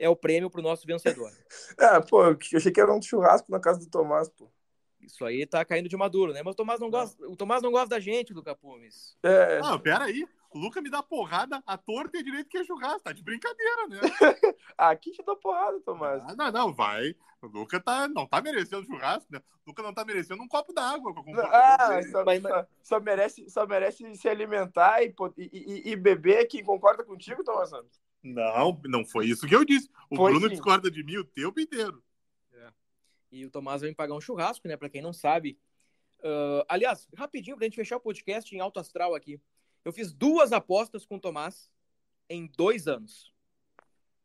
é 0.00 0.08
o 0.08 0.16
prêmio 0.16 0.50
para 0.50 0.60
o 0.60 0.64
nosso 0.64 0.86
vencedor. 0.86 1.30
É, 1.78 2.00
pô, 2.00 2.24
eu 2.24 2.38
achei 2.54 2.72
que 2.72 2.80
era 2.80 2.92
um 2.92 3.00
churrasco 3.00 3.50
na 3.50 3.60
casa 3.60 3.78
do 3.80 3.86
Tomás, 3.86 4.28
pô. 4.28 4.50
Isso 5.00 5.24
aí 5.24 5.46
tá 5.46 5.64
caindo 5.64 5.88
de 5.88 5.96
maduro, 5.96 6.32
né? 6.32 6.42
Mas 6.42 6.52
o 6.52 6.56
Tomás 6.56 6.78
não 6.78 6.90
gosta, 6.90 7.26
o 7.26 7.36
Tomás 7.36 7.62
não 7.62 7.70
gosta 7.70 7.88
da 7.88 8.00
gente, 8.00 8.34
Luca 8.34 8.54
Pumes. 8.54 9.16
É. 9.22 9.60
Não, 9.60 9.78
pera 9.78 10.04
aí. 10.04 10.26
O 10.52 10.58
Luca 10.58 10.82
me 10.82 10.90
dá 10.90 11.00
porrada, 11.00 11.62
a 11.64 11.78
torta 11.78 12.18
e 12.18 12.24
direito 12.24 12.48
que 12.48 12.58
é 12.58 12.64
churrasco. 12.64 13.02
Tá 13.02 13.12
de 13.12 13.22
brincadeira, 13.22 13.86
né? 13.86 14.00
Aqui 14.76 15.12
te 15.12 15.22
dá 15.22 15.36
porrada, 15.36 15.80
Tomás. 15.80 16.22
Ah, 16.26 16.34
não, 16.34 16.50
não, 16.50 16.72
vai. 16.72 17.14
O 17.40 17.46
Luca 17.46 17.80
tá, 17.80 18.08
não 18.08 18.26
tá 18.26 18.42
merecendo 18.42 18.84
churrasco, 18.84 19.32
né? 19.32 19.40
O 19.64 19.70
Luca 19.70 19.82
não 19.82 19.94
tá 19.94 20.04
merecendo 20.04 20.42
um 20.42 20.48
copo 20.48 20.72
d'água. 20.72 21.14
Ah, 21.52 22.02
só, 22.10 22.24
mas, 22.24 22.42
só, 22.42 22.66
só, 22.82 23.00
merece, 23.00 23.48
só 23.48 23.66
merece 23.66 24.16
se 24.16 24.28
alimentar 24.28 25.02
e, 25.04 25.14
e, 25.38 25.92
e 25.92 25.96
beber 25.96 26.46
quem 26.46 26.64
concorda 26.64 27.04
contigo, 27.04 27.44
Tomás 27.44 27.70
Santos. 27.70 28.00
Não, 28.22 28.78
não 28.86 29.04
foi 29.04 29.26
isso 29.26 29.46
que 29.46 29.54
eu 29.54 29.64
disse. 29.64 29.88
O 30.10 30.16
foi 30.16 30.32
Bruno 30.32 30.48
sim. 30.48 30.54
discorda 30.54 30.90
de 30.90 31.02
mim 31.04 31.16
o 31.16 31.24
tempo 31.24 31.60
inteiro. 31.60 32.02
É. 32.52 32.68
E 33.30 33.46
o 33.46 33.50
Tomás 33.50 33.82
me 33.82 33.94
pagar 33.94 34.14
um 34.14 34.20
churrasco, 34.20 34.66
né? 34.66 34.76
Pra 34.76 34.90
quem 34.90 35.00
não 35.00 35.12
sabe. 35.12 35.58
Uh, 36.18 36.64
aliás, 36.68 37.08
rapidinho 37.16 37.56
pra 37.56 37.64
gente 37.64 37.76
fechar 37.76 37.96
o 37.96 38.00
podcast 38.00 38.54
em 38.54 38.60
alto 38.60 38.80
astral 38.80 39.14
aqui. 39.14 39.40
Eu 39.84 39.92
fiz 39.92 40.12
duas 40.12 40.52
apostas 40.52 41.06
com 41.06 41.16
o 41.16 41.20
Tomás 41.20 41.70
em 42.28 42.46
dois 42.56 42.86
anos. 42.86 43.32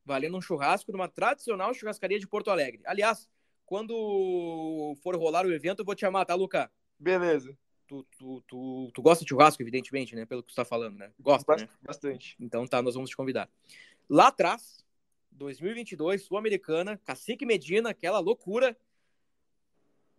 Valendo 0.03 0.37
um 0.37 0.41
churrasco 0.41 0.91
numa 0.91 1.07
tradicional 1.07 1.73
churrascaria 1.73 2.19
de 2.19 2.27
Porto 2.27 2.51
Alegre. 2.51 2.81
Aliás, 2.85 3.27
quando 3.65 4.95
for 5.01 5.15
rolar 5.15 5.45
o 5.45 5.53
evento, 5.53 5.79
eu 5.79 5.85
vou 5.85 5.95
te 5.95 6.01
chamar, 6.01 6.25
tá, 6.25 6.35
Luca? 6.35 6.71
Beleza. 6.99 7.57
Tu, 7.87 8.03
tu, 8.17 8.41
tu, 8.47 8.91
tu 8.93 9.01
gosta 9.01 9.23
de 9.23 9.29
churrasco, 9.29 9.61
evidentemente, 9.61 10.15
né? 10.15 10.25
Pelo 10.25 10.43
que 10.43 10.49
você 10.49 10.61
está 10.61 10.65
falando, 10.65 10.97
né? 10.97 11.11
Gosta, 11.19 11.55
né? 11.55 11.69
Bastante. 11.81 12.35
Então 12.39 12.67
tá, 12.67 12.81
nós 12.81 12.95
vamos 12.95 13.09
te 13.09 13.15
convidar. 13.15 13.49
Lá 14.09 14.27
atrás, 14.27 14.83
2022, 15.31 16.23
Sul-Americana, 16.23 16.99
Cacique 17.05 17.45
Medina, 17.45 17.89
aquela 17.89 18.19
loucura. 18.19 18.77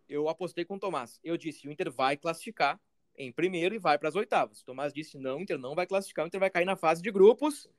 Eu 0.09 0.29
apostei 0.29 0.65
com 0.65 0.75
o 0.75 0.79
Tomás. 0.79 1.19
Eu 1.23 1.37
disse, 1.37 1.67
o 1.67 1.71
Inter 1.71 1.91
vai 1.91 2.15
classificar 2.15 2.79
em 3.17 3.31
primeiro 3.31 3.73
e 3.73 3.79
vai 3.79 3.97
para 3.97 4.09
as 4.09 4.15
oitavas. 4.15 4.61
O 4.61 4.65
Tomás 4.65 4.93
disse: 4.93 5.17
não, 5.17 5.37
o 5.37 5.41
Inter 5.41 5.57
não 5.57 5.75
vai 5.75 5.87
classificar, 5.87 6.25
o 6.25 6.27
Inter 6.27 6.39
vai 6.39 6.49
cair 6.49 6.65
na 6.65 6.75
fase 6.75 7.01
de 7.01 7.11
grupos. 7.11 7.69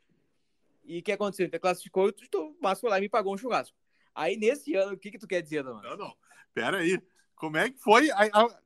E 0.84 0.98
o 0.98 1.02
que 1.02 1.12
aconteceu? 1.12 1.44
O 1.44 1.48
Inter 1.48 1.60
classificou 1.60 2.06
e 2.06 2.10
o 2.10 2.28
Tomás 2.28 2.80
foi 2.80 2.90
lá 2.90 2.98
e 2.98 3.02
me 3.02 3.08
pagou 3.08 3.34
um 3.34 3.38
churrasco. 3.38 3.76
Aí 4.14 4.36
nesse 4.36 4.74
ano, 4.74 4.94
o 4.94 4.98
que, 4.98 5.10
que 5.10 5.18
tu 5.18 5.26
quer 5.26 5.42
dizer, 5.42 5.64
Tomás? 5.64 5.84
Não, 5.84 5.96
não. 5.96 6.16
Pera 6.52 6.78
aí. 6.78 7.00
Como 7.36 7.56
é 7.56 7.70
que 7.70 7.78
foi? 7.78 8.08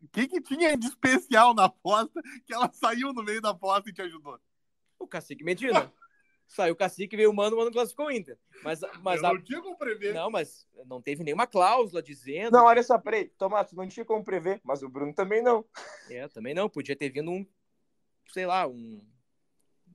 O 0.01 0.09
que, 0.09 0.27
que 0.27 0.41
tinha 0.41 0.77
de 0.77 0.87
especial 0.87 1.55
na 1.55 1.65
aposta 1.65 2.23
que 2.47 2.55
ela 2.55 2.71
saiu 2.73 3.13
no 3.13 3.23
meio 3.23 3.41
da 3.41 3.51
aposta 3.51 3.91
e 3.91 3.93
te 3.93 4.01
ajudou? 4.01 4.41
O 4.99 5.07
Cacique 5.07 5.45
Medina. 5.45 5.93
Saiu 6.53 6.75
o 6.75 6.77
Cacique, 6.77 7.17
veio 7.17 7.31
o 7.31 7.35
Mano, 7.35 7.57
o 7.57 7.59
Mano 7.59 7.73
classificou 7.73 8.07
o 8.07 8.11
Inter. 8.11 8.37
Mas, 8.63 8.81
mas 9.03 9.23
eu 9.23 9.27
a... 9.27 9.33
não 9.33 9.43
tinha 9.43 9.63
como 9.63 9.77
prever. 9.77 10.13
Não, 10.13 10.31
mas 10.31 10.69
não 10.85 11.01
teve 11.01 11.25
nenhuma 11.25 11.47
cláusula 11.47 12.03
dizendo. 12.03 12.53
Não, 12.53 12.67
olha 12.67 12.83
só, 12.83 12.99
peraí. 12.99 13.31
Tomás, 13.39 13.73
não 13.73 13.89
tinha 13.89 14.05
como 14.05 14.23
prever, 14.23 14.61
mas 14.63 14.83
o 14.83 14.89
Bruno 14.89 15.15
também 15.15 15.43
não. 15.43 15.65
É, 16.11 16.29
também 16.29 16.53
não. 16.53 16.69
Podia 16.69 16.95
ter 16.95 17.09
vindo 17.09 17.31
um, 17.31 17.47
sei 18.29 18.45
lá, 18.45 18.69
um. 18.69 19.01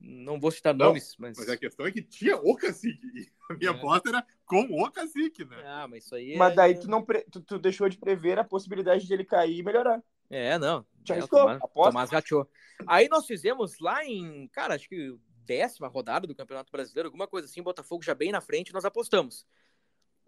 Não 0.00 0.40
vou 0.40 0.50
citar 0.50 0.74
não, 0.74 0.86
nomes, 0.86 1.14
mas. 1.16 1.38
Mas 1.38 1.48
a 1.48 1.56
questão 1.56 1.86
é 1.86 1.92
que 1.92 2.02
tinha 2.02 2.36
o 2.36 2.56
Cacique. 2.56 3.30
A 3.48 3.54
minha 3.54 3.70
é. 3.70 3.74
aposta 3.74 4.08
era 4.08 4.26
com 4.44 4.62
o 4.62 4.90
Cacique, 4.90 5.44
né? 5.44 5.62
Ah, 5.64 5.86
mas 5.88 6.04
isso 6.04 6.14
aí. 6.16 6.36
Mas 6.36 6.52
é... 6.54 6.56
daí 6.56 6.78
tu, 6.78 6.90
não 6.90 7.04
pre... 7.04 7.24
tu, 7.30 7.40
tu, 7.40 7.56
deixou 7.60 7.88
de 7.88 7.96
prever 7.96 8.36
a 8.36 8.44
possibilidade 8.44 9.06
de 9.06 9.14
ele 9.14 9.24
cair 9.24 9.58
e 9.58 9.62
melhorar. 9.62 10.02
É, 10.28 10.58
não. 10.58 10.84
Já 11.04 11.14
é, 11.14 11.18
estou, 11.20 11.38
Tomás, 11.38 11.60
Tomás 11.72 12.10
gateou. 12.10 12.48
Aí 12.84 13.08
nós 13.08 13.26
fizemos 13.26 13.78
lá 13.78 14.04
em. 14.04 14.48
Cara, 14.48 14.74
acho 14.74 14.88
que 14.88 15.16
décima 15.48 15.88
rodada 15.88 16.26
do 16.26 16.34
Campeonato 16.34 16.70
Brasileiro, 16.70 17.08
alguma 17.08 17.26
coisa 17.26 17.46
assim, 17.46 17.62
Botafogo 17.62 18.04
já 18.04 18.14
bem 18.14 18.30
na 18.30 18.40
frente, 18.42 18.70
nós 18.70 18.84
apostamos. 18.84 19.46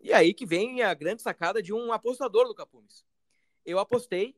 E 0.00 0.14
aí 0.14 0.32
que 0.32 0.46
vem 0.46 0.80
a 0.80 0.94
grande 0.94 1.20
sacada 1.20 1.62
de 1.62 1.74
um 1.74 1.92
apostador 1.92 2.48
do 2.48 2.54
Capumes. 2.54 3.04
Eu 3.66 3.78
apostei. 3.78 4.34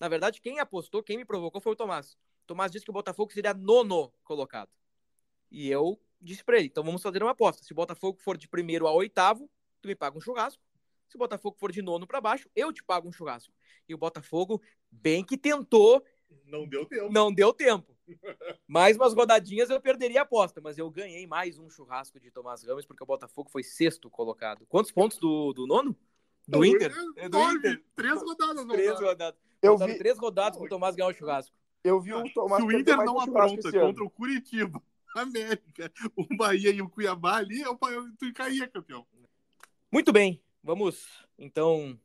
Na 0.00 0.08
verdade, 0.08 0.40
quem 0.40 0.58
apostou, 0.58 1.02
quem 1.02 1.18
me 1.18 1.24
provocou 1.24 1.60
foi 1.60 1.72
o 1.72 1.76
Tomás. 1.76 2.14
O 2.42 2.46
Tomás 2.46 2.72
disse 2.72 2.84
que 2.84 2.90
o 2.90 2.94
Botafogo 2.94 3.30
seria 3.30 3.52
nono 3.52 4.10
colocado. 4.24 4.70
E 5.50 5.68
eu 5.68 6.00
disse 6.18 6.42
para 6.42 6.56
ele: 6.56 6.68
então 6.68 6.82
vamos 6.82 7.02
fazer 7.02 7.22
uma 7.22 7.32
aposta. 7.32 7.62
Se 7.62 7.72
o 7.72 7.76
Botafogo 7.76 8.18
for 8.18 8.38
de 8.38 8.48
primeiro 8.48 8.86
a 8.86 8.92
oitavo, 8.92 9.50
tu 9.82 9.88
me 9.88 9.94
paga 9.94 10.16
um 10.16 10.20
churrasco. 10.20 10.62
Se 11.08 11.16
o 11.16 11.18
Botafogo 11.18 11.58
for 11.60 11.70
de 11.70 11.82
nono 11.82 12.06
para 12.06 12.22
baixo, 12.22 12.48
eu 12.56 12.72
te 12.72 12.82
pago 12.82 13.06
um 13.06 13.12
churrasco. 13.12 13.52
E 13.86 13.94
o 13.94 13.98
Botafogo, 13.98 14.62
bem 14.90 15.22
que 15.22 15.36
tentou. 15.36 16.02
Não 16.46 16.66
deu 16.66 16.86
tempo. 16.86 17.12
Não 17.12 17.32
deu 17.32 17.52
tempo. 17.52 17.93
Mais 18.66 18.96
umas 18.96 19.14
rodadinhas 19.14 19.70
eu 19.70 19.80
perderia 19.80 20.20
a 20.20 20.22
aposta, 20.24 20.60
mas 20.60 20.78
eu 20.78 20.90
ganhei 20.90 21.26
mais 21.26 21.58
um 21.58 21.68
churrasco 21.70 22.18
de 22.20 22.30
Tomás 22.30 22.62
Ramos, 22.62 22.84
porque 22.86 23.02
o 23.02 23.06
Botafogo 23.06 23.50
foi 23.50 23.62
sexto 23.62 24.10
colocado. 24.10 24.66
Quantos 24.68 24.90
pontos 24.92 25.18
do, 25.18 25.52
do 25.52 25.66
nono? 25.66 25.96
Do 26.46 26.64
Inter? 26.64 26.92
é 27.16 27.24
É 27.24 27.28
do 27.28 27.38
nove. 27.38 27.56
Inter. 27.56 27.84
Três 27.96 28.22
rodadas. 28.22 28.56
não 28.56 28.68
Três 28.68 29.00
rodadas. 29.00 29.40
Eu 29.62 29.78
vi, 29.78 29.96
três 29.96 30.18
rodadas 30.18 30.58
pro 30.58 30.68
Tomás 30.68 30.94
ganhar 30.94 31.08
o 31.08 31.14
churrasco. 31.14 31.56
eu 31.82 32.00
vi 32.00 32.12
o 32.12 32.22
Tomás 32.34 32.62
Se 32.62 32.68
o 32.68 32.72
Inter 32.78 32.96
não 32.98 33.16
um 33.16 33.24
churrasco 33.24 33.58
apronta 33.58 33.80
contra 33.80 34.04
o 34.04 34.10
Curitiba, 34.10 34.82
América, 35.16 35.92
o 36.16 36.26
Bahia 36.36 36.70
e 36.70 36.82
o 36.82 36.88
Cuiabá 36.90 37.36
ali, 37.36 37.64
o 37.66 37.76
pa- 37.76 37.88
tu 38.18 38.32
caía, 38.34 38.68
campeão. 38.68 39.06
Muito 39.90 40.12
bem, 40.12 40.42
vamos 40.62 41.06
então, 41.38 41.98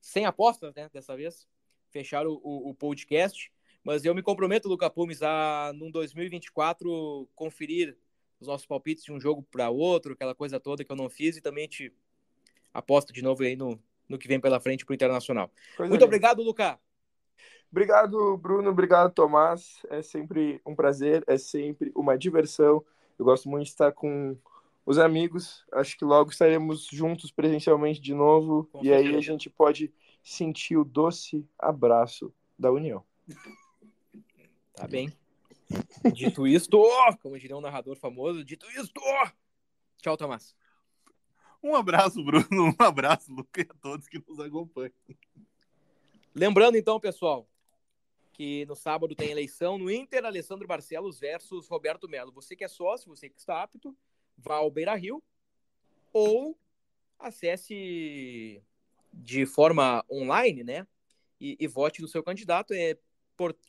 sem 0.00 0.26
apostas, 0.26 0.74
né, 0.74 0.88
dessa 0.92 1.16
vez, 1.16 1.48
fechar 1.90 2.26
o, 2.26 2.34
o, 2.42 2.70
o 2.70 2.74
podcast. 2.74 3.50
Mas 3.84 4.04
eu 4.04 4.14
me 4.14 4.22
comprometo, 4.22 4.68
Luca 4.68 4.90
Pumes, 4.90 5.22
a, 5.22 5.72
num 5.74 5.90
2024, 5.90 7.28
conferir 7.34 7.96
os 8.40 8.46
nossos 8.46 8.66
palpites 8.66 9.04
de 9.04 9.12
um 9.12 9.20
jogo 9.20 9.42
para 9.50 9.70
outro, 9.70 10.12
aquela 10.12 10.34
coisa 10.34 10.60
toda 10.60 10.84
que 10.84 10.92
eu 10.92 10.96
não 10.96 11.08
fiz, 11.08 11.36
e 11.36 11.40
também 11.40 11.66
te 11.66 11.92
aposto 12.72 13.12
de 13.12 13.22
novo 13.22 13.42
aí 13.42 13.56
no, 13.56 13.80
no 14.08 14.18
que 14.18 14.28
vem 14.28 14.40
pela 14.40 14.60
frente 14.60 14.84
pro 14.84 14.94
Internacional. 14.94 15.50
Coisa 15.76 15.88
Muito 15.88 15.92
linda. 15.92 16.04
obrigado, 16.04 16.42
Luca. 16.42 16.78
Obrigado, 17.70 18.36
Bruno. 18.38 18.70
Obrigado, 18.70 19.12
Tomás. 19.12 19.84
É 19.90 20.00
sempre 20.00 20.60
um 20.64 20.74
prazer, 20.74 21.22
é 21.26 21.36
sempre 21.36 21.92
uma 21.94 22.16
diversão. 22.16 22.84
Eu 23.18 23.24
gosto 23.24 23.48
muito 23.48 23.64
de 23.64 23.70
estar 23.70 23.92
com 23.92 24.36
os 24.86 24.98
amigos. 24.98 25.66
Acho 25.72 25.98
que 25.98 26.04
logo 26.04 26.30
estaremos 26.30 26.88
juntos 26.90 27.30
presencialmente 27.30 28.00
de 28.00 28.14
novo. 28.14 28.68
Com 28.72 28.82
e 28.82 28.90
aí 28.90 29.02
certeza. 29.02 29.18
a 29.18 29.20
gente 29.20 29.50
pode 29.50 29.92
sentir 30.22 30.76
o 30.76 30.84
doce 30.84 31.46
abraço 31.58 32.32
da 32.58 32.72
união. 32.72 33.04
Tá 34.78 34.86
bem. 34.86 35.12
Dito 36.14 36.46
isto, 36.46 36.80
como 37.20 37.36
diria 37.36 37.56
um 37.56 37.60
narrador 37.60 37.96
famoso, 37.96 38.44
dito 38.44 38.64
isto, 38.70 39.00
tchau, 40.00 40.16
Tomás. 40.16 40.54
Um 41.60 41.74
abraço, 41.74 42.22
Bruno. 42.22 42.46
Um 42.78 42.82
abraço, 42.84 43.32
Luca, 43.32 43.60
e 43.60 43.66
a 43.68 43.74
todos 43.82 44.06
que 44.06 44.22
nos 44.24 44.38
acompanham. 44.38 44.92
Lembrando 46.32 46.76
então, 46.76 47.00
pessoal, 47.00 47.48
que 48.32 48.64
no 48.66 48.76
sábado 48.76 49.16
tem 49.16 49.32
eleição 49.32 49.78
no 49.78 49.90
Inter, 49.90 50.24
Alessandro 50.24 50.68
Barcelos 50.68 51.18
versus 51.18 51.66
Roberto 51.66 52.08
Melo. 52.08 52.30
Você 52.30 52.54
que 52.54 52.62
é 52.62 52.68
sócio, 52.68 53.08
você 53.08 53.28
que 53.28 53.36
está 53.36 53.60
apto, 53.60 53.96
vá 54.36 54.58
ao 54.58 54.70
Beira 54.70 54.94
Rio 54.94 55.20
ou 56.12 56.56
acesse 57.18 58.62
de 59.12 59.44
forma 59.44 60.04
online, 60.08 60.62
né? 60.62 60.86
E, 61.40 61.56
e 61.58 61.66
vote 61.66 62.00
no 62.00 62.06
seu 62.06 62.22
candidato. 62.22 62.72
É, 62.72 62.96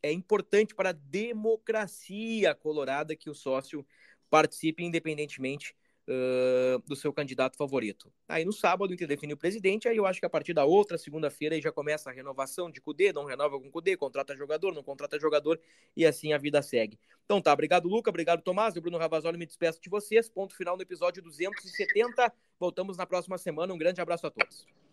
é 0.01 0.11
importante 0.11 0.74
para 0.74 0.89
a 0.89 0.93
democracia 0.93 2.55
colorada 2.55 3.15
que 3.15 3.30
o 3.30 3.36
sócio 3.36 3.86
participe 4.30 4.84
independentemente 4.84 5.76
ãh, 6.07 6.82
do 6.88 6.95
seu 6.95 7.13
candidato 7.13 7.55
favorito. 7.55 8.11
Aí 8.28 8.43
no 8.43 8.51
sábado 8.51 8.89
o 8.89 8.93
Inter 8.93 9.07
define 9.07 9.34
o 9.34 9.38
presidente, 9.38 9.88
aí 9.88 9.97
eu 9.97 10.05
acho 10.05 10.20
que 10.20 10.26
a 10.26 10.30
partir 10.30 10.53
da 10.53 10.65
outra 10.65 10.97
segunda-feira 10.97 11.59
já 11.61 11.72
começa 11.72 12.09
a 12.09 12.13
renovação 12.13 12.70
de 12.72 12.82
Cudê, 12.82 13.13
não 13.13 13.26
renova 13.26 13.59
com 13.59 13.70
Cudê, 13.70 13.95
contrata 13.95 14.36
jogador, 14.36 14.74
não 14.74 14.84
contrata 14.84 15.20
jogador, 15.20 15.59
e 15.95 16.05
assim 16.05 16.34
a 16.34 16.38
vida 16.38 16.61
segue. 16.61 16.99
Então 17.26 17.39
tá, 17.39 17.53
obrigado 17.53 17.88
Luca, 17.88 18.09
obrigado 18.09 18.41
Tomás, 18.41 18.76
eu 18.76 18.82
Bruno 18.82 18.97
Ravazoli 18.97 19.38
me 19.38 19.45
despeço 19.45 19.80
de 19.80 19.89
vocês, 19.89 20.28
ponto 20.28 20.55
final 20.55 20.76
no 20.76 20.82
episódio 20.82 21.22
270, 21.22 22.34
voltamos 22.59 22.97
na 22.97 23.05
próxima 23.05 23.38
semana, 23.38 23.74
um 23.74 23.78
grande 23.78 24.01
abraço 24.01 24.26
a 24.26 24.32
todos. 24.32 24.88